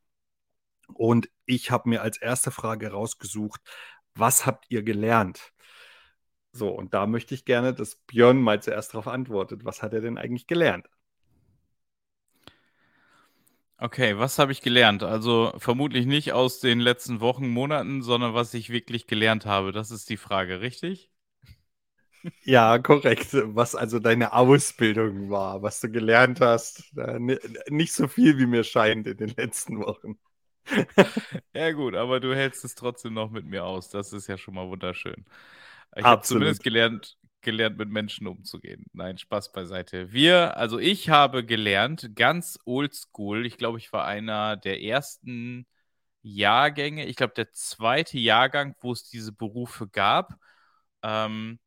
Und 0.94 1.28
ich 1.44 1.70
habe 1.70 1.88
mir 1.88 2.02
als 2.02 2.18
erste 2.18 2.50
Frage 2.50 2.90
rausgesucht, 2.90 3.60
was 4.14 4.46
habt 4.46 4.66
ihr 4.68 4.82
gelernt? 4.82 5.52
So, 6.52 6.70
und 6.70 6.94
da 6.94 7.06
möchte 7.06 7.34
ich 7.34 7.44
gerne, 7.44 7.74
dass 7.74 7.96
Björn 8.06 8.40
mal 8.40 8.62
zuerst 8.62 8.94
darauf 8.94 9.06
antwortet. 9.08 9.64
Was 9.64 9.82
hat 9.82 9.92
er 9.92 10.00
denn 10.00 10.18
eigentlich 10.18 10.46
gelernt? 10.46 10.88
Okay, 13.80 14.18
was 14.18 14.38
habe 14.40 14.50
ich 14.50 14.60
gelernt? 14.60 15.04
Also 15.04 15.52
vermutlich 15.58 16.04
nicht 16.04 16.32
aus 16.32 16.58
den 16.58 16.80
letzten 16.80 17.20
Wochen, 17.20 17.48
Monaten, 17.48 18.02
sondern 18.02 18.34
was 18.34 18.52
ich 18.54 18.70
wirklich 18.70 19.06
gelernt 19.06 19.46
habe. 19.46 19.70
Das 19.70 19.92
ist 19.92 20.10
die 20.10 20.16
Frage, 20.16 20.60
richtig? 20.60 21.12
Ja, 22.44 22.78
korrekt. 22.78 23.28
Was 23.32 23.74
also 23.74 23.98
deine 23.98 24.32
Ausbildung 24.32 25.30
war, 25.30 25.62
was 25.62 25.80
du 25.80 25.90
gelernt 25.90 26.40
hast. 26.40 26.92
Nicht 27.68 27.92
so 27.92 28.08
viel, 28.08 28.38
wie 28.38 28.46
mir 28.46 28.64
scheint 28.64 29.06
in 29.06 29.16
den 29.16 29.34
letzten 29.36 29.78
Wochen. 29.80 30.18
Ja, 31.54 31.72
gut, 31.72 31.94
aber 31.94 32.20
du 32.20 32.34
hältst 32.34 32.64
es 32.64 32.74
trotzdem 32.74 33.14
noch 33.14 33.30
mit 33.30 33.46
mir 33.46 33.64
aus. 33.64 33.88
Das 33.88 34.12
ist 34.12 34.26
ja 34.26 34.36
schon 34.36 34.54
mal 34.54 34.68
wunderschön. 34.68 35.24
Ich 35.96 36.04
habe 36.04 36.22
zumindest 36.22 36.62
gelernt, 36.62 37.16
gelernt, 37.40 37.78
mit 37.78 37.88
Menschen 37.88 38.26
umzugehen. 38.26 38.84
Nein, 38.92 39.18
Spaß 39.18 39.52
beiseite. 39.52 40.12
Wir, 40.12 40.56
also 40.56 40.78
ich 40.78 41.08
habe 41.08 41.44
gelernt, 41.44 42.10
ganz 42.14 42.58
oldschool, 42.64 43.46
ich 43.46 43.56
glaube, 43.56 43.78
ich 43.78 43.92
war 43.92 44.04
einer 44.04 44.56
der 44.56 44.82
ersten 44.82 45.66
Jahrgänge, 46.22 47.06
ich 47.06 47.16
glaube, 47.16 47.34
der 47.34 47.52
zweite 47.52 48.18
Jahrgang, 48.18 48.74
wo 48.80 48.92
es 48.92 49.04
diese 49.08 49.32
Berufe 49.32 49.88
gab. 49.88 50.34
Ähm, 51.02 51.58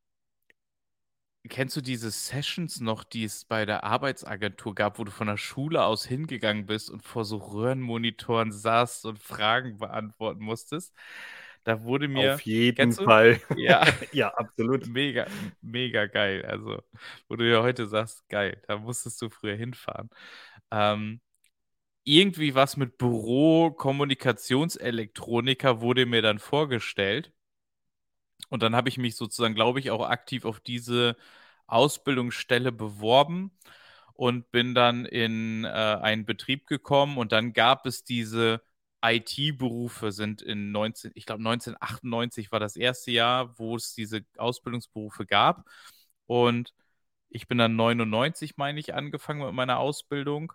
kennst 1.50 1.76
du 1.76 1.82
diese 1.82 2.12
Sessions 2.12 2.82
noch, 2.82 3.04
die 3.04 3.24
es 3.24 3.46
bei 3.46 3.66
der 3.66 3.84
Arbeitsagentur 3.84 4.76
gab, 4.76 5.00
wo 5.00 5.04
du 5.04 5.12
von 5.12 5.28
der 5.28 5.38
Schule 5.38 5.84
aus 5.84 6.06
hingegangen 6.06 6.66
bist 6.66 6.90
und 6.90 7.04
vor 7.04 7.26
so 7.26 7.38
Röhrenmonitoren 7.38 8.52
saßt 8.52 9.06
und 9.06 9.20
Fragen 9.20 9.78
beantworten 9.78 10.44
musstest? 10.44 10.94
Da 11.64 11.84
wurde 11.84 12.08
mir. 12.08 12.36
Auf 12.36 12.42
jeden 12.42 12.92
Fall. 12.92 13.40
Ja. 13.56 13.86
ja, 14.14 14.30
absolut. 14.30 14.88
Mega, 14.88 15.28
mega 15.62 16.08
geil. 16.08 16.44
Also, 16.46 16.82
wo 17.28 17.36
du 17.36 17.50
ja 17.50 17.62
heute 17.62 17.88
sagst, 17.88 18.28
geil, 18.30 18.62
da 18.68 18.78
musstest 18.78 19.22
du 19.22 19.30
früher 19.30 19.56
hinfahren. 19.56 20.10
Ähm, 20.72 21.22
irgendwie 22.04 22.56
was 22.56 22.78
mit 22.78 22.98
Büro, 22.98 23.70
Kommunikationselektroniker 23.72 25.82
wurde 25.82 26.08
mir 26.08 26.24
dann 26.24 26.40
vorgestellt. 26.40 27.32
Und 28.50 28.64
dann 28.64 28.76
habe 28.76 28.90
ich 28.90 28.98
mich 28.98 29.16
sozusagen, 29.16 29.56
glaube 29.56 29.80
ich, 29.80 29.92
auch 29.92 30.08
aktiv 30.10 30.46
auf 30.46 30.60
diese 30.60 31.16
Ausbildungsstelle 31.68 32.72
beworben 32.72 33.52
und 34.14 34.52
bin 34.52 34.76
dann 34.76 35.06
in 35.06 35.64
äh, 35.66 35.68
einen 35.70 36.26
Betrieb 36.26 36.68
gekommen 36.68 37.18
und 37.18 37.32
dann 37.32 37.54
gab 37.54 37.86
es 37.86 38.04
diese 38.04 38.62
IT-Berufe 39.04 40.12
sind 40.12 40.42
in 40.44 40.72
19, 40.72 41.12
ich 41.16 41.26
glaube 41.26 41.42
1998 41.44 42.52
war 42.52 42.60
das 42.60 42.76
erste 42.76 43.12
Jahr, 43.12 43.58
wo 43.58 43.76
es 43.76 43.94
diese 43.96 44.22
Ausbildungsberufe 44.38 45.26
gab. 45.26 45.66
Und 46.28 46.74
ich 47.30 47.48
bin 47.48 47.58
dann 47.58 47.76
99, 47.76 48.58
meine 48.58 48.80
ich, 48.80 48.94
angefangen 48.94 49.42
mit 49.46 49.54
meiner 49.54 49.80
Ausbildung 49.80 50.54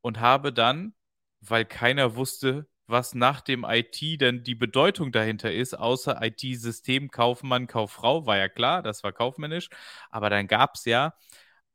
und 0.00 0.20
habe 0.20 0.52
dann, 0.52 0.94
weil 1.40 1.64
keiner 1.64 2.16
wusste, 2.16 2.66
was 2.86 3.14
nach 3.14 3.40
dem 3.40 3.64
IT 3.68 4.20
denn 4.20 4.44
die 4.44 4.54
Bedeutung 4.54 5.12
dahinter 5.12 5.52
ist, 5.52 5.74
außer 5.74 6.20
IT-System, 6.22 7.10
Kaufmann, 7.10 7.66
Kauffrau, 7.66 8.26
war 8.26 8.36
ja 8.36 8.48
klar, 8.48 8.82
das 8.82 9.02
war 9.04 9.12
kaufmännisch. 9.12 9.68
Aber 10.10 10.30
dann 10.30 10.46
gab 10.46 10.74
es 10.76 10.84
ja 10.84 11.14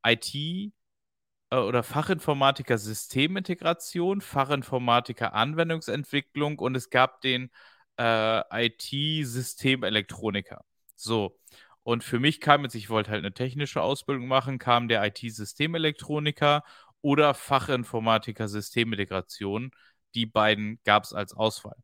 IT, 0.06 0.74
äh, 1.52 1.58
oder 1.58 1.84
Fachinformatiker 1.84 2.78
Systemintegration, 2.78 4.22
Fachinformatiker 4.22 5.34
Anwendungsentwicklung 5.34 6.60
und 6.60 6.76
es 6.76 6.90
gab 6.90 7.22
den 7.22 7.52
äh, 7.98 8.66
IT-Systemelektroniker. 8.68 10.64
So. 10.96 11.40
Und 11.84 12.04
für 12.04 12.20
mich 12.20 12.40
kam 12.42 12.64
jetzt, 12.64 12.76
ich 12.76 12.90
wollte 12.90 13.12
halt 13.12 13.20
eine 13.20 13.34
technische 13.34 13.82
Ausbildung 13.82 14.28
machen, 14.28 14.60
kam 14.60 14.88
der 14.88 15.04
IT-Systemelektroniker 15.06 16.64
oder 17.02 17.34
Fachinformatiker 17.34 18.48
Systemintegration. 18.48 19.72
Die 20.16 20.26
beiden 20.26 20.80
gab 20.84 21.04
es 21.04 21.14
als 21.14 21.34
Auswahl. 21.34 21.76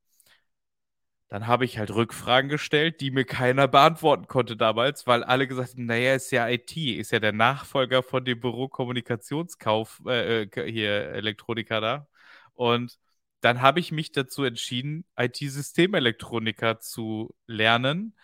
Dann 1.27 1.47
habe 1.47 1.65
ich 1.65 1.79
halt 1.79 1.91
Rückfragen 1.91 2.49
gestellt, 2.49 3.01
die 3.01 3.09
mir 3.11 3.25
keiner 3.25 3.67
beantworten 3.67 4.27
konnte 4.27 4.55
damals, 4.55 5.07
weil 5.07 5.23
alle 5.23 5.47
gesagt 5.47 5.71
haben, 5.73 5.85
naja, 5.85 6.13
ist 6.15 6.31
ja 6.31 6.47
IT, 6.47 6.77
ist 6.77 7.11
ja 7.11 7.19
der 7.19 7.31
Nachfolger 7.33 8.03
von 8.03 8.23
dem 8.23 8.39
Bürokommunikationskauf, 8.39 10.01
äh, 10.05 10.43
äh 10.43 10.71
hier 10.71 10.91
Elektroniker 11.13 11.81
da. 11.81 12.07
Und 12.53 12.99
dann 13.41 13.61
habe 13.61 13.79
ich 13.79 13.91
mich 13.91 14.11
dazu 14.11 14.43
entschieden, 14.43 15.05
IT-Systemelektroniker 15.17 16.79
zu 16.79 17.35
lernen. 17.47 18.15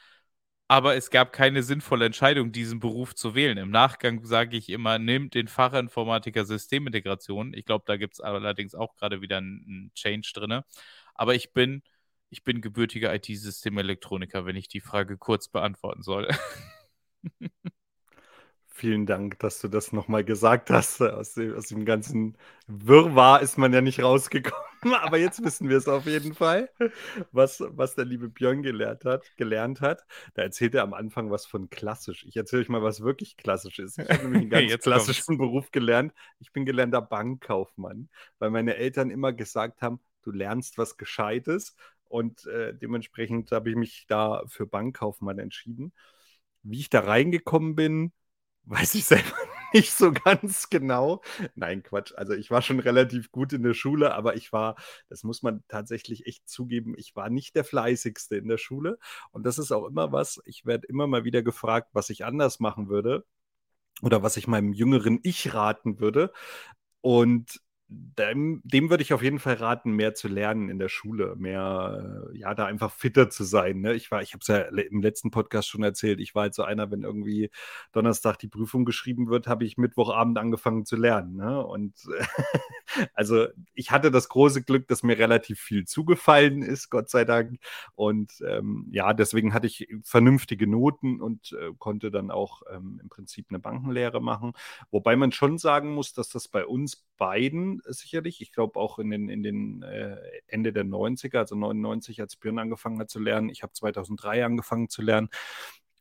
Aber 0.72 0.96
es 0.96 1.10
gab 1.10 1.34
keine 1.34 1.64
sinnvolle 1.64 2.06
Entscheidung, 2.06 2.54
diesen 2.54 2.80
Beruf 2.80 3.14
zu 3.14 3.36
wählen. 3.36 3.58
Im 3.58 3.72
Nachgang 3.72 4.24
sage 4.24 4.56
ich 4.56 4.70
immer, 4.70 5.00
nimmt 5.00 5.34
den 5.36 5.50
Fachinformatiker 5.50 6.46
Systemintegration. 6.46 7.54
Ich 7.54 7.66
glaube, 7.66 7.84
da 7.86 7.98
gibt 7.98 8.14
es 8.14 8.22
allerdings 8.22 8.74
auch 8.74 8.96
gerade 8.96 9.20
wieder 9.20 9.36
einen 9.40 9.92
Change 9.96 10.32
drin. 10.34 10.62
Aber 11.14 11.36
ich 11.36 11.52
bin 11.52 11.84
ich 12.30 12.46
bin 12.46 12.62
gebürtiger 12.62 13.14
IT-Systemelektroniker, 13.14 14.46
wenn 14.46 14.56
ich 14.56 14.70
die 14.70 14.80
Frage 14.80 15.18
kurz 15.18 15.50
beantworten 15.50 16.04
soll. 16.04 16.30
Vielen 18.82 19.06
Dank, 19.06 19.38
dass 19.38 19.62
du 19.62 19.68
das 19.68 19.92
nochmal 19.92 20.24
gesagt 20.24 20.72
hast. 20.72 21.04
Aus 21.04 21.36
dem, 21.36 21.56
aus 21.56 21.68
dem, 21.68 21.86
ganzen 21.86 22.36
Wirrwarr 22.66 23.44
ist 23.44 23.60
man 23.60 23.72
ja 23.72 23.80
nicht 23.80 24.02
rausgekommen, 24.02 24.64
aber 25.04 25.18
jetzt 25.18 25.46
wissen 25.46 25.70
wir 25.70 25.78
es 25.78 25.88
auf 25.88 26.08
jeden 26.08 26.34
Fall, 26.34 26.68
was, 27.32 27.64
was 27.64 27.94
der 27.94 28.06
liebe 28.06 28.28
Björn 28.28 28.64
gelernt 28.64 29.06
hat, 29.06 29.38
gelernt 29.38 29.82
hat. 29.82 30.04
Da 30.34 30.42
erzählt 30.42 30.74
er 30.74 30.82
am 30.82 30.96
Anfang 30.96 31.30
was 31.30 31.46
von 31.46 31.70
klassisch. 31.70 32.26
Ich 32.28 32.36
erzähle 32.36 32.64
euch 32.64 32.70
mal, 32.70 32.82
was 32.82 33.02
wirklich 33.02 33.38
klassisch 33.38 33.78
ist. 33.78 34.00
Ich 34.00 34.10
habe 34.10 34.24
nämlich 34.24 34.42
einen 34.42 34.50
ganz 34.50 34.72
jetzt 34.72 34.82
klassischen 34.82 35.38
kommt's. 35.38 35.52
Beruf 35.52 35.72
gelernt. 35.72 36.12
Ich 36.40 36.52
bin 36.52 36.66
gelernter 36.66 37.04
Bankkaufmann, 37.04 38.10
weil 38.40 38.50
meine 38.50 38.78
Eltern 38.78 39.12
immer 39.12 39.32
gesagt 39.32 39.84
haben, 39.84 40.00
du 40.24 40.32
lernst 40.32 40.80
was 40.80 40.98
Gescheites 40.98 41.76
und 42.06 42.48
äh, 42.48 42.74
dementsprechend 42.74 43.52
habe 43.52 43.70
ich 43.70 43.76
mich 43.76 44.06
da 44.08 44.42
für 44.48 44.66
Bankkaufmann 44.66 45.38
entschieden. 45.38 45.94
Wie 46.64 46.80
ich 46.80 46.90
da 46.90 47.02
reingekommen 47.02 47.76
bin, 47.76 48.12
weiß 48.66 48.96
ich 48.96 49.06
selber 49.06 49.36
nicht 49.74 49.94
so 49.94 50.12
ganz 50.12 50.70
genau. 50.70 51.22
Nein, 51.56 51.84
Quatsch. 51.84 52.14
Also 52.16 52.34
ich 52.34 52.52
war 52.52 52.62
schon 52.62 52.80
relativ 52.80 53.32
gut 53.32 53.54
in 53.54 53.64
der 53.64 53.74
Schule, 53.74 54.14
aber 54.14 54.36
ich 54.36 54.52
war, 54.52 54.76
das 55.10 55.24
muss 55.24 55.44
man 55.44 55.64
tatsächlich 55.68 56.26
echt 56.28 56.48
zugeben, 56.48 56.94
ich 56.98 57.16
war 57.16 57.30
nicht 57.30 57.56
der 57.56 57.64
fleißigste 57.64 58.36
in 58.38 58.48
der 58.48 58.58
Schule. 58.58 58.98
Und 59.32 59.46
das 59.46 59.58
ist 59.58 59.72
auch 59.72 59.86
immer 59.86 60.12
was, 60.12 60.42
ich 60.46 60.66
werde 60.66 60.88
immer 60.88 61.08
mal 61.08 61.24
wieder 61.24 61.42
gefragt, 61.44 61.90
was 61.94 62.10
ich 62.10 62.26
anders 62.26 62.60
machen 62.60 62.90
würde 62.90 63.26
oder 64.02 64.24
was 64.24 64.38
ich 64.38 64.48
meinem 64.48 64.74
jüngeren 64.74 65.20
Ich 65.24 65.54
raten 65.54 66.00
würde. 66.00 66.32
Und 67.02 67.62
dem, 67.94 68.62
dem 68.64 68.90
würde 68.90 69.04
ich 69.04 69.14
auf 69.14 69.22
jeden 69.22 69.40
Fall 69.40 69.56
raten, 69.56 69.92
mehr 69.92 70.14
zu 70.14 70.30
lernen 70.30 70.70
in 70.70 70.80
der 70.80 70.88
Schule, 70.88 71.36
mehr, 71.36 72.30
äh, 72.32 72.38
ja, 72.38 72.54
da 72.54 72.66
einfach 72.66 72.90
fitter 72.90 73.30
zu 73.30 73.44
sein. 73.44 73.82
Ne? 73.82 73.94
Ich 73.96 74.10
war, 74.12 74.22
ich 74.22 74.34
habe 74.34 74.40
es 74.42 74.48
ja 74.48 74.60
im 74.60 75.02
letzten 75.02 75.30
Podcast 75.30 75.68
schon 75.68 75.84
erzählt, 75.84 76.22
ich 76.22 76.34
war 76.34 76.44
halt 76.44 76.54
so 76.54 76.64
einer, 76.64 76.90
wenn 76.90 77.04
irgendwie 77.04 77.52
Donnerstag 77.92 78.38
die 78.40 78.48
Prüfung 78.48 78.86
geschrieben 78.86 79.30
wird, 79.30 79.48
habe 79.48 79.66
ich 79.66 79.78
Mittwochabend 79.78 80.38
angefangen 80.38 80.86
zu 80.86 80.96
lernen. 80.96 81.36
Ne? 81.36 81.66
Und 81.66 81.94
also 83.14 83.48
ich 83.74 83.92
hatte 83.92 84.10
das 84.10 84.30
große 84.30 84.64
Glück, 84.64 84.88
dass 84.88 85.04
mir 85.04 85.18
relativ 85.18 85.60
viel 85.60 85.84
zugefallen 85.86 86.62
ist, 86.62 86.90
Gott 86.90 87.10
sei 87.10 87.26
Dank. 87.26 87.60
Und 87.96 88.32
ähm, 88.48 88.88
ja, 88.92 89.14
deswegen 89.14 89.54
hatte 89.54 89.68
ich 89.68 89.90
vernünftige 90.04 90.66
Noten 90.66 91.20
und 91.20 91.52
äh, 91.60 91.72
konnte 91.78 92.10
dann 92.10 92.32
auch 92.32 92.62
ähm, 92.74 93.00
im 93.04 93.10
Prinzip 93.10 93.48
eine 93.50 93.60
Bankenlehre 93.60 94.22
machen. 94.22 94.54
Wobei 94.92 95.18
man 95.18 95.34
schon 95.34 95.58
sagen 95.58 95.94
muss, 95.94 96.14
dass 96.14 96.30
das 96.30 96.48
bei 96.48 96.66
uns 96.66 97.06
beiden 97.22 97.84
sicherlich. 97.86 98.42
Ich 98.42 98.52
glaube 98.52 98.80
auch 98.80 98.98
in 98.98 99.12
den, 99.12 99.30
in 99.30 99.44
den 99.44 99.84
äh, 99.84 100.18
Ende 100.48 100.74
der 100.74 100.86
90er, 100.86 101.38
also 101.38 101.54
99, 101.56 102.20
als 102.20 102.36
Björn 102.36 102.58
angefangen 102.58 103.00
hat 103.00 103.12
zu 103.12 103.20
lernen. 103.20 103.50
Ich 103.50 103.62
habe 103.62 103.74
2003 103.74 104.44
angefangen 104.44 104.90
zu 104.90 105.04
lernen. 105.04 105.30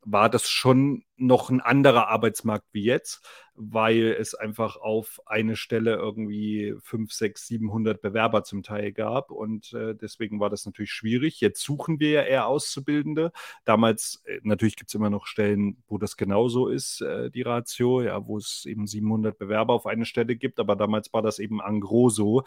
War 0.03 0.31
das 0.31 0.49
schon 0.49 1.05
noch 1.17 1.51
ein 1.51 1.61
anderer 1.61 2.09
Arbeitsmarkt 2.09 2.67
wie 2.73 2.85
jetzt, 2.85 3.23
weil 3.55 4.17
es 4.19 4.35
einfach 4.35 4.77
auf 4.77 5.21
eine 5.27 5.55
Stelle 5.55 5.97
irgendwie 5.97 6.75
5, 6.81 7.13
6, 7.13 7.47
700 7.47 8.01
Bewerber 8.01 8.43
zum 8.43 8.63
Teil 8.63 8.93
gab 8.93 9.31
und 9.31 9.75
äh, 9.75 9.95
deswegen 9.95 10.41
war 10.41 10.49
das 10.49 10.65
natürlich 10.65 10.93
schwierig. 10.93 11.41
Jetzt 11.41 11.63
suchen 11.63 12.01
wir 12.01 12.11
ja 12.11 12.23
eher 12.23 12.47
Auszubildende. 12.47 13.33
Damals, 13.65 14.23
äh, 14.25 14.41
natürlich 14.43 14.77
gibt 14.77 14.91
es 14.91 14.95
immer 14.95 15.11
noch 15.11 15.27
Stellen, 15.27 15.83
wo 15.89 15.99
das 15.99 16.17
genauso 16.17 16.69
ist, 16.69 17.03
äh, 17.03 17.31
die 17.31 17.43
Ratio, 17.43 18.01
ja, 18.01 18.27
wo 18.27 18.39
es 18.39 18.65
eben 18.67 18.87
700 18.87 19.37
Bewerber 19.39 19.75
auf 19.75 19.87
eine 19.87 20.07
Stelle 20.07 20.37
gibt, 20.37 20.59
aber 20.59 20.77
damals 20.77 21.13
war 21.13 21.21
das 21.23 21.39
eben 21.39 21.61
en 21.61 21.81
gros 21.81 22.15
so. 22.15 22.45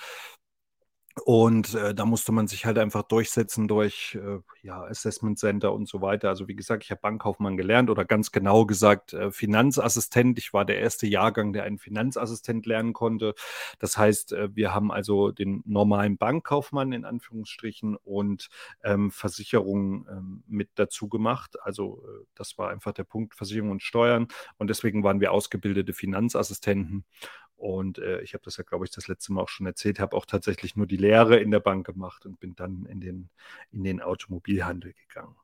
Und 1.26 1.76
äh, 1.76 1.94
da 1.94 2.06
musste 2.06 2.32
man 2.32 2.48
sich 2.48 2.66
halt 2.66 2.80
einfach 2.80 3.04
durchsetzen 3.04 3.68
durch 3.68 4.18
äh, 4.20 4.40
ja, 4.64 4.82
Assessment 4.84 5.38
Center 5.38 5.72
und 5.72 5.88
so 5.88 6.02
weiter. 6.02 6.30
Also 6.30 6.48
wie 6.48 6.56
gesagt, 6.56 6.84
ich 6.84 6.90
habe 6.90 7.02
Bankkaufmann 7.02 7.56
gelernt 7.56 7.92
oder 7.92 8.04
ganz 8.04 8.32
genau 8.32 8.66
gesagt 8.66 9.14
äh, 9.14 9.32
Finanzassistent. 9.32 10.40
Ich 10.40 10.54
war 10.54 10.66
der 10.66 10.80
erste 10.80 11.06
Jahrgang, 11.06 11.54
der 11.54 11.66
einen 11.66 11.78
Finanzassistent 11.78 12.66
lernen 12.66 12.94
konnte. 12.94 13.36
Das 13.78 13.96
heißt, 13.96 14.34
äh, 14.34 14.56
wir 14.56 14.74
haben 14.74 14.92
also 14.92 15.30
den 15.30 15.62
normalen 15.68 16.18
Bankkaufmann 16.18 16.92
in 16.94 17.06
Anführungsstrichen 17.06 17.96
und 17.96 18.50
ähm, 18.84 19.12
Versicherungen 19.12 20.08
ähm, 20.10 20.44
mit 20.48 20.70
dazu 20.76 21.10
gemacht. 21.10 21.58
Also 21.62 22.04
äh, 22.08 22.26
das 22.34 22.58
war 22.58 22.72
einfach 22.72 22.92
der 22.92 23.04
Punkt 23.04 23.36
Versicherung 23.36 23.70
und 23.70 23.84
Steuern. 23.84 24.28
Und 24.58 24.68
deswegen 24.68 25.04
waren 25.04 25.22
wir 25.22 25.32
ausgebildete 25.32 25.94
Finanzassistenten. 25.94 27.06
Und 27.64 27.98
äh, 27.98 28.20
ich 28.20 28.34
habe 28.34 28.44
das 28.44 28.58
ja, 28.58 28.66
glaube 28.66 28.84
ich, 28.84 28.92
das 28.92 29.08
letzte 29.08 29.32
Mal 29.32 29.42
auch 29.42 29.48
schon 29.48 29.66
erzählt, 29.66 29.98
habe 30.02 30.18
auch 30.18 30.26
tatsächlich 30.26 30.76
nur 30.76 30.86
die 30.86 30.98
Lehre 30.98 31.38
in 31.38 31.50
der 31.50 31.62
Bank 31.62 31.86
gemacht 31.86 32.26
und 32.26 32.38
bin 32.42 32.58
dann 32.58 32.86
in 32.88 33.00
den, 33.00 33.30
in 33.72 33.86
den 33.86 34.02
Automobilhandel 34.02 34.94
gegangen. 35.08 35.38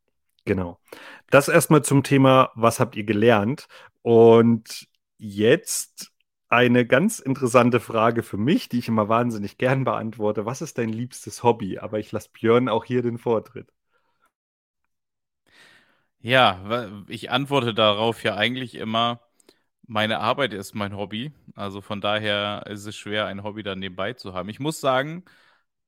Genau. 0.44 0.82
Das 1.30 1.48
erstmal 1.48 1.82
zum 1.82 2.04
Thema, 2.04 2.52
was 2.56 2.82
habt 2.82 2.98
ihr 2.98 3.06
gelernt? 3.06 3.70
Und 4.02 4.90
jetzt 5.18 6.12
eine 6.50 6.86
ganz 6.86 7.20
interessante 7.20 7.80
Frage 7.80 8.22
für 8.22 8.38
mich, 8.38 8.68
die 8.68 8.80
ich 8.80 8.90
immer 8.90 9.08
wahnsinnig 9.08 9.58
gern 9.58 9.86
beantworte. 9.86 10.46
Was 10.46 10.62
ist 10.62 10.78
dein 10.78 10.90
liebstes 10.90 11.42
Hobby? 11.44 11.80
Aber 11.80 12.00
ich 12.00 12.12
lasse 12.12 12.32
Björn 12.34 12.68
auch 12.68 12.84
hier 12.84 13.02
den 13.02 13.18
Vortritt. 13.18 13.72
Ja, 16.20 16.90
ich 17.08 17.32
antworte 17.32 17.74
darauf 17.74 18.24
ja 18.24 18.36
eigentlich 18.36 18.76
immer, 18.76 19.22
meine 19.90 20.20
Arbeit 20.20 20.54
ist 20.54 20.76
mein 20.76 20.96
Hobby. 20.96 21.34
Also 21.56 21.82
von 21.82 22.02
daher 22.02 22.66
ist 22.68 22.86
es 22.86 22.96
schwer, 22.96 23.26
ein 23.26 23.44
Hobby 23.44 23.64
dann 23.64 23.80
nebenbei 23.80 24.14
zu 24.14 24.34
haben. 24.34 24.50
Ich 24.50 24.60
muss 24.60 24.80
sagen, 24.80 25.26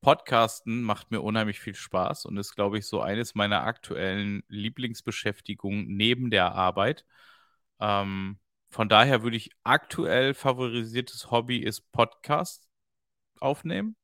Podcasten 0.01 0.81
macht 0.83 1.11
mir 1.11 1.21
unheimlich 1.21 1.59
viel 1.59 1.75
Spaß 1.75 2.25
und 2.25 2.37
ist, 2.37 2.55
glaube 2.55 2.79
ich, 2.79 2.87
so 2.87 3.01
eines 3.01 3.35
meiner 3.35 3.63
aktuellen 3.63 4.43
Lieblingsbeschäftigungen 4.49 5.85
neben 5.95 6.31
der 6.31 6.53
Arbeit. 6.53 7.05
Ähm, 7.79 8.39
von 8.69 8.89
daher 8.89 9.23
würde 9.23 9.37
ich 9.37 9.51
aktuell 9.63 10.33
favorisiertes 10.33 11.31
Hobby 11.31 11.57
ist 11.59 11.91
Podcast 11.91 12.67
aufnehmen. 13.39 13.95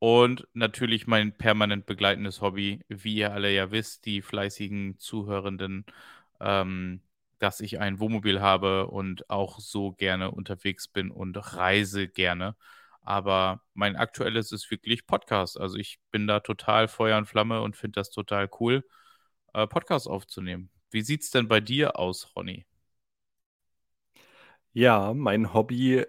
Und 0.00 0.46
natürlich 0.54 1.06
mein 1.06 1.36
permanent 1.36 1.86
begleitendes 1.86 2.42
Hobby, 2.42 2.84
wie 2.88 3.16
ihr 3.16 3.32
alle 3.32 3.50
ja 3.54 3.70
wisst, 3.70 4.06
die 4.06 4.22
fleißigen 4.22 4.98
Zuhörenden, 4.98 5.86
ähm, 6.40 7.02
dass 7.44 7.60
ich 7.60 7.78
ein 7.78 8.00
Wohnmobil 8.00 8.40
habe 8.40 8.86
und 8.88 9.28
auch 9.28 9.60
so 9.60 9.92
gerne 9.92 10.30
unterwegs 10.30 10.88
bin 10.88 11.10
und 11.10 11.36
reise 11.54 12.08
gerne. 12.08 12.56
Aber 13.02 13.60
mein 13.74 13.96
aktuelles 13.96 14.50
ist 14.50 14.70
wirklich 14.70 15.06
Podcast. 15.06 15.60
Also 15.60 15.76
ich 15.76 16.00
bin 16.10 16.26
da 16.26 16.40
total 16.40 16.88
Feuer 16.88 17.18
und 17.18 17.26
Flamme 17.26 17.60
und 17.60 17.76
finde 17.76 18.00
das 18.00 18.08
total 18.08 18.48
cool, 18.60 18.82
äh, 19.54 19.66
Podcast 19.66 20.08
aufzunehmen. 20.08 20.70
Wie 20.90 21.02
sieht 21.02 21.22
es 21.22 21.30
denn 21.30 21.46
bei 21.48 21.60
dir 21.60 21.98
aus, 21.98 22.32
Ronny? 22.34 22.64
Ja, 24.72 25.12
mein 25.14 25.52
Hobby, 25.54 26.04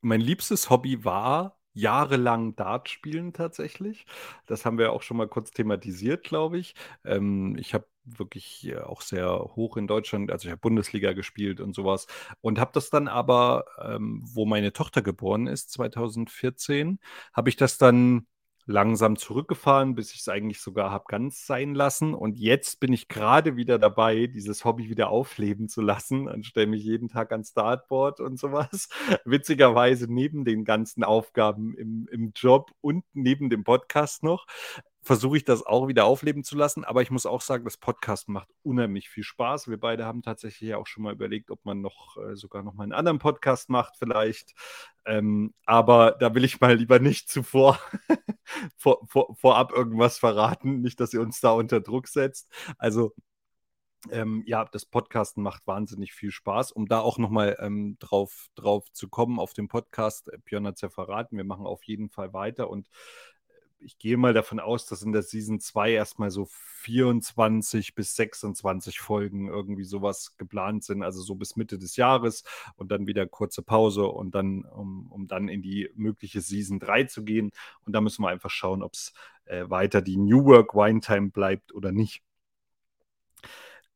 mein 0.00 0.20
liebstes 0.22 0.70
Hobby 0.70 1.04
war 1.04 1.58
jahrelang 1.74 2.56
Dart 2.56 2.88
spielen 2.88 3.32
tatsächlich. 3.34 4.06
Das 4.46 4.64
haben 4.66 4.78
wir 4.78 4.92
auch 4.92 5.02
schon 5.02 5.18
mal 5.18 5.28
kurz 5.28 5.50
thematisiert, 5.52 6.24
glaube 6.24 6.58
ich. 6.58 6.74
Ähm, 7.04 7.56
ich 7.58 7.74
habe 7.74 7.86
wirklich 8.04 8.66
äh, 8.68 8.78
auch 8.78 9.00
sehr 9.02 9.38
hoch 9.56 9.76
in 9.76 9.86
Deutschland, 9.86 10.30
also 10.30 10.46
ich 10.46 10.50
habe 10.52 10.60
Bundesliga 10.60 11.12
gespielt 11.12 11.60
und 11.60 11.74
sowas 11.74 12.06
und 12.40 12.58
habe 12.58 12.72
das 12.74 12.90
dann 12.90 13.08
aber, 13.08 13.64
ähm, 13.82 14.22
wo 14.24 14.44
meine 14.46 14.72
Tochter 14.72 15.02
geboren 15.02 15.46
ist, 15.46 15.70
2014, 15.72 16.98
habe 17.32 17.48
ich 17.48 17.56
das 17.56 17.78
dann 17.78 18.26
langsam 18.66 19.16
zurückgefahren, 19.16 19.94
bis 19.94 20.12
ich 20.12 20.20
es 20.20 20.28
eigentlich 20.28 20.60
sogar 20.60 20.90
habe 20.90 21.04
ganz 21.08 21.46
sein 21.46 21.74
lassen. 21.74 22.14
Und 22.14 22.38
jetzt 22.38 22.80
bin 22.80 22.92
ich 22.92 23.08
gerade 23.08 23.56
wieder 23.56 23.78
dabei, 23.78 24.26
dieses 24.26 24.64
Hobby 24.64 24.88
wieder 24.88 25.10
aufleben 25.10 25.68
zu 25.68 25.80
lassen 25.80 26.28
und 26.28 26.46
stelle 26.46 26.68
mich 26.68 26.84
jeden 26.84 27.08
Tag 27.08 27.32
ans 27.32 27.50
Startboard 27.50 28.20
und 28.20 28.38
sowas. 28.38 28.88
Witzigerweise 29.24 30.06
neben 30.12 30.44
den 30.44 30.64
ganzen 30.64 31.02
Aufgaben 31.04 31.74
im, 31.76 32.08
im 32.10 32.32
Job 32.34 32.70
und 32.80 33.04
neben 33.12 33.50
dem 33.50 33.64
Podcast 33.64 34.22
noch 34.22 34.46
versuche 35.02 35.36
ich 35.36 35.44
das 35.44 35.66
auch 35.66 35.88
wieder 35.88 36.04
aufleben 36.04 36.44
zu 36.44 36.56
lassen. 36.56 36.84
Aber 36.84 37.02
ich 37.02 37.10
muss 37.10 37.26
auch 37.26 37.40
sagen, 37.40 37.64
das 37.64 37.76
Podcast 37.76 38.28
macht 38.28 38.48
unheimlich 38.62 39.08
viel 39.08 39.24
Spaß. 39.24 39.68
Wir 39.68 39.78
beide 39.78 40.04
haben 40.06 40.22
tatsächlich 40.22 40.74
auch 40.74 40.86
schon 40.86 41.02
mal 41.02 41.12
überlegt, 41.12 41.50
ob 41.50 41.64
man 41.64 41.80
noch 41.80 42.16
äh, 42.16 42.36
sogar 42.36 42.62
noch 42.62 42.74
mal 42.74 42.84
einen 42.84 42.92
anderen 42.92 43.18
Podcast 43.18 43.68
macht, 43.68 43.96
vielleicht. 43.98 44.54
Ähm, 45.04 45.54
aber 45.66 46.12
da 46.12 46.34
will 46.34 46.44
ich 46.44 46.60
mal 46.60 46.76
lieber 46.76 47.00
nicht 47.00 47.28
zuvor 47.28 47.80
vor, 48.76 49.06
vor, 49.08 49.34
vorab 49.36 49.72
irgendwas 49.72 50.18
verraten, 50.18 50.80
nicht, 50.80 51.00
dass 51.00 51.14
ihr 51.14 51.20
uns 51.20 51.40
da 51.40 51.52
unter 51.52 51.80
Druck 51.80 52.08
setzt. 52.08 52.50
Also 52.78 53.14
ähm, 54.10 54.42
ja, 54.46 54.64
das 54.64 54.84
Podcasten 54.84 55.42
macht 55.42 55.66
wahnsinnig 55.66 56.12
viel 56.12 56.30
Spaß. 56.30 56.72
Um 56.72 56.86
da 56.86 57.00
auch 57.00 57.18
nochmal 57.18 57.56
ähm, 57.60 57.96
drauf, 58.00 58.48
drauf 58.54 58.90
zu 58.92 59.08
kommen 59.08 59.38
auf 59.38 59.52
dem 59.52 59.68
Podcast, 59.68 60.28
äh, 60.32 60.38
Björn 60.44 60.66
hat 60.66 60.76
es 60.76 60.80
ja 60.80 60.90
verraten, 60.90 61.36
wir 61.36 61.44
machen 61.44 61.66
auf 61.66 61.84
jeden 61.84 62.10
Fall 62.10 62.32
weiter 62.32 62.68
und 62.68 62.88
ich 63.84 63.98
gehe 63.98 64.16
mal 64.16 64.32
davon 64.32 64.60
aus, 64.60 64.86
dass 64.86 65.02
in 65.02 65.12
der 65.12 65.22
Season 65.22 65.60
2 65.60 65.92
erstmal 65.92 66.30
so 66.30 66.46
24 66.46 67.94
bis 67.94 68.14
26 68.16 69.00
Folgen 69.00 69.48
irgendwie 69.48 69.84
sowas 69.84 70.36
geplant 70.36 70.84
sind, 70.84 71.02
also 71.02 71.22
so 71.22 71.34
bis 71.34 71.56
Mitte 71.56 71.78
des 71.78 71.96
Jahres 71.96 72.44
und 72.76 72.90
dann 72.90 73.06
wieder 73.06 73.26
kurze 73.26 73.62
Pause 73.62 74.06
und 74.06 74.34
dann, 74.34 74.64
um, 74.64 75.10
um 75.10 75.26
dann 75.26 75.48
in 75.48 75.62
die 75.62 75.90
mögliche 75.94 76.40
Season 76.40 76.78
3 76.78 77.04
zu 77.04 77.24
gehen. 77.24 77.50
Und 77.84 77.92
da 77.94 78.00
müssen 78.00 78.22
wir 78.22 78.28
einfach 78.28 78.50
schauen, 78.50 78.82
ob 78.82 78.94
es 78.94 79.12
äh, 79.44 79.68
weiter 79.68 80.02
die 80.02 80.16
New 80.16 80.44
Work 80.44 80.74
Wine 80.74 81.00
Time 81.00 81.30
bleibt 81.30 81.74
oder 81.74 81.92
nicht. 81.92 82.22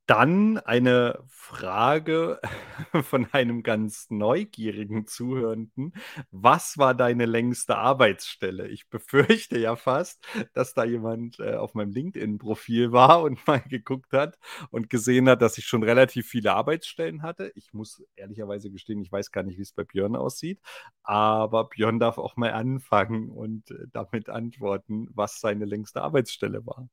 Dann 0.07 0.59
eine 0.59 1.19
Frage 1.27 2.41
von 3.03 3.27
einem 3.33 3.65
ganz 3.65 4.07
neugierigen 4.09 5.09
Zuhörenden. 5.09 5.95
Was 6.31 6.79
war 6.79 6.95
deine 6.95 7.27
längste 7.27 7.77
Arbeitsstelle? 7.77 8.69
Ich 8.69 8.89
befürchte 8.89 9.59
ja 9.59 9.75
fast, 9.75 10.25
dass 10.55 10.75
da 10.75 10.85
jemand 10.85 11.41
äh, 11.41 11.55
auf 11.55 11.75
meinem 11.75 11.91
LinkedIn-Profil 11.91 12.93
war 12.93 13.21
und 13.25 13.45
mal 13.49 13.59
geguckt 13.61 14.13
hat 14.13 14.39
und 14.71 14.91
gesehen 14.91 15.29
hat, 15.29 15.43
dass 15.43 15.59
ich 15.59 15.67
schon 15.67 15.83
relativ 15.83 16.29
viele 16.29 16.53
Arbeitsstellen 16.55 17.23
hatte. 17.23 17.51
Ich 17.57 17.73
muss 17.73 18.01
ehrlicherweise 18.15 18.71
gestehen, 18.71 19.01
ich 19.03 19.11
weiß 19.11 19.33
gar 19.33 19.43
nicht, 19.43 19.59
wie 19.59 19.63
es 19.63 19.73
bei 19.73 19.83
Björn 19.83 20.15
aussieht, 20.15 20.61
aber 21.03 21.69
Björn 21.69 21.99
darf 21.99 22.19
auch 22.19 22.37
mal 22.37 22.53
anfangen 22.53 23.29
und 23.31 23.73
äh, 23.73 23.87
damit 23.93 24.29
antworten, 24.29 25.09
was 25.15 25.41
seine 25.41 25.65
längste 25.65 26.03
Arbeitsstelle 26.03 26.65
war. 26.65 26.89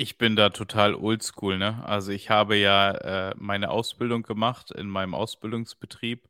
Ich 0.00 0.16
bin 0.18 0.36
da 0.36 0.50
total 0.50 0.94
oldschool, 0.94 1.58
ne? 1.58 1.84
Also 1.84 2.12
ich 2.12 2.30
habe 2.30 2.56
ja 2.56 2.92
äh, 3.30 3.34
meine 3.36 3.70
Ausbildung 3.70 4.22
gemacht 4.22 4.70
in 4.70 4.88
meinem 4.88 5.12
Ausbildungsbetrieb, 5.14 6.28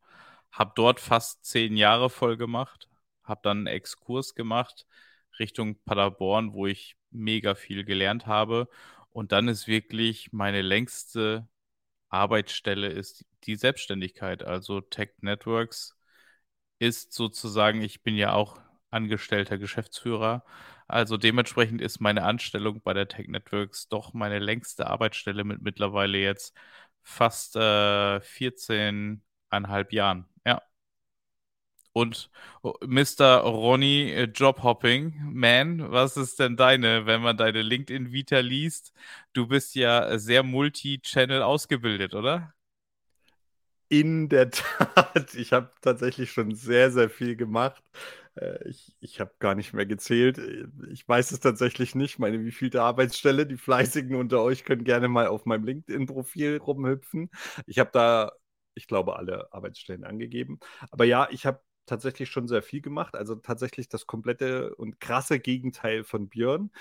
habe 0.51 0.71
dort 0.75 0.99
fast 0.99 1.45
zehn 1.45 1.77
Jahre 1.77 2.09
voll 2.09 2.35
gemacht, 2.37 2.89
habe 3.23 3.41
dann 3.43 3.59
einen 3.59 3.67
Exkurs 3.67 4.33
gemacht 4.35 4.87
Richtung 5.39 5.75
Paderborn, 5.85 6.53
wo 6.53 6.65
ich 6.67 6.97
mega 7.11 7.53
viel 7.55 7.83
gelernt 7.85 8.25
habe. 8.27 8.67
Und 9.11 9.31
dann 9.31 9.47
ist 9.47 9.67
wirklich 9.67 10.31
meine 10.33 10.61
längste 10.63 11.47
Arbeitsstelle 12.09 12.87
ist 12.89 13.25
die 13.45 13.55
Selbstständigkeit. 13.57 14.43
Also 14.43 14.81
Tech 14.81 15.11
Networks 15.21 15.97
ist 16.79 17.13
sozusagen, 17.13 17.81
ich 17.81 18.03
bin 18.03 18.15
ja 18.15 18.33
auch 18.33 18.59
angestellter 18.91 19.57
Geschäftsführer. 19.57 20.43
Also 20.87 21.17
dementsprechend 21.17 21.81
ist 21.81 21.99
meine 22.01 22.23
Anstellung 22.23 22.81
bei 22.81 22.93
der 22.93 23.07
Tech 23.07 23.27
Networks 23.27 23.87
doch 23.89 24.13
meine 24.13 24.39
längste 24.39 24.87
Arbeitsstelle 24.87 25.43
mit 25.43 25.61
mittlerweile 25.61 26.17
jetzt 26.17 26.55
fast 27.03 27.55
äh, 27.55 28.19
14,5 28.21 29.91
Jahren. 29.93 30.25
Ja. 30.45 30.61
Und 31.93 32.29
oh, 32.61 32.73
Mr. 32.85 33.39
Ronny 33.41 34.11
äh, 34.11 34.23
Jobhopping, 34.25 35.15
Man, 35.33 35.91
was 35.91 36.17
ist 36.17 36.39
denn 36.39 36.55
deine, 36.55 37.05
wenn 37.05 37.21
man 37.21 37.35
deine 37.37 37.61
LinkedIn-Vita 37.61 38.39
liest? 38.39 38.93
Du 39.33 39.47
bist 39.47 39.75
ja 39.75 40.17
sehr 40.19 40.43
multi-channel 40.43 41.41
ausgebildet, 41.41 42.13
oder? 42.13 42.53
In 43.89 44.29
der 44.29 44.51
Tat, 44.51 45.33
ich 45.35 45.51
habe 45.53 45.71
tatsächlich 45.81 46.31
schon 46.31 46.53
sehr, 46.55 46.91
sehr 46.91 47.09
viel 47.09 47.35
gemacht. 47.35 47.83
Äh, 48.39 48.69
ich 48.69 48.95
ich 48.99 49.19
habe 49.19 49.33
gar 49.39 49.55
nicht 49.55 49.73
mehr 49.73 49.85
gezählt. 49.85 50.39
Ich 50.91 51.07
weiß 51.07 51.31
es 51.31 51.39
tatsächlich 51.39 51.95
nicht, 51.95 52.19
meine 52.19 52.43
wievielte 52.43 52.81
Arbeitsstelle. 52.81 53.45
Die 53.45 53.57
Fleißigen 53.57 54.15
unter 54.15 54.41
euch 54.41 54.63
können 54.63 54.83
gerne 54.83 55.07
mal 55.07 55.27
auf 55.27 55.45
meinem 55.45 55.65
LinkedIn-Profil 55.65 56.57
rumhüpfen. 56.57 57.29
Ich 57.67 57.79
habe 57.79 57.91
da, 57.93 58.31
ich 58.75 58.87
glaube, 58.87 59.15
alle 59.17 59.51
Arbeitsstellen 59.53 60.03
angegeben. 60.03 60.59
Aber 60.91 61.05
ja, 61.05 61.27
ich 61.31 61.45
habe 61.45 61.61
tatsächlich 61.85 62.29
schon 62.29 62.47
sehr 62.47 62.61
viel 62.61 62.81
gemacht. 62.81 63.15
Also 63.15 63.35
tatsächlich 63.35 63.89
das 63.89 64.05
komplette 64.07 64.75
und 64.75 64.99
krasse 64.99 65.39
Gegenteil 65.39 66.03
von 66.03 66.29
Björn, 66.29 66.71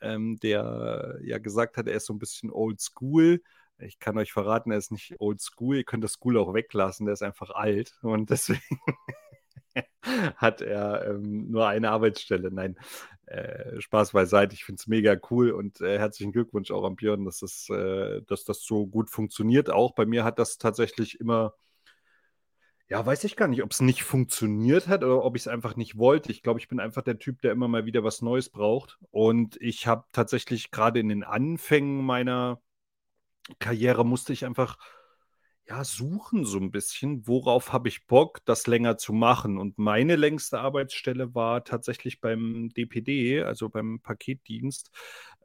ähm, 0.00 0.38
der 0.40 1.18
ja 1.22 1.38
gesagt 1.38 1.76
hat, 1.76 1.88
er 1.88 1.94
ist 1.96 2.06
so 2.06 2.14
ein 2.14 2.18
bisschen 2.18 2.50
old 2.50 2.80
school. 2.80 3.42
Ich 3.78 3.98
kann 3.98 4.18
euch 4.18 4.32
verraten, 4.32 4.70
er 4.70 4.78
ist 4.78 4.90
nicht 4.92 5.14
old 5.20 5.40
school. 5.40 5.76
Ihr 5.76 5.84
könnt 5.84 6.02
das 6.04 6.14
School 6.14 6.38
auch 6.38 6.54
weglassen, 6.54 7.06
der 7.06 7.12
ist 7.14 7.22
einfach 7.22 7.50
alt. 7.50 7.98
Und 8.02 8.30
deswegen 8.30 8.60
hat 10.36 10.60
er 10.60 11.06
ähm, 11.08 11.50
nur 11.50 11.66
eine 11.66 11.90
Arbeitsstelle. 11.90 12.50
Nein, 12.50 12.76
äh, 13.26 13.80
Spaß 13.80 14.12
beiseite. 14.12 14.54
Ich 14.54 14.64
finde 14.64 14.80
es 14.80 14.86
mega 14.86 15.16
cool 15.30 15.50
und 15.50 15.80
äh, 15.80 15.98
herzlichen 15.98 16.32
Glückwunsch 16.32 16.70
auch 16.70 16.84
an 16.84 16.96
Björn, 16.96 17.24
dass 17.24 17.40
das, 17.40 17.68
äh, 17.70 18.22
dass 18.22 18.44
das 18.44 18.62
so 18.62 18.86
gut 18.86 19.10
funktioniert. 19.10 19.70
Auch 19.70 19.94
bei 19.94 20.06
mir 20.06 20.24
hat 20.24 20.38
das 20.38 20.58
tatsächlich 20.58 21.20
immer 21.20 21.54
ja, 22.88 23.04
weiß 23.04 23.24
ich 23.24 23.36
gar 23.36 23.48
nicht, 23.48 23.62
ob 23.64 23.72
es 23.72 23.80
nicht 23.80 24.04
funktioniert 24.04 24.86
hat 24.86 25.02
oder 25.02 25.24
ob 25.24 25.34
ich 25.34 25.42
es 25.42 25.48
einfach 25.48 25.74
nicht 25.76 25.98
wollte. 25.98 26.30
Ich 26.30 26.42
glaube, 26.42 26.60
ich 26.60 26.68
bin 26.68 26.78
einfach 26.78 27.02
der 27.02 27.18
Typ, 27.18 27.40
der 27.42 27.50
immer 27.52 27.66
mal 27.66 27.84
wieder 27.84 28.04
was 28.04 28.22
Neues 28.22 28.48
braucht. 28.48 28.98
Und 29.10 29.56
ich 29.60 29.86
habe 29.88 30.04
tatsächlich 30.12 30.70
gerade 30.70 31.00
in 31.00 31.08
den 31.08 31.24
Anfängen 31.24 32.04
meiner 32.04 32.60
Karriere 33.58 34.04
musste 34.04 34.32
ich 34.32 34.44
einfach 34.44 34.78
ja, 35.68 35.82
suchen 35.84 36.44
so 36.44 36.58
ein 36.58 36.70
bisschen, 36.70 37.26
worauf 37.26 37.72
habe 37.72 37.88
ich 37.88 38.06
Bock, 38.06 38.44
das 38.44 38.66
länger 38.68 38.98
zu 38.98 39.12
machen. 39.12 39.58
Und 39.58 39.78
meine 39.78 40.14
längste 40.16 40.60
Arbeitsstelle 40.60 41.34
war 41.34 41.64
tatsächlich 41.64 42.20
beim 42.20 42.68
DPD, 42.70 43.42
also 43.42 43.68
beim 43.68 44.00
Paketdienst. 44.00 44.90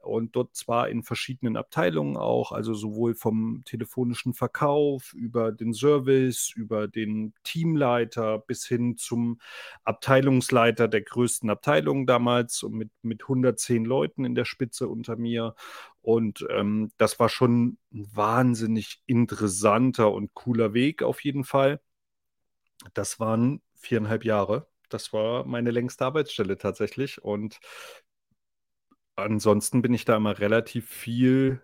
Und 0.02 0.36
dort 0.36 0.54
zwar 0.56 0.88
in 0.88 1.02
verschiedenen 1.02 1.56
Abteilungen 1.56 2.16
auch, 2.16 2.52
also 2.52 2.74
sowohl 2.74 3.14
vom 3.14 3.62
telefonischen 3.64 4.34
Verkauf 4.34 5.12
über 5.14 5.52
den 5.52 5.72
Service, 5.72 6.52
über 6.54 6.88
den 6.88 7.34
Teamleiter 7.44 8.38
bis 8.38 8.66
hin 8.66 8.96
zum 8.96 9.40
Abteilungsleiter 9.84 10.88
der 10.88 11.02
größten 11.02 11.50
Abteilung 11.50 12.06
damals 12.06 12.64
mit, 12.68 12.90
mit 13.02 13.22
110 13.22 13.84
Leuten 13.84 14.24
in 14.24 14.34
der 14.34 14.44
Spitze 14.44 14.88
unter 14.88 15.16
mir. 15.16 15.54
Und 16.02 16.44
ähm, 16.50 16.90
das 16.98 17.20
war 17.20 17.28
schon 17.28 17.78
ein 17.92 18.08
wahnsinnig 18.12 19.02
interessanter 19.06 20.12
und 20.12 20.34
cooler 20.34 20.74
Weg 20.74 21.02
auf 21.02 21.22
jeden 21.22 21.44
Fall. 21.44 21.80
Das 22.94 23.20
waren 23.20 23.62
viereinhalb 23.74 24.24
Jahre. 24.24 24.68
Das 24.88 25.12
war 25.12 25.44
meine 25.46 25.70
längste 25.70 26.04
Arbeitsstelle 26.04 26.58
tatsächlich. 26.58 27.22
Und 27.22 27.60
ansonsten 29.16 29.82
bin 29.82 29.94
ich 29.94 30.04
da 30.04 30.16
immer 30.16 30.38
relativ 30.38 30.88
viel, 30.88 31.60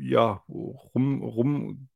ja, 0.00 0.42
rum, 0.48 1.22
rum 1.22 1.88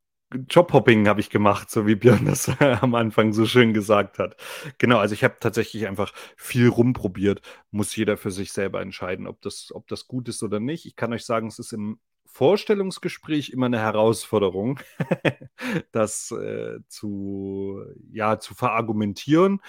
Jobhopping 0.49 1.09
habe 1.09 1.21
ich 1.21 1.29
gemacht, 1.29 1.71
so 1.71 1.87
wie 1.89 1.97
Björn 1.97 2.25
das 2.25 2.49
am 2.61 2.95
Anfang 2.95 3.33
so 3.33 3.47
schön 3.47 3.75
gesagt 3.75 4.19
hat. 4.19 4.37
Genau, 4.79 4.99
also 4.99 5.13
ich 5.13 5.25
habe 5.25 5.37
tatsächlich 5.41 5.89
einfach 5.89 6.13
viel 6.37 6.69
rumprobiert. 6.69 7.43
Muss 7.73 7.97
jeder 7.97 8.17
für 8.17 8.31
sich 8.31 8.53
selber 8.53 8.81
entscheiden, 8.81 9.27
ob 9.27 9.41
das, 9.43 9.73
ob 9.75 9.89
das 9.89 10.07
gut 10.07 10.29
ist 10.29 10.43
oder 10.45 10.61
nicht. 10.61 10.87
Ich 10.87 10.95
kann 10.95 11.13
euch 11.13 11.25
sagen, 11.25 11.49
es 11.49 11.59
ist 11.59 11.73
im 11.73 11.99
Vorstellungsgespräch 12.27 13.51
immer 13.51 13.67
eine 13.67 13.81
Herausforderung, 13.81 14.79
das 15.93 16.31
äh, 16.31 16.79
zu, 16.87 17.83
ja, 18.13 18.39
zu 18.39 18.55
verargumentieren. 18.55 19.61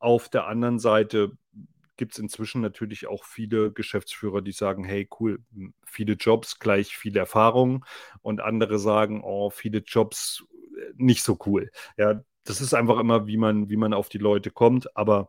Auf 0.00 0.28
der 0.28 0.48
anderen 0.48 0.80
Seite 0.80 1.32
gibt 1.98 2.12
es 2.14 2.18
inzwischen 2.18 2.62
natürlich 2.62 3.06
auch 3.08 3.24
viele 3.24 3.72
Geschäftsführer, 3.72 4.40
die 4.42 4.52
sagen, 4.52 4.84
hey, 4.84 5.08
cool, 5.20 5.40
viele 5.84 6.14
Jobs 6.14 6.58
gleich 6.58 6.96
viel 6.96 7.16
Erfahrung 7.18 7.84
und 8.22 8.40
andere 8.40 8.78
sagen, 8.78 9.22
oh, 9.22 9.50
viele 9.50 9.80
Jobs 9.80 10.46
äh, 10.78 10.92
nicht 10.96 11.22
so 11.22 11.38
cool. 11.46 11.70
Ja, 11.98 12.22
das 12.44 12.60
ist 12.62 12.74
einfach 12.74 12.98
immer, 12.98 13.26
wie 13.26 13.36
man, 13.36 13.68
wie 13.68 13.76
man 13.76 13.92
auf 13.92 14.08
die 14.08 14.18
Leute 14.18 14.50
kommt, 14.50 14.96
aber 14.96 15.28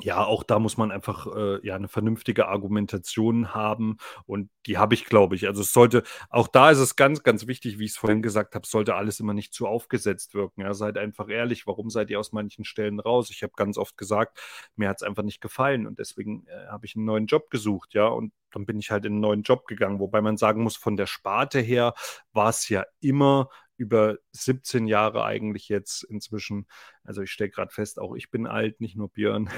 ja, 0.00 0.24
auch 0.24 0.42
da 0.42 0.58
muss 0.58 0.76
man 0.76 0.90
einfach 0.90 1.28
äh, 1.36 1.64
ja 1.64 1.76
eine 1.76 1.86
vernünftige 1.86 2.48
Argumentation 2.48 3.54
haben 3.54 3.98
und 4.26 4.50
die 4.66 4.76
habe 4.76 4.94
ich, 4.94 5.04
glaube 5.04 5.36
ich. 5.36 5.46
Also 5.46 5.62
es 5.62 5.72
sollte, 5.72 6.02
auch 6.30 6.48
da 6.48 6.70
ist 6.70 6.78
es 6.78 6.96
ganz, 6.96 7.22
ganz 7.22 7.46
wichtig, 7.46 7.78
wie 7.78 7.84
ich 7.84 7.92
es 7.92 7.96
vorhin 7.96 8.20
gesagt 8.20 8.56
habe, 8.56 8.66
sollte 8.66 8.96
alles 8.96 9.20
immer 9.20 9.34
nicht 9.34 9.54
zu 9.54 9.68
aufgesetzt 9.68 10.34
wirken. 10.34 10.62
Ja, 10.62 10.74
seid 10.74 10.98
einfach 10.98 11.28
ehrlich, 11.28 11.68
warum 11.68 11.90
seid 11.90 12.10
ihr 12.10 12.18
aus 12.18 12.32
manchen 12.32 12.64
Stellen 12.64 12.98
raus? 12.98 13.30
Ich 13.30 13.44
habe 13.44 13.52
ganz 13.56 13.78
oft 13.78 13.96
gesagt, 13.96 14.40
mir 14.74 14.88
hat 14.88 14.96
es 14.96 15.04
einfach 15.04 15.22
nicht 15.22 15.40
gefallen 15.40 15.86
und 15.86 16.00
deswegen 16.00 16.44
äh, 16.48 16.66
habe 16.68 16.86
ich 16.86 16.96
einen 16.96 17.04
neuen 17.04 17.26
Job 17.26 17.48
gesucht, 17.50 17.94
ja, 17.94 18.08
und 18.08 18.32
dann 18.50 18.66
bin 18.66 18.78
ich 18.80 18.90
halt 18.90 19.04
in 19.04 19.12
einen 19.12 19.20
neuen 19.20 19.42
Job 19.42 19.66
gegangen, 19.66 20.00
wobei 20.00 20.20
man 20.20 20.36
sagen 20.36 20.62
muss, 20.62 20.76
von 20.76 20.96
der 20.96 21.06
Sparte 21.06 21.60
her 21.60 21.94
war 22.32 22.48
es 22.48 22.68
ja 22.68 22.84
immer 23.00 23.48
über 23.76 24.16
17 24.32 24.86
Jahre 24.86 25.24
eigentlich 25.24 25.68
jetzt 25.68 26.04
inzwischen. 26.04 26.66
Also 27.02 27.22
ich 27.22 27.30
stelle 27.30 27.50
gerade 27.50 27.72
fest, 27.72 27.98
auch 27.98 28.14
ich 28.14 28.30
bin 28.30 28.46
alt, 28.46 28.80
nicht 28.80 28.96
nur 28.96 29.10
Björn. 29.10 29.50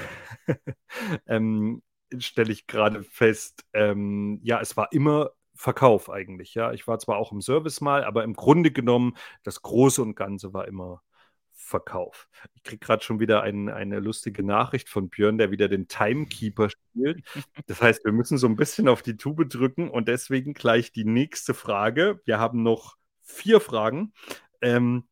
ähm, 1.27 1.81
stelle 2.17 2.51
ich 2.51 2.67
gerade 2.67 3.03
fest, 3.03 3.65
ähm, 3.73 4.39
ja, 4.43 4.61
es 4.61 4.77
war 4.77 4.91
immer 4.91 5.31
Verkauf 5.55 6.09
eigentlich, 6.09 6.53
ja. 6.53 6.71
Ich 6.71 6.87
war 6.87 6.99
zwar 6.99 7.17
auch 7.17 7.31
im 7.31 7.41
Service 7.41 7.81
mal, 7.81 8.03
aber 8.03 8.23
im 8.23 8.33
Grunde 8.33 8.71
genommen, 8.71 9.17
das 9.43 9.61
Große 9.63 10.01
und 10.01 10.15
Ganze 10.15 10.53
war 10.53 10.67
immer 10.67 11.01
Verkauf. 11.67 12.29
Ich 12.53 12.63
kriege 12.63 12.79
gerade 12.79 13.03
schon 13.03 13.19
wieder 13.19 13.41
ein, 13.41 13.67
eine 13.67 13.99
lustige 13.99 14.43
Nachricht 14.43 14.87
von 14.87 15.09
Björn, 15.09 15.37
der 15.39 15.51
wieder 15.51 15.67
den 15.67 15.87
Timekeeper 15.87 16.69
spielt. 16.69 17.23
Das 17.65 17.81
heißt, 17.81 18.05
wir 18.05 18.11
müssen 18.11 18.37
so 18.37 18.47
ein 18.47 18.55
bisschen 18.55 18.87
auf 18.87 19.01
die 19.01 19.17
Tube 19.17 19.49
drücken 19.49 19.89
und 19.89 20.07
deswegen 20.07 20.53
gleich 20.53 20.91
die 20.91 21.03
nächste 21.03 21.53
Frage. 21.55 22.21
Wir 22.25 22.39
haben 22.39 22.61
noch 22.63 22.95
vier 23.27 23.59
Fragen. 23.59 24.13
Ähm, 24.61 25.07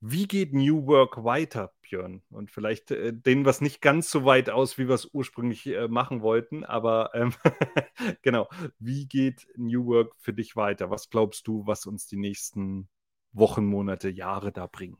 wie 0.00 0.28
geht 0.28 0.52
New 0.52 0.86
Work 0.86 1.24
weiter, 1.24 1.72
Björn? 1.82 2.22
Und 2.30 2.50
vielleicht 2.50 2.90
äh, 2.90 3.12
dehnen 3.12 3.44
wir 3.44 3.50
es 3.50 3.60
nicht 3.60 3.80
ganz 3.80 4.10
so 4.10 4.24
weit 4.24 4.50
aus, 4.50 4.78
wie 4.78 4.88
wir 4.88 4.94
es 4.94 5.08
ursprünglich 5.12 5.66
äh, 5.66 5.88
machen 5.88 6.22
wollten, 6.22 6.64
aber 6.64 7.10
ähm, 7.14 7.34
genau, 8.22 8.48
wie 8.78 9.06
geht 9.06 9.46
New 9.56 9.86
Work 9.86 10.14
für 10.18 10.32
dich 10.32 10.54
weiter? 10.54 10.90
Was 10.90 11.10
glaubst 11.10 11.46
du, 11.48 11.66
was 11.66 11.86
uns 11.86 12.06
die 12.06 12.18
nächsten 12.18 12.88
Wochen, 13.32 13.64
Monate, 13.66 14.08
Jahre 14.08 14.52
da 14.52 14.66
bringen? 14.66 14.98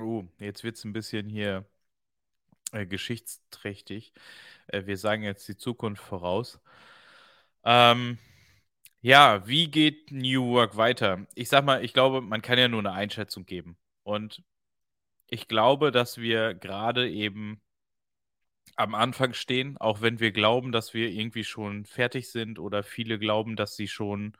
Oh, 0.00 0.24
jetzt 0.38 0.64
wird 0.64 0.76
es 0.76 0.84
ein 0.84 0.92
bisschen 0.94 1.28
hier 1.28 1.66
äh, 2.72 2.86
geschichtsträchtig. 2.86 4.12
Äh, 4.68 4.86
wir 4.86 4.96
sagen 4.96 5.22
jetzt 5.22 5.46
die 5.48 5.56
Zukunft 5.56 6.02
voraus. 6.02 6.60
Ähm, 7.64 8.18
ja, 9.02 9.46
wie 9.46 9.70
geht 9.70 10.10
New 10.12 10.46
Work 10.52 10.76
weiter? 10.76 11.26
Ich 11.34 11.48
sag 11.48 11.64
mal, 11.64 11.84
ich 11.84 11.92
glaube, 11.92 12.20
man 12.20 12.40
kann 12.42 12.58
ja 12.58 12.68
nur 12.68 12.80
eine 12.80 12.92
Einschätzung 12.92 13.44
geben. 13.46 13.76
Und 14.04 14.42
ich 15.28 15.48
glaube, 15.48 15.90
dass 15.92 16.18
wir 16.18 16.54
gerade 16.54 17.10
eben 17.10 17.60
am 18.76 18.94
Anfang 18.94 19.34
stehen, 19.34 19.76
auch 19.78 20.00
wenn 20.02 20.20
wir 20.20 20.32
glauben, 20.32 20.72
dass 20.72 20.94
wir 20.94 21.10
irgendwie 21.10 21.44
schon 21.44 21.84
fertig 21.84 22.30
sind 22.30 22.58
oder 22.58 22.82
viele 22.82 23.18
glauben, 23.18 23.56
dass 23.56 23.76
sie 23.76 23.88
schon 23.88 24.36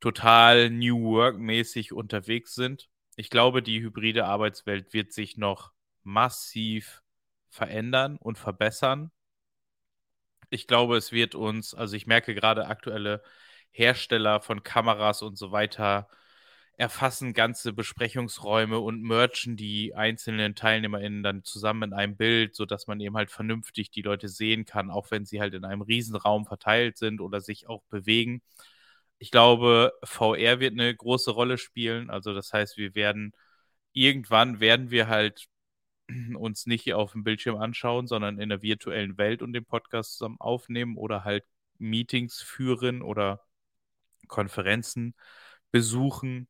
total 0.00 0.70
New 0.70 0.98
Work-mäßig 1.02 1.92
unterwegs 1.92 2.54
sind. 2.54 2.88
Ich 3.16 3.30
glaube, 3.30 3.62
die 3.62 3.80
hybride 3.82 4.24
Arbeitswelt 4.24 4.94
wird 4.94 5.12
sich 5.12 5.36
noch 5.36 5.72
massiv 6.02 7.02
verändern 7.50 8.16
und 8.16 8.38
verbessern. 8.38 9.10
Ich 10.48 10.66
glaube, 10.66 10.96
es 10.96 11.12
wird 11.12 11.34
uns, 11.34 11.74
also 11.74 11.94
ich 11.96 12.06
merke 12.06 12.34
gerade 12.34 12.66
aktuelle 12.66 13.22
Hersteller 13.72 14.40
von 14.40 14.62
Kameras 14.62 15.22
und 15.22 15.36
so 15.36 15.52
weiter 15.52 16.08
erfassen 16.80 17.34
ganze 17.34 17.74
Besprechungsräume 17.74 18.78
und 18.80 19.02
merchen 19.02 19.56
die 19.56 19.94
einzelnen 19.94 20.54
TeilnehmerInnen 20.54 21.22
dann 21.22 21.44
zusammen 21.44 21.90
in 21.90 21.92
einem 21.92 22.16
Bild, 22.16 22.54
sodass 22.54 22.86
man 22.86 23.00
eben 23.00 23.16
halt 23.16 23.30
vernünftig 23.30 23.90
die 23.90 24.00
Leute 24.02 24.28
sehen 24.28 24.64
kann, 24.64 24.90
auch 24.90 25.10
wenn 25.10 25.26
sie 25.26 25.40
halt 25.40 25.52
in 25.54 25.66
einem 25.66 25.82
Riesenraum 25.82 26.46
verteilt 26.46 26.96
sind 26.96 27.20
oder 27.20 27.42
sich 27.42 27.68
auch 27.68 27.82
bewegen. 27.90 28.42
Ich 29.18 29.30
glaube, 29.30 29.92
VR 30.04 30.60
wird 30.60 30.72
eine 30.72 30.94
große 30.94 31.30
Rolle 31.32 31.58
spielen. 31.58 32.10
Also 32.10 32.34
das 32.34 32.52
heißt, 32.52 32.78
wir 32.78 32.94
werden 32.94 33.32
irgendwann 33.92 34.60
werden 34.60 34.90
wir 34.90 35.08
halt 35.08 35.48
uns 36.36 36.66
nicht 36.66 36.92
auf 36.94 37.12
dem 37.12 37.24
Bildschirm 37.24 37.56
anschauen, 37.56 38.06
sondern 38.06 38.40
in 38.40 38.48
der 38.50 38.62
virtuellen 38.62 39.18
Welt 39.18 39.42
und 39.42 39.52
den 39.52 39.64
Podcast 39.66 40.14
zusammen 40.14 40.36
aufnehmen 40.40 40.96
oder 40.96 41.24
halt 41.24 41.44
Meetings 41.78 42.42
führen 42.42 43.02
oder 43.02 43.42
Konferenzen 44.30 45.14
besuchen. 45.72 46.48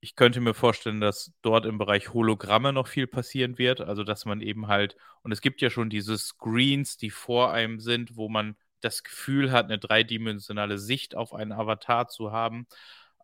Ich 0.00 0.16
könnte 0.16 0.40
mir 0.40 0.54
vorstellen, 0.54 1.00
dass 1.00 1.32
dort 1.42 1.66
im 1.66 1.78
Bereich 1.78 2.12
Hologramme 2.14 2.72
noch 2.72 2.88
viel 2.88 3.06
passieren 3.06 3.58
wird. 3.58 3.80
Also, 3.80 4.04
dass 4.04 4.24
man 4.24 4.40
eben 4.40 4.68
halt, 4.68 4.96
und 5.22 5.32
es 5.32 5.40
gibt 5.40 5.60
ja 5.62 5.70
schon 5.70 5.90
diese 5.90 6.16
Screens, 6.18 6.96
die 6.96 7.10
vor 7.10 7.52
einem 7.52 7.80
sind, 7.80 8.16
wo 8.16 8.28
man 8.28 8.56
das 8.80 9.02
Gefühl 9.02 9.52
hat, 9.52 9.66
eine 9.66 9.78
dreidimensionale 9.78 10.78
Sicht 10.78 11.14
auf 11.14 11.34
einen 11.34 11.52
Avatar 11.52 12.08
zu 12.08 12.32
haben. 12.32 12.66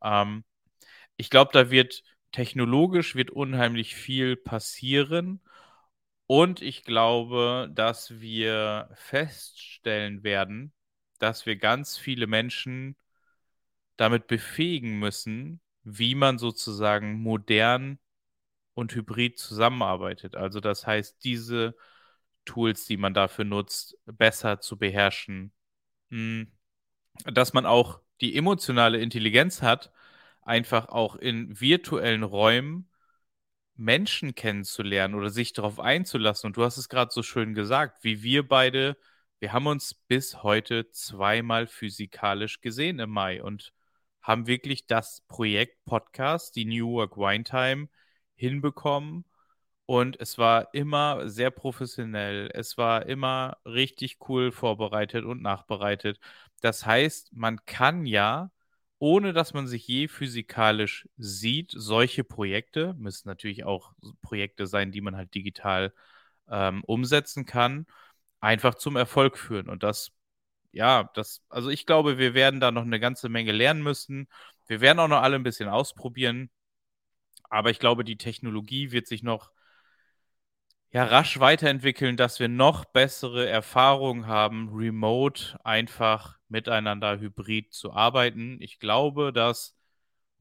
Ähm, 0.03 0.45
ich 1.17 1.31
glaube, 1.31 1.51
da 1.53 1.71
wird 1.71 2.03
technologisch 2.33 3.15
wird 3.15 3.31
unheimlich 3.31 3.95
viel 3.95 4.37
passieren. 4.37 5.41
Und 6.27 6.63
ich 6.63 6.85
glaube, 6.85 7.71
dass 7.75 8.21
wir 8.21 8.91
feststellen 8.95 10.25
werden, 10.25 10.73
dass 11.19 11.47
wir 11.47 11.57
ganz 11.57 11.99
viele 11.99 12.27
Menschen 12.27 12.97
damit 14.03 14.27
befähigen 14.27 14.99
müssen, 14.99 15.61
wie 15.85 16.17
man 16.17 16.37
sozusagen 16.37 17.21
modern 17.23 18.01
und 18.75 18.97
hybrid 18.97 19.39
zusammenarbeitet. 19.39 20.35
Also 20.35 20.59
das 20.59 20.89
heißt, 20.89 21.23
diese 21.23 21.77
Tools, 22.45 22.85
die 22.87 22.97
man 22.97 23.15
dafür 23.15 23.45
nutzt, 23.45 23.97
besser 24.07 24.61
zu 24.61 24.77
beherrschen. 24.77 25.53
Hm, 26.11 26.51
dass 27.27 27.53
man 27.53 27.65
auch 27.65 28.01
die 28.21 28.37
emotionale 28.37 28.99
Intelligenz 28.99 29.63
hat, 29.63 29.93
einfach 30.43 30.89
auch 30.89 31.15
in 31.15 31.61
virtuellen 31.61 32.25
Räumen 32.25 32.91
Menschen 33.77 34.35
kennenzulernen 34.35 35.15
oder 35.15 35.31
sich 35.31 35.53
darauf 35.53 35.79
einzulassen. 35.79 36.49
Und 36.49 36.57
du 36.57 36.65
hast 36.65 36.77
es 36.77 36.89
gerade 36.89 37.13
so 37.13 37.23
schön 37.23 37.55
gesagt, 37.55 38.03
wie 38.03 38.25
wir 38.25 38.49
beide, 38.49 38.97
wir 39.39 39.53
haben 39.53 39.69
uns 39.69 39.95
bis 39.95 40.43
heute 40.43 40.91
zweimal 40.91 41.69
physikalisch 41.69 42.61
gesehen 42.61 42.99
im 42.99 43.11
Mai 43.11 43.41
und 43.45 43.73
haben 44.23 44.47
wirklich 44.47 44.87
das 44.87 45.23
Projekt 45.29 45.85
Podcast, 45.85 46.57
die 46.57 46.65
New 46.65 46.93
Work 46.93 47.17
Wine 47.17 47.45
Time, 47.45 47.89
hinbekommen. 48.37 49.25
Und 49.87 50.21
es 50.21 50.39
war 50.39 50.73
immer 50.75 51.29
sehr 51.29 51.51
professionell. 51.51 52.51
Es 52.55 52.79
war 52.79 53.07
immer 53.07 53.59
richtig 53.65 54.19
cool 54.29 54.53
vorbereitet 54.53 55.25
und 55.25 55.43
nachbereitet. 55.43 56.19
Das 56.61 56.87
heißt, 56.87 57.33
man 57.33 57.65
kann 57.67 58.07
ja, 58.07 58.51
ohne 58.99 59.33
dass 59.33 59.53
man 59.55 59.67
sich 59.67 59.87
je 59.89 60.09
physikalisch 60.09 61.09
sieht, 61.17 61.73
solche 61.75 62.25
Projekte, 62.25 62.95
müssen 62.95 63.29
natürlich 63.29 63.65
auch 63.65 63.93
Projekte 64.23 64.67
sein, 64.67 64.93
die 64.93 65.01
man 65.01 65.17
halt 65.17 65.35
digital 65.35 65.93
ähm, 66.49 66.85
umsetzen 66.85 67.47
kann, 67.47 67.87
einfach 68.41 68.75
zum 68.77 68.97
Erfolg 68.97 69.39
führen. 69.39 69.69
Und 69.69 69.83
das 69.83 70.13
ja, 70.73 71.11
das, 71.15 71.43
also 71.49 71.69
ich 71.71 71.87
glaube, 71.87 72.19
wir 72.19 72.35
werden 72.35 72.61
da 72.61 72.71
noch 72.71 72.83
eine 72.83 73.01
ganze 73.01 73.29
Menge 73.29 73.53
lernen 73.53 73.83
müssen. 73.83 74.29
Wir 74.67 74.81
werden 74.81 74.99
auch 75.01 75.09
noch 75.09 75.23
alle 75.23 75.37
ein 75.37 75.43
bisschen 75.43 75.69
ausprobieren. 75.69 76.51
Aber 77.51 77.71
ich 77.71 77.79
glaube, 77.79 78.05
die 78.05 78.17
Technologie 78.17 78.93
wird 78.93 79.07
sich 79.07 79.23
noch 79.23 79.53
ja, 80.91 81.05
rasch 81.05 81.39
weiterentwickeln, 81.41 82.17
dass 82.17 82.41
wir 82.41 82.49
noch 82.49 82.85
bessere 82.87 83.49
Erfahrungen 83.49 84.27
haben, 84.27 84.71
remote 84.75 85.59
einfach 85.65 86.39
miteinander 86.49 87.19
hybrid 87.19 87.73
zu 87.73 87.93
arbeiten. 87.93 88.59
Ich 88.61 88.79
glaube, 88.79 89.33
dass 89.33 89.77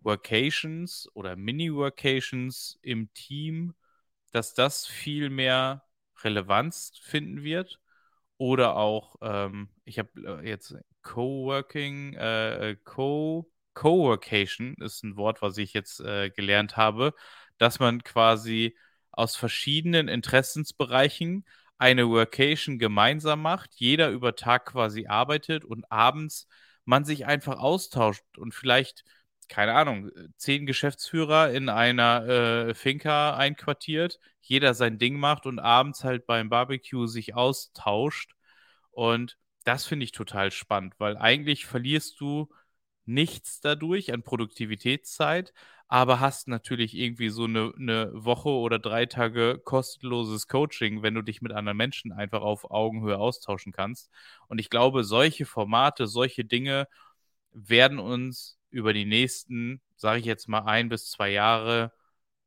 Workations 0.01 1.09
oder 1.13 1.36
Mini-Workations 1.36 2.79
im 2.82 3.13
Team, 3.13 3.75
dass 4.32 4.53
das 4.53 4.88
viel 4.88 5.29
mehr 5.29 5.84
Relevanz 6.23 6.93
finden 7.01 7.43
wird 7.43 7.80
oder 8.42 8.76
auch, 8.76 9.18
ähm, 9.22 9.70
ich 9.86 10.00
habe 10.00 10.10
äh, 10.42 10.50
jetzt 10.50 10.76
Coworking, 11.04 12.16
äh, 12.16 12.76
Co 12.84 13.48
Coworcation 13.76 14.74
ist 14.80 15.04
ein 15.04 15.16
Wort, 15.16 15.44
was 15.44 15.58
ich 15.60 15.74
jetzt 15.74 16.00
äh, 16.02 16.32
gelernt 16.32 16.76
habe, 16.76 17.14
dass 17.60 17.80
man 17.80 18.04
quasi 18.04 18.76
aus 19.12 19.36
verschiedenen 19.36 20.08
Interessensbereichen 20.08 21.46
eine 21.78 22.10
Workation 22.10 22.80
gemeinsam 22.80 23.44
macht, 23.44 23.76
jeder 23.76 24.10
über 24.10 24.36
Tag 24.36 24.66
quasi 24.66 25.06
arbeitet 25.06 25.64
und 25.64 25.92
abends 25.92 26.48
man 26.84 27.06
sich 27.06 27.28
einfach 27.28 27.60
austauscht 27.60 28.24
und 28.39 28.56
vielleicht, 28.56 29.04
keine 29.50 29.74
Ahnung, 29.74 30.12
zehn 30.38 30.66
Geschäftsführer 30.66 31.52
in 31.52 31.70
einer 31.70 32.28
äh, 32.28 32.74
Finca 32.76 33.36
einquartiert, 33.36 34.20
jeder 34.42 34.74
sein 34.74 34.98
Ding 34.98 35.20
macht 35.20 35.46
und 35.46 35.60
abends 35.60 36.04
halt 36.04 36.26
beim 36.26 36.50
Barbecue 36.50 37.08
sich 37.08 37.36
austauscht. 37.36 38.34
Und 38.92 39.38
das 39.64 39.86
finde 39.86 40.06
ich 40.06 40.12
total 40.12 40.52
spannend, 40.52 40.96
weil 41.00 41.18
eigentlich 41.18 41.66
verlierst 41.66 42.20
du 42.20 42.50
nichts 43.06 43.62
dadurch 43.62 44.14
an 44.14 44.24
Produktivitätszeit, 44.24 45.54
aber 45.88 46.20
hast 46.20 46.48
natürlich 46.48 46.96
irgendwie 46.96 47.30
so 47.30 47.44
eine, 47.46 47.74
eine 47.78 48.10
Woche 48.14 48.50
oder 48.50 48.80
drei 48.80 49.06
Tage 49.06 49.60
kostenloses 49.64 50.48
Coaching, 50.48 51.04
wenn 51.04 51.16
du 51.16 51.22
dich 51.22 51.42
mit 51.42 51.52
anderen 51.52 51.78
Menschen 51.78 52.12
einfach 52.14 52.42
auf 52.42 52.72
Augenhöhe 52.72 53.18
austauschen 53.18 53.74
kannst. 53.74 54.10
Und 54.48 54.60
ich 54.60 54.70
glaube, 54.70 55.04
solche 55.04 55.46
Formate, 55.46 56.08
solche 56.08 56.46
Dinge 56.46 56.88
werden 57.54 58.00
uns 58.00 58.58
über 58.72 58.93
die 58.93 59.05
nächsten, 59.05 59.82
sage 59.95 60.19
ich 60.19 60.26
jetzt 60.26 60.47
mal, 60.47 60.61
ein 60.65 60.89
bis 60.89 61.09
zwei 61.11 61.30
Jahre 61.30 61.93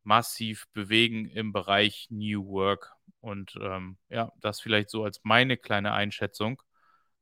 massiv 0.02 0.66
bewegen 0.72 1.26
im 1.26 1.52
Bereich 1.52 2.08
New 2.10 2.46
Work. 2.48 2.92
Und 3.20 3.58
ähm, 3.60 3.96
ja, 4.10 4.32
das 4.40 4.60
vielleicht 4.60 4.90
so 4.90 5.04
als 5.04 5.20
meine 5.24 5.56
kleine 5.56 5.92
Einschätzung. 5.92 6.60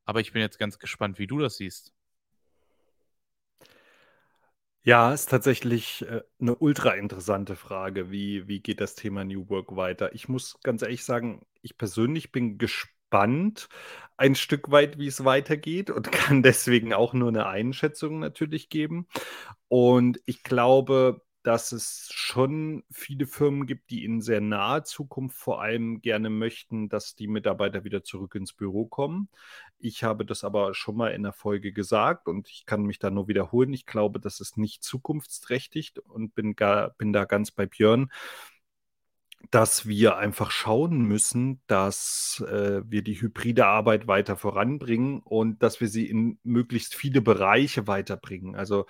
Aber 0.04 0.20
ich 0.20 0.32
bin 0.32 0.42
jetzt 0.42 0.58
ganz 0.58 0.78
gespannt, 0.78 1.18
wie 1.18 1.26
du 1.26 1.38
das 1.38 1.56
siehst. 1.56 1.92
Ja, 4.84 5.12
ist 5.14 5.26
tatsächlich 5.30 6.02
äh, 6.02 6.22
eine 6.40 6.56
ultra 6.56 6.94
interessante 6.94 7.54
Frage. 7.54 8.10
Wie, 8.10 8.48
wie 8.48 8.60
geht 8.60 8.80
das 8.80 8.96
Thema 8.96 9.24
New 9.24 9.48
Work 9.48 9.76
weiter? 9.76 10.12
Ich 10.12 10.28
muss 10.28 10.58
ganz 10.64 10.82
ehrlich 10.82 11.04
sagen, 11.04 11.46
ich 11.60 11.78
persönlich 11.78 12.32
bin 12.32 12.58
gespannt 12.58 12.92
ein 14.16 14.34
Stück 14.34 14.70
weit, 14.70 14.98
wie 14.98 15.08
es 15.08 15.24
weitergeht 15.24 15.90
und 15.90 16.12
kann 16.12 16.42
deswegen 16.42 16.92
auch 16.92 17.12
nur 17.12 17.28
eine 17.28 17.46
Einschätzung 17.46 18.20
natürlich 18.20 18.68
geben. 18.68 19.06
Und 19.68 20.20
ich 20.26 20.42
glaube, 20.42 21.22
dass 21.42 21.72
es 21.72 22.08
schon 22.12 22.84
viele 22.90 23.26
Firmen 23.26 23.66
gibt, 23.66 23.90
die 23.90 24.04
in 24.04 24.20
sehr 24.20 24.40
naher 24.40 24.84
Zukunft 24.84 25.36
vor 25.36 25.60
allem 25.60 26.00
gerne 26.00 26.30
möchten, 26.30 26.88
dass 26.88 27.16
die 27.16 27.26
Mitarbeiter 27.26 27.82
wieder 27.84 28.04
zurück 28.04 28.36
ins 28.36 28.52
Büro 28.52 28.86
kommen. 28.86 29.28
Ich 29.78 30.04
habe 30.04 30.24
das 30.24 30.44
aber 30.44 30.74
schon 30.74 30.96
mal 30.96 31.08
in 31.08 31.24
der 31.24 31.32
Folge 31.32 31.72
gesagt 31.72 32.28
und 32.28 32.48
ich 32.48 32.64
kann 32.64 32.82
mich 32.84 33.00
da 33.00 33.10
nur 33.10 33.26
wiederholen. 33.26 33.72
Ich 33.72 33.86
glaube, 33.86 34.20
das 34.20 34.38
ist 34.38 34.56
nicht 34.56 34.84
zukunftsträchtig 34.84 35.94
und 36.04 36.34
bin, 36.34 36.54
gar, 36.54 36.90
bin 36.90 37.12
da 37.12 37.24
ganz 37.24 37.50
bei 37.50 37.66
Björn 37.66 38.10
dass 39.50 39.86
wir 39.86 40.16
einfach 40.16 40.50
schauen 40.50 41.02
müssen, 41.02 41.60
dass 41.66 42.42
äh, 42.48 42.82
wir 42.84 43.02
die 43.02 43.20
hybride 43.20 43.66
Arbeit 43.66 44.06
weiter 44.06 44.36
voranbringen 44.36 45.20
und 45.20 45.62
dass 45.62 45.80
wir 45.80 45.88
sie 45.88 46.06
in 46.08 46.38
möglichst 46.42 46.94
viele 46.94 47.20
Bereiche 47.20 47.86
weiterbringen. 47.86 48.54
Also 48.54 48.86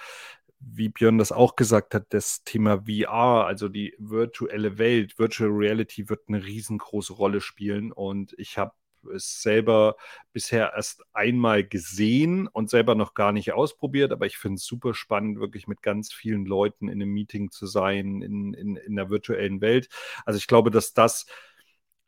wie 0.61 0.89
Björn 0.89 1.19
das 1.19 1.33
auch 1.33 1.57
gesagt 1.57 1.95
hat, 1.95 2.07
das 2.11 2.45
Thema 2.45 2.85
VR, 2.87 3.47
also 3.47 3.69
die 3.69 3.95
virtuelle 3.99 4.79
Welt, 4.79 5.19
Virtual 5.19 5.51
Reality 5.51 6.09
wird 6.09 6.29
eine 6.29 6.45
riesengroße 6.45 7.15
Rolle 7.15 7.41
spielen 7.41 7.93
und 7.93 8.35
ich 8.39 8.59
habe 8.59 8.73
es 9.15 9.43
selber 9.43 9.97
bisher 10.33 10.73
erst 10.75 11.03
einmal 11.13 11.65
gesehen 11.65 12.47
und 12.49 12.71
selber 12.71 12.95
noch 12.95 13.15
gar 13.15 13.33
nicht 13.33 13.53
ausprobiert, 13.53 14.13
aber 14.13 14.27
ich 14.27 14.39
finde 14.39 14.57
es 14.57 14.65
super 14.65 14.95
spannend, 14.95 15.41
wirklich 15.41 15.67
mit 15.67 15.83
ganz 15.83 16.13
vielen 16.13 16.47
Leuten 16.47 16.89
in 16.89 17.03
einem 17.03 17.13
Meeting 17.13 17.51
zu 17.51 17.67
sein, 17.67 18.23
in, 18.23 18.55
in, 18.55 18.77
in 18.77 18.97
der 18.97 19.11
virtuellen 19.11 19.61
Welt. 19.61 19.89
Also 20.25 20.39
ich 20.39 20.47
glaube, 20.47 20.71
dass 20.71 20.93
das 20.93 21.27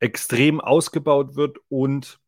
extrem 0.01 0.61
ausgebaut 0.61 1.37
wird 1.37 1.59
und 1.69 2.21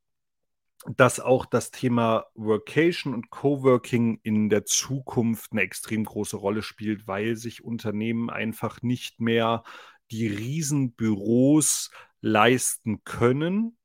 dass 0.97 1.21
auch 1.21 1.47
das 1.47 1.71
Thema 1.71 2.27
Workation 2.35 3.15
und 3.15 3.31
Coworking 3.31 4.21
in 4.23 4.49
der 4.49 4.65
Zukunft 4.65 5.53
eine 5.53 5.63
extrem 5.63 6.05
große 6.05 6.37
Rolle 6.37 6.63
spielt, 6.63 7.07
weil 7.07 7.37
sich 7.37 7.65
Unternehmen 7.65 8.31
einfach 8.31 8.83
nicht 8.83 9.21
mehr 9.21 9.65
die 10.11 10.29
Riesenbüros 10.29 11.91
leisten 12.21 13.03
können. 13.05 13.77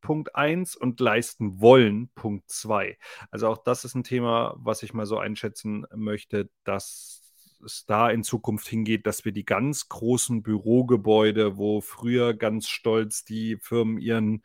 Punkt 0.00 0.34
1 0.34 0.76
und 0.76 1.00
leisten 1.00 1.60
wollen. 1.60 2.10
Punkt 2.14 2.48
2. 2.50 2.98
Also 3.30 3.48
auch 3.48 3.58
das 3.58 3.84
ist 3.84 3.94
ein 3.94 4.04
Thema, 4.04 4.54
was 4.58 4.82
ich 4.82 4.94
mal 4.94 5.06
so 5.06 5.18
einschätzen 5.18 5.86
möchte, 5.94 6.50
dass 6.64 7.22
es 7.64 7.86
da 7.86 8.10
in 8.10 8.22
Zukunft 8.22 8.68
hingeht, 8.68 9.06
dass 9.06 9.24
wir 9.24 9.32
die 9.32 9.44
ganz 9.44 9.88
großen 9.88 10.42
Bürogebäude, 10.42 11.56
wo 11.56 11.80
früher 11.80 12.34
ganz 12.34 12.68
stolz 12.68 13.24
die 13.24 13.56
Firmen 13.56 13.98
ihren 13.98 14.42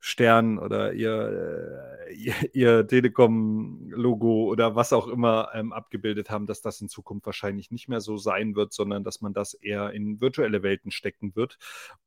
Stern 0.00 0.58
oder 0.58 0.92
ihr, 0.92 2.06
äh, 2.08 2.32
ihr, 2.52 2.86
Telekom-Logo 2.86 4.44
oder 4.44 4.76
was 4.76 4.92
auch 4.92 5.08
immer 5.08 5.50
ähm, 5.54 5.72
abgebildet 5.72 6.30
haben, 6.30 6.46
dass 6.46 6.60
das 6.60 6.80
in 6.80 6.88
Zukunft 6.88 7.26
wahrscheinlich 7.26 7.70
nicht 7.72 7.88
mehr 7.88 8.00
so 8.00 8.16
sein 8.16 8.54
wird, 8.54 8.72
sondern 8.72 9.02
dass 9.02 9.20
man 9.20 9.32
das 9.32 9.54
eher 9.54 9.90
in 9.92 10.20
virtuelle 10.20 10.62
Welten 10.62 10.92
stecken 10.92 11.34
wird. 11.34 11.58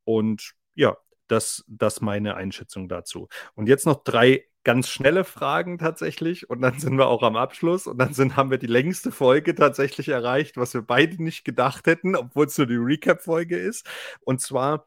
Und 0.06 0.54
ja, 0.74 0.96
das, 1.32 1.64
das 1.68 2.02
meine 2.02 2.36
Einschätzung 2.36 2.90
dazu. 2.90 3.28
Und 3.56 3.68
jetzt 3.68 3.86
noch 3.86 4.04
drei 4.04 4.46
ganz 4.64 4.90
schnelle 4.90 5.24
Fragen 5.24 5.78
tatsächlich 5.78 6.50
und 6.50 6.62
dann 6.62 6.80
sind 6.80 6.98
wir 6.98 7.08
auch 7.08 7.24
am 7.24 7.36
Abschluss 7.36 7.88
und 7.88 7.98
dann 7.98 8.14
sind, 8.14 8.36
haben 8.36 8.52
wir 8.52 8.58
die 8.58 8.68
längste 8.68 9.12
Folge 9.12 9.56
tatsächlich 9.56 10.10
erreicht, 10.10 10.58
was 10.58 10.74
wir 10.74 10.82
beide 10.82 11.22
nicht 11.24 11.46
gedacht 11.46 11.88
hätten, 11.88 12.16
obwohl 12.16 12.46
es 12.46 12.58
nur 12.58 12.68
die 12.68 12.76
Recap-Folge 12.76 13.58
ist. 13.58 13.88
Und 14.22 14.42
zwar, 14.42 14.86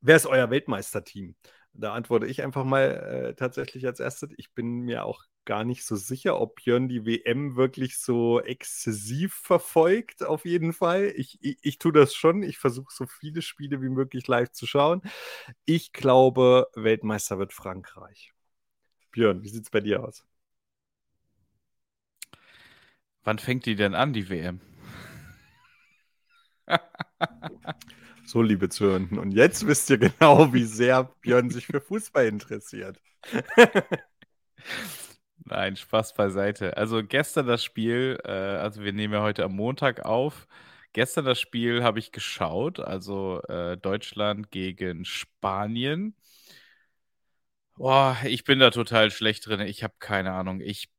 wer 0.00 0.16
ist 0.16 0.26
euer 0.26 0.50
Weltmeisterteam? 0.50 1.34
Da 1.80 1.94
antworte 1.94 2.26
ich 2.26 2.42
einfach 2.42 2.64
mal 2.64 3.30
äh, 3.30 3.34
tatsächlich 3.34 3.86
als 3.86 4.00
erstes. 4.00 4.30
Ich 4.36 4.52
bin 4.52 4.80
mir 4.80 5.04
auch 5.04 5.24
gar 5.44 5.64
nicht 5.64 5.84
so 5.84 5.96
sicher, 5.96 6.40
ob 6.40 6.56
Björn 6.56 6.88
die 6.88 7.06
WM 7.06 7.56
wirklich 7.56 7.98
so 7.98 8.40
exzessiv 8.40 9.34
verfolgt, 9.34 10.22
auf 10.24 10.44
jeden 10.44 10.72
Fall. 10.72 11.12
Ich, 11.16 11.38
ich, 11.42 11.58
ich 11.62 11.78
tue 11.78 11.92
das 11.92 12.14
schon. 12.14 12.42
Ich 12.42 12.58
versuche 12.58 12.92
so 12.94 13.06
viele 13.06 13.42
Spiele 13.42 13.82
wie 13.82 13.88
möglich 13.88 14.28
live 14.28 14.52
zu 14.52 14.66
schauen. 14.66 15.02
Ich 15.64 15.92
glaube, 15.92 16.68
Weltmeister 16.74 17.38
wird 17.38 17.52
Frankreich. 17.52 18.32
Björn, 19.12 19.42
wie 19.42 19.48
sieht 19.48 19.64
es 19.64 19.70
bei 19.70 19.80
dir 19.80 20.04
aus? 20.04 20.24
Wann 23.24 23.38
fängt 23.38 23.66
die 23.66 23.76
denn 23.76 23.94
an, 23.94 24.12
die 24.12 24.28
WM? 24.28 24.60
so, 28.30 28.42
liebe 28.42 28.68
Zuhörenden, 28.68 29.18
und 29.18 29.32
jetzt 29.32 29.66
wisst 29.66 29.90
ihr 29.90 29.98
genau, 29.98 30.52
wie 30.52 30.64
sehr 30.64 31.04
Björn 31.20 31.50
sich 31.50 31.66
für 31.66 31.80
Fußball 31.80 32.26
interessiert. 32.26 33.00
Nein, 35.44 35.76
Spaß 35.76 36.14
beiseite. 36.14 36.76
Also 36.76 37.02
gestern 37.04 37.46
das 37.46 37.64
Spiel, 37.64 38.18
äh, 38.24 38.30
also 38.30 38.82
wir 38.82 38.92
nehmen 38.92 39.14
ja 39.14 39.22
heute 39.22 39.44
am 39.44 39.56
Montag 39.56 40.04
auf. 40.04 40.46
Gestern 40.92 41.24
das 41.24 41.40
Spiel 41.40 41.82
habe 41.82 41.98
ich 41.98 42.12
geschaut, 42.12 42.80
also 42.80 43.40
äh, 43.48 43.76
Deutschland 43.76 44.50
gegen 44.50 45.04
Spanien. 45.04 46.14
Boah, 47.76 48.16
ich 48.24 48.44
bin 48.44 48.58
da 48.58 48.70
total 48.70 49.10
schlecht 49.10 49.46
drin. 49.46 49.60
Ich 49.60 49.82
habe 49.82 49.94
keine 49.98 50.32
Ahnung. 50.32 50.60
Ich 50.60 50.90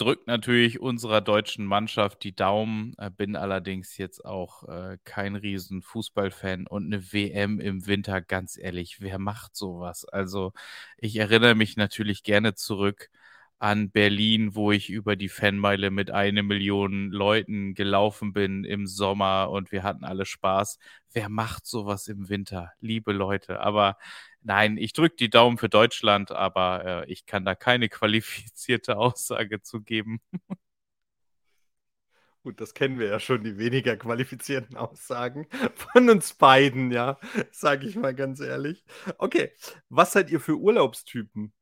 drücke 0.00 0.24
natürlich 0.26 0.80
unserer 0.80 1.20
deutschen 1.20 1.66
Mannschaft 1.66 2.24
die 2.24 2.34
Daumen, 2.34 2.94
äh, 2.98 3.10
bin 3.10 3.36
allerdings 3.36 3.98
jetzt 3.98 4.24
auch 4.24 4.68
äh, 4.68 4.98
kein 5.04 5.36
riesen 5.36 5.82
Fußballfan 5.82 6.66
und 6.66 6.86
eine 6.86 7.12
WM 7.12 7.60
im 7.60 7.86
Winter, 7.86 8.20
ganz 8.22 8.56
ehrlich, 8.56 9.00
wer 9.00 9.18
macht 9.18 9.54
sowas? 9.56 10.04
Also 10.06 10.52
ich 10.96 11.16
erinnere 11.16 11.54
mich 11.54 11.76
natürlich 11.76 12.22
gerne 12.22 12.54
zurück 12.54 13.10
an 13.58 13.90
Berlin, 13.90 14.54
wo 14.54 14.72
ich 14.72 14.88
über 14.88 15.16
die 15.16 15.28
Fanmeile 15.28 15.90
mit 15.90 16.10
eine 16.10 16.42
Million 16.42 17.10
Leuten 17.10 17.74
gelaufen 17.74 18.32
bin 18.32 18.64
im 18.64 18.86
Sommer 18.86 19.50
und 19.50 19.70
wir 19.70 19.82
hatten 19.82 20.04
alle 20.04 20.24
Spaß. 20.24 20.78
Wer 21.12 21.28
macht 21.28 21.66
sowas 21.66 22.08
im 22.08 22.30
Winter? 22.30 22.72
Liebe 22.80 23.12
Leute. 23.12 23.60
Aber 23.60 23.98
nein, 24.42 24.76
ich 24.76 24.92
drücke 24.92 25.16
die 25.16 25.30
Daumen 25.30 25.58
für 25.58 25.68
Deutschland, 25.68 26.30
aber 26.32 26.84
äh, 27.06 27.12
ich 27.12 27.26
kann 27.26 27.44
da 27.44 27.54
keine 27.54 27.88
qualifizierte 27.90 28.96
Aussage 28.96 29.62
zu 29.62 29.82
geben. 29.82 30.20
Gut, 32.42 32.58
das 32.60 32.72
kennen 32.72 32.98
wir 32.98 33.06
ja 33.06 33.20
schon, 33.20 33.44
die 33.44 33.58
weniger 33.58 33.96
qualifizierten 33.98 34.76
Aussagen 34.76 35.46
von 35.74 36.08
uns 36.08 36.32
beiden, 36.32 36.90
ja, 36.90 37.18
sage 37.52 37.86
ich 37.86 37.96
mal 37.96 38.14
ganz 38.14 38.40
ehrlich. 38.40 38.82
Okay, 39.18 39.52
was 39.90 40.12
seid 40.12 40.30
ihr 40.30 40.40
für 40.40 40.56
Urlaubstypen? 40.56 41.52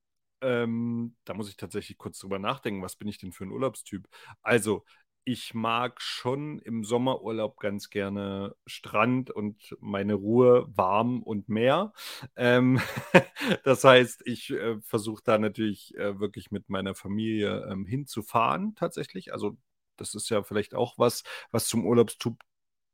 Ähm, 0.40 1.16
da 1.24 1.34
muss 1.34 1.48
ich 1.48 1.56
tatsächlich 1.56 1.98
kurz 1.98 2.20
drüber 2.20 2.38
nachdenken, 2.38 2.80
was 2.82 2.94
bin 2.94 3.08
ich 3.08 3.18
denn 3.18 3.32
für 3.32 3.44
ein 3.44 3.50
Urlaubstyp? 3.50 4.08
Also, 4.42 4.84
ich 5.28 5.52
mag 5.52 6.00
schon 6.00 6.58
im 6.60 6.84
Sommerurlaub 6.84 7.60
ganz 7.60 7.90
gerne 7.90 8.56
Strand 8.64 9.30
und 9.30 9.76
meine 9.78 10.14
Ruhe, 10.14 10.66
warm 10.74 11.22
und 11.22 11.50
Meer. 11.50 11.92
Ähm, 12.34 12.80
das 13.64 13.84
heißt, 13.84 14.22
ich 14.24 14.50
äh, 14.50 14.80
versuche 14.80 15.22
da 15.22 15.36
natürlich 15.38 15.94
äh, 15.98 16.18
wirklich 16.18 16.50
mit 16.50 16.70
meiner 16.70 16.94
Familie 16.94 17.68
ähm, 17.70 17.84
hinzufahren, 17.84 18.74
tatsächlich. 18.74 19.34
Also, 19.34 19.58
das 19.98 20.14
ist 20.14 20.30
ja 20.30 20.42
vielleicht 20.42 20.74
auch 20.74 20.94
was, 20.96 21.24
was 21.50 21.68
zum 21.68 21.84
Urlaubstyp 21.86 22.38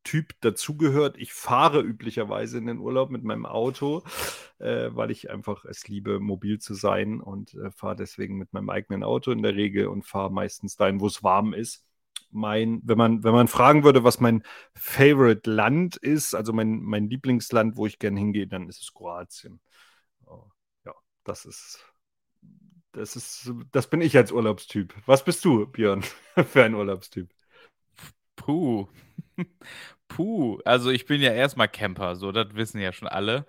Typ 0.04 0.34
dazugehört. 0.40 1.16
Ich 1.18 1.32
fahre 1.32 1.80
üblicherweise 1.80 2.58
in 2.58 2.66
den 2.66 2.78
Urlaub 2.78 3.10
mit 3.10 3.24
meinem 3.24 3.46
Auto, 3.46 4.02
äh, 4.58 4.90
weil 4.92 5.10
ich 5.10 5.30
einfach 5.30 5.64
es 5.64 5.88
liebe, 5.88 6.20
mobil 6.20 6.58
zu 6.58 6.74
sein 6.74 7.20
und 7.20 7.54
äh, 7.54 7.70
fahre 7.70 7.96
deswegen 7.96 8.36
mit 8.36 8.52
meinem 8.52 8.68
eigenen 8.70 9.02
Auto 9.02 9.30
in 9.30 9.42
der 9.42 9.54
Regel 9.54 9.86
und 9.86 10.04
fahre 10.04 10.30
meistens 10.32 10.76
dahin, 10.76 11.00
wo 11.00 11.06
es 11.06 11.22
warm 11.22 11.54
ist. 11.54 11.84
Mein, 12.34 12.80
wenn 12.84 12.98
man, 12.98 13.24
wenn 13.24 13.32
man 13.32 13.48
fragen 13.48 13.84
würde, 13.84 14.04
was 14.04 14.20
mein 14.20 14.42
Favorite 14.74 15.50
Land 15.50 15.96
ist, 15.96 16.34
also 16.34 16.52
mein, 16.52 16.80
mein 16.82 17.08
Lieblingsland, 17.08 17.76
wo 17.76 17.86
ich 17.86 17.98
gerne 17.98 18.18
hingehe, 18.20 18.46
dann 18.48 18.68
ist 18.68 18.82
es 18.82 18.92
Kroatien. 18.94 19.60
Oh, 20.26 20.46
ja, 20.86 20.94
das 21.24 21.46
ist, 21.46 21.84
das 22.92 23.16
ist, 23.16 23.50
das 23.72 23.88
bin 23.90 24.00
ich 24.00 24.16
als 24.16 24.32
Urlaubstyp. 24.32 24.94
Was 25.06 25.24
bist 25.24 25.44
du, 25.44 25.66
Björn, 25.66 26.02
für 26.46 26.64
ein 26.64 26.74
Urlaubstyp? 26.74 27.28
Puh. 28.36 28.86
Puh, 30.08 30.60
also 30.64 30.90
ich 30.90 31.06
bin 31.06 31.20
ja 31.22 31.32
erstmal 31.32 31.68
Camper, 31.68 32.16
so, 32.16 32.32
das 32.32 32.54
wissen 32.54 32.80
ja 32.80 32.92
schon 32.92 33.08
alle. 33.08 33.46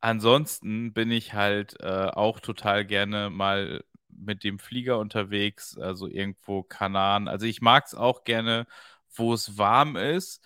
Ansonsten 0.00 0.92
bin 0.94 1.10
ich 1.10 1.34
halt 1.34 1.76
äh, 1.80 1.86
auch 2.14 2.40
total 2.40 2.84
gerne 2.86 3.30
mal 3.30 3.84
mit 4.18 4.44
dem 4.44 4.58
Flieger 4.58 4.98
unterwegs, 4.98 5.76
also 5.78 6.06
irgendwo 6.08 6.62
Kanaren. 6.62 7.28
Also 7.28 7.46
ich 7.46 7.60
mag 7.62 7.84
es 7.86 7.94
auch 7.94 8.24
gerne, 8.24 8.66
wo 9.14 9.34
es 9.34 9.58
warm 9.58 9.96
ist. 9.96 10.44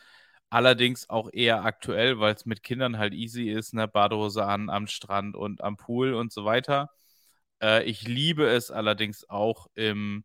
Allerdings 0.51 1.09
auch 1.11 1.31
eher 1.33 1.65
aktuell, 1.65 2.19
weil 2.21 2.35
es 2.35 2.47
mit 2.47 2.63
Kindern 2.63 2.99
halt 2.99 3.15
easy 3.15 3.49
ist, 3.51 3.73
ne? 3.75 3.87
Badehose 3.89 4.45
an, 4.45 4.69
am 4.71 4.87
Strand 4.89 5.37
und 5.37 5.63
am 5.63 5.77
Pool 5.77 6.15
und 6.15 6.33
so 6.33 6.45
weiter. 6.45 6.91
Äh, 7.63 7.85
ich 7.85 8.03
liebe 8.09 8.47
es 8.49 8.71
allerdings 8.71 9.29
auch 9.29 9.69
im 9.75 10.25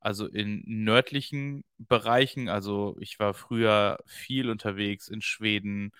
also 0.00 0.26
in 0.26 0.62
nördlichen 0.66 1.64
Bereichen. 1.78 2.48
Also 2.48 2.96
ich 3.00 3.18
war 3.18 3.34
früher 3.34 3.98
viel 4.06 4.50
unterwegs 4.50 5.08
in 5.08 5.22
Schweden, 5.22 5.92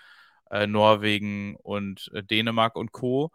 äh, 0.50 0.66
Norwegen 0.66 1.56
und 1.56 2.10
äh, 2.14 2.22
Dänemark 2.22 2.76
und 2.76 2.92
Co. 2.92 3.30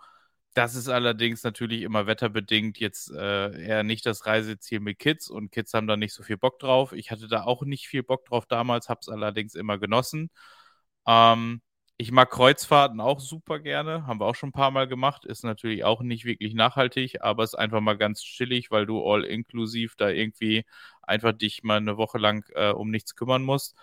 Das 0.57 0.73
ist 0.73 0.89
allerdings 0.89 1.43
natürlich 1.43 1.83
immer 1.83 2.07
wetterbedingt 2.07 2.79
jetzt 2.79 3.11
äh, 3.11 3.61
eher 3.63 3.83
nicht 3.83 4.07
das 4.07 4.25
Reiseziel 4.25 4.79
mit 4.79 4.97
Kids 4.97 5.29
und 5.29 5.51
Kids 5.51 5.71
haben 5.75 5.85
da 5.85 5.97
nicht 5.97 6.15
so 6.15 6.23
viel 6.23 6.37
Bock 6.37 6.57
drauf. 6.57 6.93
Ich 6.93 7.11
hatte 7.11 7.27
da 7.27 7.43
auch 7.43 7.61
nicht 7.61 7.87
viel 7.87 8.01
Bock 8.01 8.25
drauf 8.25 8.47
damals, 8.47 8.89
habe 8.89 8.99
es 9.03 9.07
allerdings 9.07 9.53
immer 9.53 9.77
genossen. 9.77 10.31
Ähm, 11.07 11.61
ich 11.97 12.11
mag 12.11 12.31
Kreuzfahrten 12.31 12.99
auch 13.01 13.19
super 13.19 13.59
gerne, 13.59 14.07
haben 14.07 14.19
wir 14.19 14.25
auch 14.25 14.33
schon 14.35 14.49
ein 14.49 14.53
paar 14.53 14.71
Mal 14.71 14.87
gemacht. 14.87 15.25
Ist 15.25 15.43
natürlich 15.43 15.83
auch 15.83 16.01
nicht 16.01 16.25
wirklich 16.25 16.55
nachhaltig, 16.55 17.21
aber 17.21 17.43
ist 17.43 17.53
einfach 17.55 17.81
mal 17.81 17.97
ganz 17.97 18.21
chillig, 18.23 18.71
weil 18.71 18.87
du 18.87 19.03
all 19.05 19.25
inklusiv 19.25 19.95
da 19.95 20.09
irgendwie 20.09 20.65
einfach 21.03 21.33
dich 21.33 21.61
mal 21.63 21.77
eine 21.77 21.97
Woche 21.97 22.17
lang 22.17 22.43
äh, 22.55 22.71
um 22.71 22.89
nichts 22.89 23.15
kümmern 23.15 23.43
musst. 23.43 23.75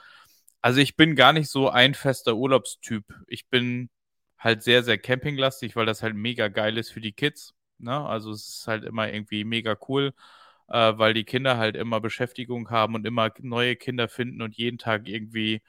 Also 0.60 0.80
ich 0.80 0.96
bin 0.96 1.14
gar 1.14 1.32
nicht 1.32 1.50
so 1.50 1.68
ein 1.70 1.94
fester 1.94 2.34
Urlaubstyp. 2.34 3.04
Ich 3.28 3.48
bin 3.48 3.90
halt 4.38 4.62
sehr, 4.62 4.82
sehr 4.82 4.98
campinglastig, 4.98 5.76
weil 5.76 5.86
das 5.86 6.02
halt 6.02 6.14
mega 6.14 6.48
geil 6.48 6.78
ist 6.78 6.90
für 6.90 7.00
die 7.00 7.12
Kids. 7.12 7.54
Ne? 7.78 7.92
Also 8.06 8.30
es 8.32 8.48
ist 8.60 8.68
halt 8.68 8.84
immer 8.84 9.12
irgendwie 9.12 9.44
mega 9.44 9.76
cool, 9.88 10.12
äh, 10.68 10.92
weil 10.98 11.14
die 11.14 11.24
Kinder 11.24 11.56
halt 11.58 11.76
immer 11.76 12.00
Beschäftigung 12.00 12.70
haben 12.70 12.94
und 12.94 13.06
immer 13.06 13.30
neue 13.40 13.76
Kinder 13.76 14.08
finden 14.08 14.42
und 14.42 14.56
jeden 14.56 14.78
Tag 14.78 15.08
irgendwie 15.08 15.62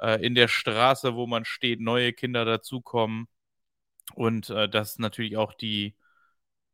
äh, 0.00 0.24
in 0.24 0.34
der 0.34 0.48
Straße, 0.48 1.14
wo 1.16 1.26
man 1.26 1.44
steht, 1.44 1.80
neue 1.80 2.12
Kinder 2.12 2.44
dazukommen 2.44 3.28
und 4.14 4.50
äh, 4.50 4.68
das 4.68 4.98
natürlich 4.98 5.36
auch 5.36 5.54
die, 5.54 5.94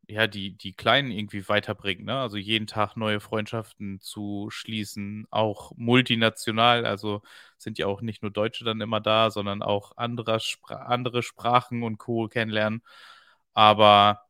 ja, 0.09 0.27
die, 0.29 0.53
die 0.57 0.73
Kleinen 0.75 1.11
irgendwie 1.11 1.49
weiterbringt, 1.49 2.05
ne? 2.05 2.19
Also 2.21 2.37
jeden 2.37 2.67
Tag 2.69 2.97
neue 2.97 3.19
Freundschaften 3.21 4.01
zu 4.01 4.49
schließen, 4.51 5.27
auch 5.31 5.73
multinational, 5.77 6.87
also 6.87 7.23
sind 7.59 7.79
ja 7.79 7.87
auch 7.87 8.03
nicht 8.03 8.23
nur 8.23 8.31
Deutsche 8.31 8.65
dann 8.65 8.81
immer 8.81 9.01
da, 9.01 9.31
sondern 9.31 9.63
auch 9.63 9.93
andere, 9.97 10.39
Spra 10.41 10.77
andere 10.87 11.23
Sprachen 11.23 11.83
und 11.83 11.99
Co. 11.99 12.29
kennenlernen. 12.29 12.83
Aber 13.55 14.23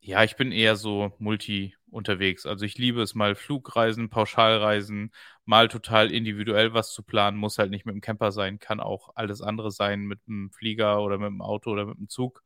ja, 0.00 0.22
ich 0.24 0.36
bin 0.36 0.52
eher 0.52 0.76
so 0.76 1.12
multi 1.18 1.74
unterwegs. 1.90 2.46
Also 2.46 2.64
ich 2.64 2.78
liebe 2.78 3.02
es 3.02 3.14
mal 3.14 3.34
Flugreisen, 3.34 4.10
Pauschalreisen, 4.10 5.12
mal 5.44 5.68
total 5.68 6.12
individuell 6.12 6.74
was 6.74 6.92
zu 6.92 7.02
planen, 7.02 7.36
muss 7.38 7.58
halt 7.58 7.70
nicht 7.70 7.86
mit 7.86 7.94
dem 7.94 8.00
Camper 8.02 8.32
sein, 8.32 8.58
kann 8.58 8.80
auch 8.80 9.10
alles 9.16 9.42
andere 9.42 9.70
sein, 9.70 10.02
mit 10.06 10.20
einem 10.28 10.50
Flieger 10.52 11.02
oder 11.02 11.18
mit 11.18 11.28
dem 11.28 11.42
Auto 11.42 11.70
oder 11.72 11.86
mit 11.86 11.98
dem 11.98 12.08
Zug. 12.08 12.42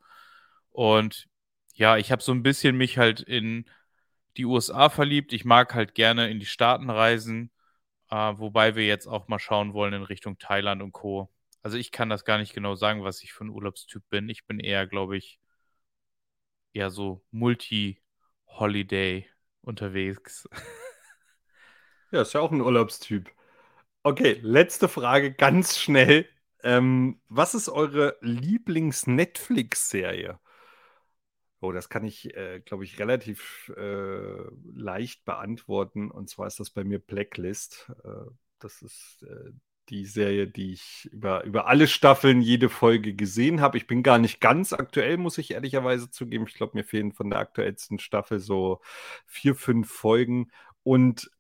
Und 0.71 1.29
ja, 1.81 1.97
ich 1.97 2.13
habe 2.13 2.23
so 2.23 2.33
ein 2.33 2.43
bisschen 2.43 2.77
mich 2.77 2.99
halt 2.99 3.21
in 3.21 3.65
die 4.37 4.45
USA 4.45 4.91
verliebt. 4.91 5.33
Ich 5.33 5.45
mag 5.47 5.75
halt 5.75 5.95
gerne 5.95 6.29
in 6.31 6.39
die 6.39 6.45
Staaten 6.47 6.91
reisen, 6.91 7.51
äh, 8.11 8.17
wobei 8.17 8.75
wir 8.77 8.87
jetzt 8.87 9.07
auch 9.07 9.27
mal 9.29 9.39
schauen 9.39 9.73
wollen 9.75 9.95
in 9.95 10.03
Richtung 10.03 10.39
Thailand 10.39 10.83
und 10.83 10.93
Co. 10.93 11.31
Also 11.63 11.79
ich 11.79 11.93
kann 11.93 12.11
das 12.11 12.25
gar 12.27 12.37
nicht 12.39 12.53
genau 12.55 12.75
sagen, 12.77 13.03
was 13.05 13.23
ich 13.23 13.33
für 13.33 13.45
ein 13.47 13.51
Urlaubstyp 13.51 14.03
bin. 14.11 14.29
Ich 14.29 14.45
bin 14.47 14.61
eher, 14.61 14.87
glaube 14.87 15.17
ich, 15.17 15.41
eher 16.73 16.91
so 16.91 17.23
Multi-Holiday 17.31 19.27
unterwegs. 19.63 20.49
Ja, 22.11 22.23
ist 22.23 22.33
ja 22.33 22.41
auch 22.41 22.51
ein 22.51 22.61
Urlaubstyp. 22.61 23.31
Okay, 24.03 24.39
letzte 24.43 24.89
Frage 24.89 25.33
ganz 25.35 25.79
schnell. 25.79 26.27
Ähm, 26.63 27.21
was 27.29 27.55
ist 27.55 27.69
eure 27.69 28.17
Lieblings-Netflix-Serie? 28.23 30.39
Oh, 31.61 31.73
das 31.73 31.91
kann 31.91 32.05
ich, 32.05 32.35
äh, 32.37 32.61
glaube 32.61 32.85
ich, 32.85 32.99
relativ 32.99 33.71
äh, 33.77 34.51
leicht 34.75 35.25
beantworten. 35.27 36.11
Und 36.11 36.31
zwar 36.31 36.47
ist 36.47 36.59
das 36.59 36.71
bei 36.71 36.85
mir 36.85 36.99
Blacklist. 36.99 37.93
Äh, 38.03 38.31
das 38.61 38.81
ist 38.83 39.23
äh, 39.29 39.53
die 39.91 40.07
Serie, 40.07 40.47
die 40.47 40.73
ich 40.73 41.09
über, 41.13 41.45
über 41.45 41.67
alle 41.67 41.87
Staffeln, 41.89 42.41
jede 42.41 42.69
Folge 42.69 43.15
gesehen 43.15 43.61
habe. 43.61 43.77
Ich 43.77 43.87
bin 43.87 44.03
gar 44.03 44.19
nicht 44.19 44.41
ganz 44.41 44.73
aktuell, 44.73 45.19
muss 45.19 45.37
ich 45.39 45.51
ehrlicherweise 45.51 46.11
zugeben. 46.11 46.47
Ich 46.49 46.55
glaube, 46.55 46.79
mir 46.79 46.85
fehlen 46.85 47.13
von 47.13 47.29
der 47.29 47.41
aktuellsten 47.41 47.99
Staffel 47.99 48.39
so 48.39 48.81
vier, 49.27 49.55
fünf 49.55 49.91
Folgen. 49.91 50.51
Und 50.83 51.31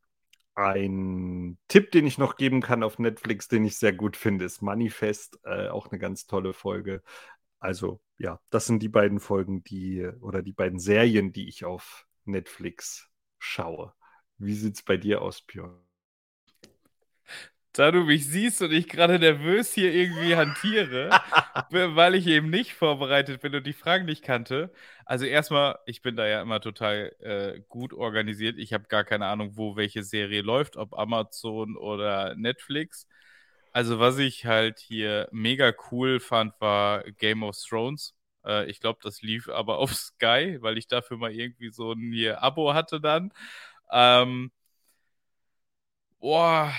ein 0.55 1.59
Tipp, 1.69 1.93
den 1.93 2.07
ich 2.07 2.19
noch 2.19 2.37
geben 2.37 2.61
kann 2.61 2.83
auf 2.83 2.99
Netflix, 2.99 3.49
den 3.49 3.65
ich 3.65 3.79
sehr 3.79 3.93
gut 3.93 4.17
finde, 4.17 4.45
ist 4.45 4.63
Manifest. 4.63 5.39
Äh, 5.45 5.69
auch 5.69 5.91
eine 5.91 5.99
ganz 5.99 6.27
tolle 6.27 6.53
Folge. 6.53 7.03
Also, 7.61 8.01
ja, 8.21 8.39
das 8.51 8.67
sind 8.67 8.83
die 8.83 8.89
beiden 8.91 9.19
Folgen, 9.19 9.65
die 9.65 10.07
oder 10.21 10.43
die 10.43 10.53
beiden 10.53 10.79
Serien, 10.79 11.33
die 11.33 11.49
ich 11.49 11.65
auf 11.65 12.07
Netflix 12.27 13.09
schaue. 13.39 13.95
Wie 14.37 14.55
sieht 14.55 14.75
es 14.77 14.83
bei 14.83 14.99
dir 14.99 15.23
aus, 15.23 15.41
Björn? 15.41 15.81
Da 17.73 17.93
du 17.93 18.03
mich 18.05 18.27
siehst 18.27 18.61
und 18.63 18.73
ich 18.73 18.89
gerade 18.89 19.19
nervös 19.19 19.73
hier 19.73 19.95
irgendwie 19.95 20.37
hantiere, 20.37 21.09
weil 21.71 22.15
ich 22.15 22.27
eben 22.27 22.51
nicht 22.51 22.75
vorbereitet 22.75 23.41
bin 23.41 23.55
und 23.55 23.67
die 23.67 23.73
Fragen 23.73 24.05
nicht 24.05 24.23
kannte. 24.23 24.71
Also 25.07 25.25
erstmal, 25.25 25.79
ich 25.87 26.03
bin 26.03 26.17
da 26.17 26.27
ja 26.27 26.43
immer 26.43 26.61
total 26.61 27.15
äh, 27.21 27.61
gut 27.69 27.95
organisiert. 27.95 28.59
Ich 28.59 28.75
habe 28.75 28.85
gar 28.89 29.05
keine 29.05 29.27
Ahnung, 29.27 29.57
wo 29.57 29.77
welche 29.77 30.03
Serie 30.03 30.43
läuft, 30.43 30.77
ob 30.77 30.93
Amazon 30.99 31.77
oder 31.77 32.35
Netflix. 32.35 33.07
Also 33.73 33.99
was 34.01 34.19
ich 34.19 34.47
halt 34.47 34.79
hier 34.81 35.29
mega 35.33 35.73
cool 35.91 36.21
fand, 36.21 36.55
war 36.61 37.05
Game 37.13 37.43
of 37.43 37.57
Thrones. 37.59 38.15
Äh, 38.45 38.69
ich 38.71 38.81
glaube, 38.81 39.01
das 39.03 39.23
lief 39.23 39.49
aber 39.49 39.79
auf 39.81 39.95
Sky, 39.95 40.59
weil 40.61 40.79
ich 40.79 40.89
dafür 40.89 41.17
mal 41.17 41.33
irgendwie 41.33 41.71
so 41.71 41.93
ein 41.93 42.13
hier 42.13 42.43
Abo 42.43 42.75
hatte 42.75 43.01
dann. 43.01 43.33
Ähm, 43.93 44.53
boah, 46.21 46.73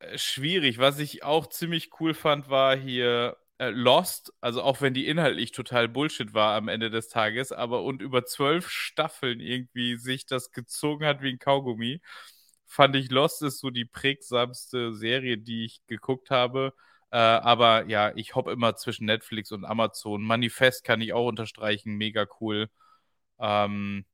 äh, 0.00 0.18
schwierig. 0.18 0.78
Was 0.78 0.98
ich 0.98 1.22
auch 1.24 1.48
ziemlich 1.48 1.90
cool 2.00 2.14
fand, 2.14 2.48
war 2.50 2.76
hier 2.76 3.36
äh, 3.58 3.70
Lost. 3.70 4.32
Also 4.40 4.62
auch 4.62 4.80
wenn 4.80 4.94
die 4.94 5.06
inhaltlich 5.06 5.52
total 5.52 5.88
Bullshit 5.88 6.34
war 6.34 6.56
am 6.56 6.68
Ende 6.68 6.90
des 6.90 7.08
Tages, 7.08 7.52
aber 7.52 7.82
und 7.84 8.02
über 8.02 8.24
zwölf 8.24 8.70
Staffeln 8.70 9.40
irgendwie 9.40 9.96
sich 9.96 10.26
das 10.26 10.52
gezogen 10.52 11.06
hat 11.06 11.22
wie 11.22 11.30
ein 11.30 11.38
Kaugummi, 11.38 12.00
fand 12.70 12.94
ich 12.96 13.10
Lost 13.10 13.42
ist 13.42 13.58
so 13.58 13.70
die 13.70 13.84
prägsamste 13.84 14.92
Serie, 14.94 15.38
die 15.38 15.64
ich 15.66 15.82
geguckt 15.88 16.30
habe. 16.30 16.72
Äh, 17.10 17.18
aber 17.18 17.86
ja, 17.86 18.12
ich 18.16 18.36
hoppe 18.36 18.52
immer 18.52 18.76
zwischen 18.76 19.06
Netflix 19.06 19.50
und 19.52 19.64
Amazon. 19.64 20.22
Manifest 20.22 20.84
kann 20.84 21.00
ich 21.00 21.12
auch 21.12 21.26
unterstreichen, 21.26 21.96
mega 21.96 22.26
cool. 22.40 22.70
Ähm, 23.40 24.04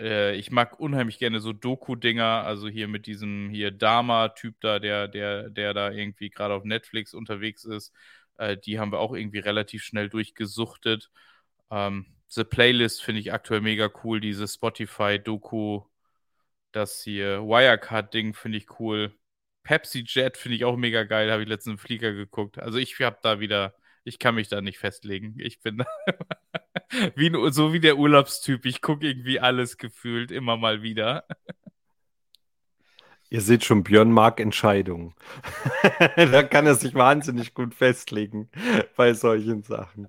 äh, 0.00 0.36
ich 0.36 0.50
mag 0.50 0.80
unheimlich 0.80 1.18
gerne 1.18 1.40
so 1.40 1.52
Doku-Dinger, 1.52 2.44
also 2.44 2.68
hier 2.68 2.88
mit 2.88 3.06
diesem 3.06 3.50
hier 3.50 3.70
Dama-Typ 3.70 4.56
da, 4.60 4.78
der, 4.78 5.08
der, 5.08 5.50
der 5.50 5.74
da 5.74 5.90
irgendwie 5.90 6.30
gerade 6.30 6.54
auf 6.54 6.64
Netflix 6.64 7.14
unterwegs 7.14 7.64
ist. 7.64 7.92
Äh, 8.38 8.56
die 8.56 8.78
haben 8.80 8.92
wir 8.92 9.00
auch 9.00 9.14
irgendwie 9.14 9.40
relativ 9.40 9.82
schnell 9.84 10.08
durchgesuchtet. 10.08 11.10
Ähm, 11.70 12.06
The 12.28 12.44
Playlist 12.44 13.02
finde 13.04 13.20
ich 13.20 13.32
aktuell 13.32 13.60
mega 13.60 13.90
cool, 14.04 14.20
diese 14.20 14.48
Spotify-Doku, 14.48 15.82
das 16.72 17.02
hier 17.02 17.42
Wirecard-Ding 17.42 18.34
finde 18.34 18.58
ich 18.58 18.80
cool. 18.80 19.14
Pepsi 19.62 20.04
Jet 20.06 20.36
finde 20.36 20.56
ich 20.56 20.64
auch 20.64 20.76
mega 20.76 21.04
geil, 21.04 21.30
habe 21.32 21.42
ich 21.42 21.48
letztens 21.48 21.74
im 21.74 21.78
Flieger 21.78 22.12
geguckt. 22.12 22.58
Also 22.58 22.78
ich 22.78 22.98
habe 23.00 23.18
da 23.22 23.40
wieder, 23.40 23.74
ich 24.04 24.18
kann 24.18 24.34
mich 24.36 24.48
da 24.48 24.60
nicht 24.60 24.78
festlegen. 24.78 25.34
Ich 25.38 25.60
bin 25.60 25.84
wie, 27.16 27.32
so 27.52 27.72
wie 27.72 27.80
der 27.80 27.98
Urlaubstyp. 27.98 28.64
Ich 28.66 28.80
gucke 28.82 29.06
irgendwie 29.06 29.40
alles 29.40 29.76
gefühlt 29.78 30.30
immer 30.30 30.56
mal 30.56 30.82
wieder. 30.82 31.26
Ihr 33.28 33.40
seht 33.40 33.64
schon, 33.64 33.82
Björn 33.82 34.12
mag 34.12 34.40
Entscheidungen. 34.40 35.14
da 36.16 36.42
kann 36.44 36.66
er 36.66 36.76
sich 36.76 36.94
wahnsinnig 36.94 37.54
gut 37.54 37.74
festlegen 37.74 38.48
bei 38.96 39.14
solchen 39.14 39.62
Sachen. 39.62 40.08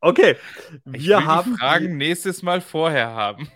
Okay, 0.00 0.36
wir 0.84 1.00
ich 1.00 1.08
will 1.08 1.24
haben 1.24 1.52
die 1.54 1.58
Fragen 1.58 1.86
die... 1.86 1.94
nächstes 1.94 2.42
Mal 2.42 2.60
vorher 2.60 3.08
haben. 3.08 3.48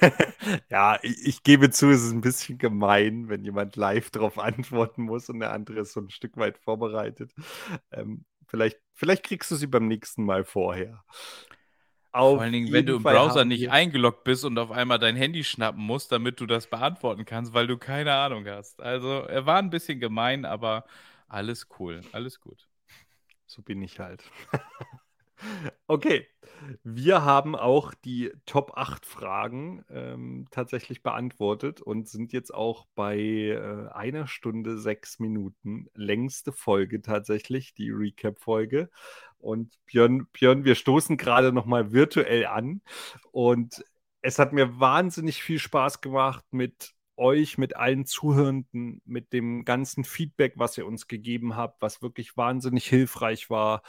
ja, 0.70 0.98
ich, 1.02 1.26
ich, 1.26 1.42
gebe 1.42 1.70
zu, 1.70 1.90
es 1.90 2.02
ist 2.02 2.12
ein 2.12 2.22
bisschen 2.22 2.56
gemein, 2.56 3.28
wenn 3.28 3.44
jemand 3.44 3.76
live 3.76 4.10
darauf 4.10 4.38
antworten 4.38 5.02
muss 5.02 5.28
und 5.28 5.40
der 5.40 5.52
andere 5.52 5.80
ist 5.80 5.92
so 5.92 6.00
ein 6.00 6.10
Stück 6.10 6.38
weit 6.38 6.56
vorbereitet. 6.56 7.32
Ähm, 7.92 8.24
vielleicht, 8.46 8.78
vielleicht 8.94 9.24
kriegst 9.24 9.50
du 9.50 9.56
sie 9.56 9.66
beim 9.66 9.86
nächsten 9.86 10.24
Mal 10.24 10.44
vorher. 10.44 11.04
Auf 12.14 12.36
Vor 12.36 12.42
allen 12.42 12.52
Dingen, 12.52 12.72
wenn 12.72 12.86
du 12.86 12.96
im 12.96 13.02
Fall 13.02 13.14
Browser 13.14 13.44
nicht 13.44 13.70
eingeloggt 13.70 14.22
bist 14.22 14.44
und 14.44 14.56
auf 14.56 14.70
einmal 14.70 15.00
dein 15.00 15.16
Handy 15.16 15.42
schnappen 15.42 15.82
musst, 15.82 16.12
damit 16.12 16.40
du 16.40 16.46
das 16.46 16.68
beantworten 16.68 17.24
kannst, 17.24 17.52
weil 17.54 17.66
du 17.66 17.76
keine 17.76 18.14
Ahnung 18.14 18.46
hast. 18.46 18.80
Also, 18.80 19.22
er 19.22 19.46
war 19.46 19.58
ein 19.58 19.70
bisschen 19.70 19.98
gemein, 19.98 20.44
aber 20.44 20.84
alles 21.28 21.66
cool, 21.80 22.02
alles 22.12 22.40
gut. 22.40 22.68
So 23.46 23.62
bin 23.62 23.82
ich 23.82 23.98
halt. 23.98 24.22
Okay, 25.86 26.26
wir 26.82 27.24
haben 27.24 27.54
auch 27.54 27.92
die 27.92 28.32
Top 28.46 28.76
8 28.76 29.04
Fragen 29.04 29.84
ähm, 29.90 30.46
tatsächlich 30.50 31.02
beantwortet 31.02 31.82
und 31.82 32.08
sind 32.08 32.32
jetzt 32.32 32.54
auch 32.54 32.86
bei 32.94 33.18
äh, 33.18 33.88
einer 33.92 34.26
Stunde 34.26 34.78
sechs 34.78 35.18
Minuten. 35.18 35.88
Längste 35.94 36.52
Folge 36.52 37.02
tatsächlich, 37.02 37.74
die 37.74 37.90
Recap-Folge. 37.90 38.88
Und 39.44 39.74
Björn, 39.86 40.26
Björn, 40.32 40.64
wir 40.64 40.74
stoßen 40.74 41.16
gerade 41.16 41.52
nochmal 41.52 41.92
virtuell 41.92 42.46
an. 42.46 42.80
Und 43.30 43.84
es 44.22 44.38
hat 44.38 44.52
mir 44.52 44.80
wahnsinnig 44.80 45.42
viel 45.42 45.58
Spaß 45.58 46.00
gemacht 46.00 46.44
mit 46.50 46.94
euch, 47.16 47.58
mit 47.58 47.76
allen 47.76 48.06
Zuhörenden, 48.06 49.00
mit 49.04 49.32
dem 49.32 49.64
ganzen 49.64 50.02
Feedback, 50.02 50.54
was 50.56 50.76
ihr 50.78 50.86
uns 50.86 51.06
gegeben 51.06 51.54
habt, 51.56 51.80
was 51.80 52.02
wirklich 52.02 52.36
wahnsinnig 52.36 52.86
hilfreich 52.88 53.50
war 53.50 53.82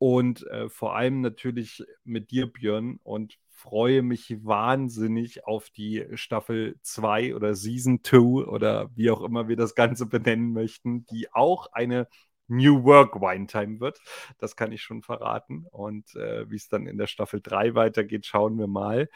und 0.00 0.46
äh, 0.46 0.70
vor 0.70 0.96
allem 0.96 1.20
natürlich 1.20 1.84
mit 2.04 2.30
dir, 2.30 2.50
Björn, 2.50 2.98
und 3.02 3.38
freue 3.50 4.00
mich 4.00 4.34
wahnsinnig 4.42 5.44
auf 5.44 5.68
die 5.68 6.06
Staffel 6.14 6.78
2 6.80 7.34
oder 7.34 7.54
Season 7.54 8.00
2 8.02 8.46
oder 8.46 8.88
wie 8.96 9.10
auch 9.10 9.20
immer 9.20 9.48
wir 9.48 9.56
das 9.56 9.74
Ganze 9.74 10.06
benennen 10.06 10.54
möchten, 10.54 11.04
die 11.04 11.30
auch 11.34 11.66
eine 11.72 12.08
New 12.50 12.84
Work 12.84 13.20
Wine 13.20 13.46
Time 13.46 13.80
wird. 13.80 14.00
Das 14.38 14.56
kann 14.56 14.72
ich 14.72 14.82
schon 14.82 15.02
verraten. 15.02 15.66
Und 15.70 16.14
äh, 16.16 16.50
wie 16.50 16.56
es 16.56 16.68
dann 16.68 16.86
in 16.86 16.98
der 16.98 17.06
Staffel 17.06 17.40
3 17.40 17.74
weitergeht, 17.74 18.26
schauen 18.26 18.58
wir 18.58 18.66
mal, 18.66 19.08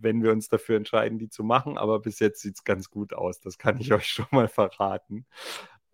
wenn 0.00 0.22
wir 0.22 0.32
uns 0.32 0.48
dafür 0.48 0.76
entscheiden, 0.76 1.18
die 1.18 1.28
zu 1.28 1.44
machen. 1.44 1.78
Aber 1.78 2.00
bis 2.00 2.18
jetzt 2.18 2.40
sieht 2.40 2.56
es 2.56 2.64
ganz 2.64 2.90
gut 2.90 3.12
aus. 3.14 3.40
Das 3.40 3.58
kann 3.58 3.78
ich 3.80 3.92
euch 3.92 4.08
schon 4.08 4.26
mal 4.30 4.48
verraten. 4.48 5.26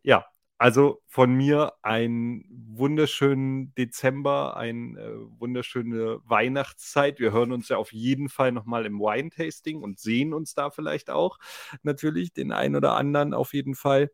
Ja, 0.02 0.26
also 0.60 1.00
von 1.06 1.32
mir 1.34 1.74
einen 1.82 2.44
wunderschönen 2.50 3.72
Dezember, 3.76 4.56
eine 4.56 4.98
äh, 5.00 5.14
wunderschöne 5.38 6.18
Weihnachtszeit. 6.24 7.20
Wir 7.20 7.32
hören 7.32 7.52
uns 7.52 7.68
ja 7.68 7.76
auf 7.76 7.92
jeden 7.92 8.28
Fall 8.28 8.50
nochmal 8.50 8.84
im 8.84 8.98
Wine-Tasting 8.98 9.80
und 9.80 10.00
sehen 10.00 10.34
uns 10.34 10.54
da 10.54 10.70
vielleicht 10.70 11.10
auch. 11.10 11.38
Natürlich 11.84 12.32
den 12.32 12.50
einen 12.50 12.74
oder 12.74 12.96
anderen 12.96 13.34
auf 13.34 13.54
jeden 13.54 13.76
Fall. 13.76 14.10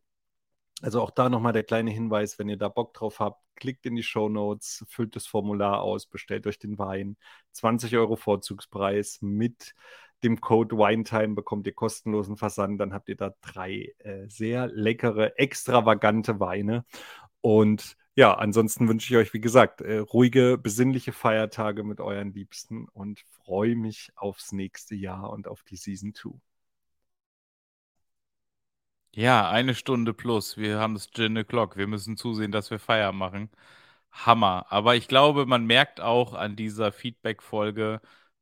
Also 0.82 1.00
auch 1.00 1.10
da 1.10 1.28
nochmal 1.28 1.52
der 1.52 1.62
kleine 1.62 1.90
Hinweis, 1.90 2.38
wenn 2.38 2.48
ihr 2.48 2.56
da 2.56 2.68
Bock 2.68 2.94
drauf 2.94 3.20
habt, 3.20 3.40
klickt 3.56 3.86
in 3.86 3.96
die 3.96 4.02
Show 4.02 4.28
Notes, 4.28 4.84
füllt 4.88 5.16
das 5.16 5.26
Formular 5.26 5.80
aus, 5.80 6.06
bestellt 6.06 6.46
euch 6.46 6.58
den 6.58 6.78
Wein. 6.78 7.16
20 7.52 7.96
Euro 7.96 8.16
Vorzugspreis 8.16 9.18
mit 9.22 9.74
dem 10.24 10.40
Code 10.40 10.76
WineTime 10.76 11.34
bekommt 11.34 11.66
ihr 11.66 11.74
kostenlosen 11.74 12.36
Versand. 12.36 12.80
Dann 12.80 12.92
habt 12.92 13.08
ihr 13.08 13.16
da 13.16 13.34
drei 13.40 13.94
äh, 13.98 14.26
sehr 14.28 14.66
leckere, 14.68 15.38
extravagante 15.38 16.40
Weine. 16.40 16.84
Und 17.40 17.96
ja, 18.16 18.34
ansonsten 18.34 18.88
wünsche 18.88 19.12
ich 19.12 19.18
euch, 19.18 19.34
wie 19.34 19.40
gesagt, 19.40 19.80
äh, 19.80 19.98
ruhige, 19.98 20.56
besinnliche 20.56 21.12
Feiertage 21.12 21.84
mit 21.84 22.00
euren 22.00 22.32
Liebsten 22.32 22.88
und 22.88 23.20
freue 23.20 23.76
mich 23.76 24.12
aufs 24.16 24.52
nächste 24.52 24.94
Jahr 24.94 25.30
und 25.30 25.48
auf 25.48 25.62
die 25.64 25.76
Season 25.76 26.14
2. 26.14 26.30
Ja, 29.16 29.48
eine 29.48 29.74
Stunde 29.76 30.12
plus. 30.12 30.56
Wir 30.56 30.78
haben 30.80 30.94
das 30.94 31.10
Gin 31.10 31.38
O'Clock. 31.38 31.76
Wir 31.76 31.86
müssen 31.86 32.16
zusehen, 32.16 32.50
dass 32.50 32.70
wir 32.70 32.78
Feier 32.80 33.12
machen. 33.12 33.48
Hammer. 34.12 34.66
Aber 34.70 34.96
ich 34.96 35.08
glaube, 35.08 35.46
man 35.46 35.66
merkt 35.66 36.00
auch 36.00 36.34
an 36.34 36.56
dieser 36.56 36.92
Feedback-Folge, 36.92 38.00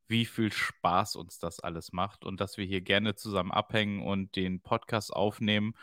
wie 0.08 0.24
viel 0.26 0.52
Spaß 0.52 1.16
uns 1.16 1.38
das 1.38 1.60
alles 1.60 1.92
macht 1.92 2.24
und 2.24 2.40
dass 2.40 2.56
wir 2.56 2.64
hier 2.66 2.80
gerne 2.80 3.14
zusammen 3.16 3.52
abhängen 3.52 4.02
und 4.02 4.36
den 4.36 4.60
Podcast 4.62 5.12
aufnehmen. 5.12 5.74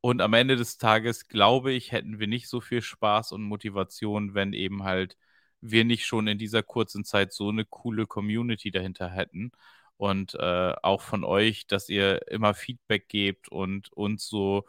Und 0.00 0.20
am 0.22 0.34
Ende 0.34 0.56
des 0.56 0.78
Tages, 0.78 1.28
glaube 1.28 1.72
ich, 1.72 1.92
hätten 1.92 2.18
wir 2.20 2.26
nicht 2.28 2.48
so 2.48 2.60
viel 2.60 2.82
Spaß 2.82 3.32
und 3.32 3.42
Motivation, 3.42 4.34
wenn 4.34 4.52
eben 4.52 4.84
halt 4.84 5.16
wir 5.60 5.84
nicht 5.84 6.06
schon 6.06 6.28
in 6.28 6.38
dieser 6.38 6.62
kurzen 6.62 7.04
Zeit 7.04 7.32
so 7.32 7.48
eine 7.50 7.64
coole 7.64 8.06
Community 8.06 8.70
dahinter 8.70 9.08
hätten. 9.10 9.52
Und 9.96 10.34
äh, 10.34 10.74
auch 10.82 11.02
von 11.02 11.24
euch, 11.24 11.66
dass 11.66 11.88
ihr 11.88 12.28
immer 12.30 12.54
Feedback 12.54 13.08
gebt 13.08 13.48
und 13.48 13.92
uns 13.92 14.28
so 14.28 14.64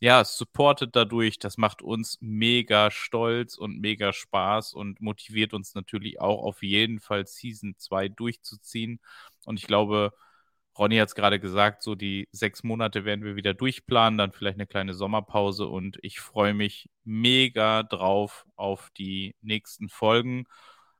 ja, 0.00 0.24
supportet 0.24 0.96
dadurch. 0.96 1.38
Das 1.38 1.58
macht 1.58 1.82
uns 1.82 2.18
mega 2.20 2.90
stolz 2.90 3.56
und 3.56 3.80
mega 3.80 4.12
Spaß 4.12 4.72
und 4.72 5.00
motiviert 5.00 5.52
uns 5.54 5.74
natürlich 5.74 6.20
auch 6.20 6.42
auf 6.42 6.62
jeden 6.62 7.00
Fall 7.00 7.26
Season 7.26 7.74
2 7.76 8.08
durchzuziehen. 8.08 9.00
Und 9.44 9.58
ich 9.58 9.66
glaube, 9.66 10.12
Ronny 10.78 10.96
hat 10.96 11.08
es 11.08 11.14
gerade 11.14 11.40
gesagt, 11.40 11.82
so 11.82 11.94
die 11.94 12.28
sechs 12.32 12.62
Monate 12.62 13.04
werden 13.04 13.24
wir 13.24 13.36
wieder 13.36 13.54
durchplanen, 13.54 14.18
dann 14.18 14.32
vielleicht 14.32 14.56
eine 14.56 14.66
kleine 14.66 14.94
Sommerpause 14.94 15.66
und 15.66 15.98
ich 16.02 16.20
freue 16.20 16.54
mich 16.54 16.88
mega 17.04 17.82
drauf 17.82 18.46
auf 18.56 18.90
die 18.96 19.36
nächsten 19.42 19.88
Folgen. 19.90 20.46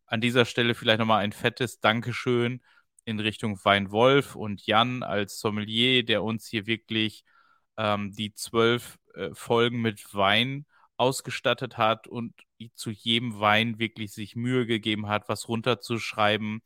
An 0.06 0.20
dieser 0.20 0.44
Stelle 0.44 0.74
vielleicht 0.74 0.98
nochmal 0.98 1.24
ein 1.24 1.32
fettes 1.32 1.80
Dankeschön 1.80 2.60
in 3.04 3.20
Richtung 3.20 3.58
Weinwolf 3.64 4.36
und 4.36 4.66
Jan 4.66 5.02
als 5.02 5.40
Sommelier, 5.40 6.04
der 6.04 6.22
uns 6.22 6.46
hier 6.46 6.66
wirklich 6.66 7.24
ähm, 7.76 8.12
die 8.12 8.34
zwölf 8.34 8.98
äh, 9.14 9.30
Folgen 9.32 9.80
mit 9.80 10.14
Wein 10.14 10.66
ausgestattet 10.96 11.78
hat 11.78 12.06
und 12.06 12.34
zu 12.74 12.90
jedem 12.90 13.40
Wein 13.40 13.78
wirklich 13.78 14.12
sich 14.12 14.36
Mühe 14.36 14.66
gegeben 14.66 15.08
hat, 15.08 15.28
was 15.28 15.48
runterzuschreiben, 15.48 16.60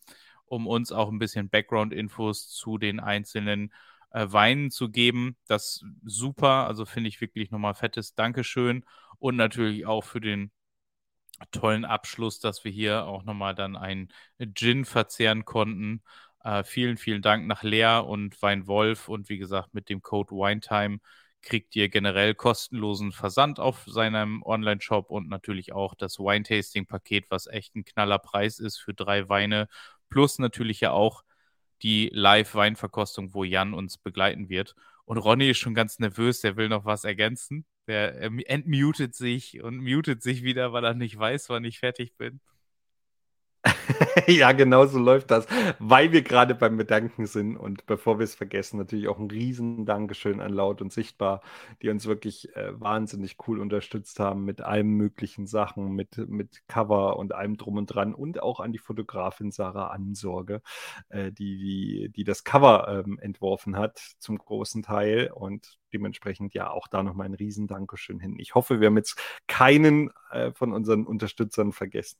um 0.44 0.66
uns 0.66 0.90
auch 0.90 1.08
ein 1.08 1.20
bisschen 1.20 1.48
Background-Infos 1.48 2.48
zu 2.48 2.78
den 2.78 2.98
einzelnen 2.98 3.72
äh, 4.10 4.26
Weinen 4.28 4.70
zu 4.70 4.90
geben. 4.90 5.36
Das 5.46 5.84
super, 6.04 6.66
also 6.66 6.84
finde 6.84 7.08
ich 7.08 7.20
wirklich 7.20 7.50
nochmal 7.50 7.74
fettes 7.74 8.14
Dankeschön 8.14 8.84
und 9.18 9.36
natürlich 9.36 9.86
auch 9.86 10.02
für 10.02 10.20
den 10.20 10.50
tollen 11.50 11.84
Abschluss, 11.84 12.40
dass 12.40 12.64
wir 12.64 12.72
hier 12.72 13.06
auch 13.06 13.24
nochmal 13.24 13.54
dann 13.54 13.76
einen 13.76 14.08
Gin 14.54 14.84
verzehren 14.84 15.44
konnten. 15.44 16.02
Äh, 16.42 16.64
vielen, 16.64 16.96
vielen 16.96 17.22
Dank 17.22 17.46
nach 17.46 17.62
Lea 17.62 17.98
und 17.98 18.40
Weinwolf 18.42 19.08
und 19.08 19.28
wie 19.28 19.38
gesagt 19.38 19.74
mit 19.74 19.88
dem 19.88 20.02
Code 20.02 20.32
WineTime 20.34 20.98
kriegt 21.44 21.76
ihr 21.76 21.88
generell 21.88 22.34
kostenlosen 22.34 23.12
Versand 23.12 23.60
auf 23.60 23.84
seinem 23.86 24.42
Online-Shop 24.42 25.10
und 25.10 25.28
natürlich 25.28 25.72
auch 25.72 25.94
das 25.94 26.18
Wine-Tasting-Paket, 26.18 27.26
was 27.30 27.46
echt 27.46 27.76
ein 27.76 27.84
knaller 27.84 28.18
Preis 28.18 28.58
ist 28.58 28.78
für 28.78 28.94
drei 28.94 29.28
Weine. 29.28 29.68
Plus 30.08 30.38
natürlich 30.38 30.80
ja 30.80 30.92
auch 30.92 31.22
die 31.82 32.10
Live-Weinverkostung, 32.12 33.34
wo 33.34 33.44
Jan 33.44 33.74
uns 33.74 33.98
begleiten 33.98 34.48
wird. 34.48 34.74
Und 35.04 35.18
Ronny 35.18 35.50
ist 35.50 35.58
schon 35.58 35.74
ganz 35.74 35.98
nervös, 35.98 36.40
der 36.40 36.56
will 36.56 36.68
noch 36.68 36.86
was 36.86 37.04
ergänzen. 37.04 37.66
Der 37.86 38.22
entmutet 38.46 39.14
sich 39.14 39.62
und 39.62 39.78
mutet 39.78 40.22
sich 40.22 40.42
wieder, 40.42 40.72
weil 40.72 40.84
er 40.84 40.94
nicht 40.94 41.18
weiß, 41.18 41.48
wann 41.50 41.64
ich 41.64 41.78
fertig 41.80 42.16
bin. 42.16 42.40
ja, 44.26 44.52
genau 44.52 44.86
so 44.86 44.98
läuft 44.98 45.30
das, 45.30 45.46
weil 45.78 46.12
wir 46.12 46.22
gerade 46.22 46.54
beim 46.54 46.76
Bedanken 46.76 47.26
sind 47.26 47.56
und 47.56 47.86
bevor 47.86 48.18
wir 48.18 48.24
es 48.24 48.34
vergessen, 48.34 48.78
natürlich 48.78 49.08
auch 49.08 49.18
ein 49.18 49.30
riesen 49.30 49.86
Dankeschön 49.86 50.40
an 50.40 50.52
Laut 50.52 50.82
und 50.82 50.92
Sichtbar, 50.92 51.40
die 51.82 51.88
uns 51.88 52.06
wirklich 52.06 52.54
äh, 52.56 52.78
wahnsinnig 52.78 53.36
cool 53.46 53.60
unterstützt 53.60 54.20
haben 54.20 54.44
mit 54.44 54.60
allen 54.60 54.88
möglichen 54.88 55.46
Sachen, 55.46 55.92
mit, 55.94 56.16
mit 56.28 56.62
Cover 56.68 57.16
und 57.16 57.34
allem 57.34 57.56
drum 57.56 57.76
und 57.78 57.86
dran 57.86 58.14
und 58.14 58.42
auch 58.42 58.60
an 58.60 58.72
die 58.72 58.78
Fotografin 58.78 59.50
Sarah 59.50 59.88
Ansorge, 59.88 60.60
äh, 61.08 61.32
die, 61.32 61.56
die, 61.56 62.08
die 62.10 62.24
das 62.24 62.44
Cover 62.44 63.02
ähm, 63.06 63.18
entworfen 63.18 63.76
hat 63.76 63.98
zum 64.18 64.38
großen 64.38 64.82
Teil 64.82 65.30
und 65.32 65.78
dementsprechend 65.92 66.54
ja 66.54 66.70
auch 66.70 66.88
da 66.88 67.02
nochmal 67.02 67.26
ein 67.26 67.34
riesen 67.34 67.66
Dankeschön 67.66 68.20
hin. 68.20 68.36
Ich 68.38 68.54
hoffe, 68.54 68.80
wir 68.80 68.88
haben 68.88 68.96
jetzt 68.96 69.18
keinen 69.46 70.10
äh, 70.30 70.52
von 70.52 70.72
unseren 70.72 71.06
Unterstützern 71.06 71.72
vergessen. 71.72 72.18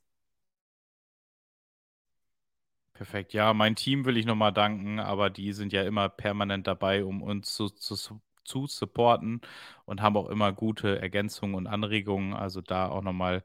Perfekt. 2.95 3.33
Ja, 3.33 3.53
mein 3.55 3.75
Team 3.75 4.05
will 4.05 4.17
ich 4.17 4.25
nochmal 4.25 4.53
danken, 4.53 5.01
aber 5.01 5.29
die 5.29 5.53
sind 5.53 5.73
ja 5.73 5.83
immer 5.83 6.09
permanent 6.09 6.67
dabei, 6.69 7.05
um 7.05 7.23
uns 7.23 7.53
zu, 7.53 7.69
zu, 7.69 7.97
zu 8.45 8.67
supporten 8.69 9.41
und 9.85 10.01
haben 10.01 10.17
auch 10.17 10.29
immer 10.29 10.53
gute 10.53 11.01
Ergänzungen 11.01 11.57
und 11.57 11.67
Anregungen. 11.67 12.35
Also 12.35 12.61
da 12.61 12.89
auch 12.89 13.03
nochmal 13.03 13.45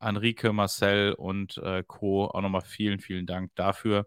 Enrique, 0.00 0.52
Marcel 0.52 1.12
und 1.14 1.58
äh, 1.58 1.84
Co. 1.86 2.26
auch 2.26 2.40
nochmal 2.40 2.62
vielen, 2.62 2.98
vielen 2.98 3.26
Dank 3.26 3.52
dafür. 3.54 4.06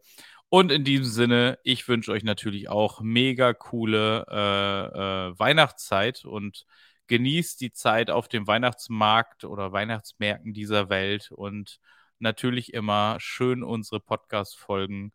Und 0.49 0.72
in 0.73 0.84
diesem 0.84 1.05
Sinne, 1.05 1.57
ich 1.63 1.88
wünsche 1.88 2.11
euch 2.11 2.23
natürlich 2.23 2.68
auch 2.69 2.99
mega 3.01 3.53
coole 3.53 4.26
äh, 4.30 5.30
äh, 5.30 5.39
Weihnachtszeit 5.39 6.26
und 6.26 6.65
genießt 7.07 7.61
die 7.61 7.72
Zeit 7.72 8.09
auf 8.11 8.27
dem 8.27 8.45
Weihnachtsmarkt 8.47 9.45
oder 9.45 9.72
Weihnachtsmärkten 9.72 10.53
dieser 10.53 10.89
Welt 10.89 11.31
und 11.31 11.80
natürlich 12.22 12.73
immer 12.73 13.18
schön 13.19 13.64
unsere 13.64 13.99
Podcast-Folgen 13.99 15.14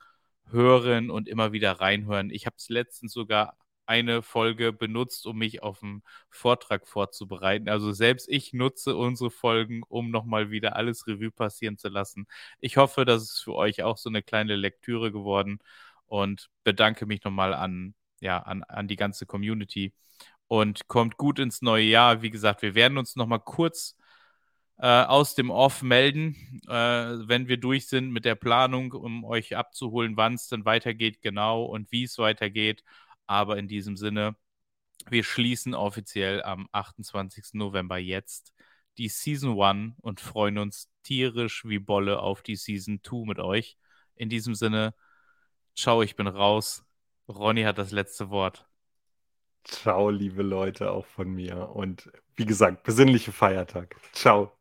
hören 0.51 1.11
und 1.11 1.29
immer 1.29 1.53
wieder 1.53 1.73
reinhören. 1.81 2.31
Ich 2.31 2.47
habe 2.47 2.57
es 2.59 2.69
letztens 2.69 3.13
sogar 3.13 3.57
eine 3.87 4.23
Folge 4.23 4.73
benutzt, 4.73 5.27
um 5.27 5.39
mich 5.39 5.63
auf 5.63 5.83
einen 5.83 6.03
Vortrag 6.29 6.87
vorzubereiten. 6.89 7.69
Also 7.69 7.93
selbst 7.93 8.29
ich 8.29 8.53
nutze 8.53 8.97
unsere 8.97 9.31
Folgen, 9.31 9.83
um 9.89 10.11
nochmal 10.11 10.51
wieder 10.51 10.77
alles 10.77 11.07
Revue 11.07 11.31
passieren 11.31 11.79
zu 11.79 11.89
lassen. 11.89 12.27
Ich 12.61 12.77
hoffe, 12.77 13.05
das 13.05 13.23
ist 13.23 13.41
für 13.45 13.55
euch 13.55 13.83
auch 13.83 13.97
so 13.97 14.09
eine 14.09 14.23
kleine 14.23 14.57
Lektüre 14.57 15.13
geworden 15.13 15.61
und 16.07 16.51
bedanke 16.65 17.07
mich 17.07 17.23
nochmal 17.25 17.55
an, 17.55 17.95
ja, 18.21 18.39
an, 18.41 18.63
an 18.65 18.89
die 18.89 18.97
ganze 18.97 19.27
Community 19.27 19.93
und 20.49 20.89
kommt 20.89 21.17
gut 21.17 21.39
ins 21.39 21.63
neue 21.63 21.85
Jahr. 21.85 22.23
Wie 22.23 22.31
gesagt, 22.31 22.63
wir 22.63 22.75
werden 22.75 22.99
uns 22.99 23.17
nochmal 23.17 23.41
kurz 23.41 23.97
äh, 24.79 24.87
aus 24.87 25.35
dem 25.35 25.51
Off 25.51 25.83
melden, 25.83 26.61
äh, 26.69 26.73
wenn 26.73 27.49
wir 27.49 27.57
durch 27.59 27.89
sind 27.89 28.11
mit 28.11 28.25
der 28.25 28.35
Planung, 28.35 28.93
um 28.93 29.25
euch 29.25 29.57
abzuholen, 29.57 30.17
wann 30.17 30.35
es 30.35 30.49
dann 30.49 30.65
weitergeht, 30.65 31.23
genau 31.23 31.65
und 31.65 31.91
wie 31.93 32.05
es 32.05 32.19
weitergeht. 32.19 32.85
Aber 33.27 33.59
in 33.59 33.69
diesem 33.69 33.97
Sinne, 33.97 34.37
wir 35.09 35.25
schließen 35.25 35.75
offiziell 35.75 36.43
am 36.43 36.69
28. 36.73 37.59
November 37.59 37.99
jetzt 37.99 38.55
die 38.99 39.09
Season 39.09 39.61
1 39.61 39.95
und 40.01 40.21
freuen 40.21 40.59
uns 40.59 40.91
tierisch 41.03 41.65
wie 41.67 41.79
Bolle 41.79 42.21
auf 42.21 42.43
die 42.43 42.57
Season 42.57 43.01
2 43.03 43.27
mit 43.27 43.39
euch. 43.39 43.79
In 44.17 44.29
diesem 44.31 44.55
Sinne, 44.55 44.95
ciao, 45.77 46.03
ich 46.03 46.17
bin 46.17 46.27
raus. 46.29 46.85
Ronny 47.29 47.63
hat 47.65 47.79
das 47.79 47.93
letzte 47.93 48.31
Wort. 48.31 48.67
Ciao, 49.65 50.11
liebe 50.11 50.43
Leute, 50.43 50.91
auch 50.93 51.07
von 51.07 51.29
mir. 51.31 51.71
Und 51.71 52.11
wie 52.37 52.47
gesagt, 52.47 52.85
besinnliche 52.85 53.33
Feiertag. 53.33 53.97
Ciao. 54.13 54.56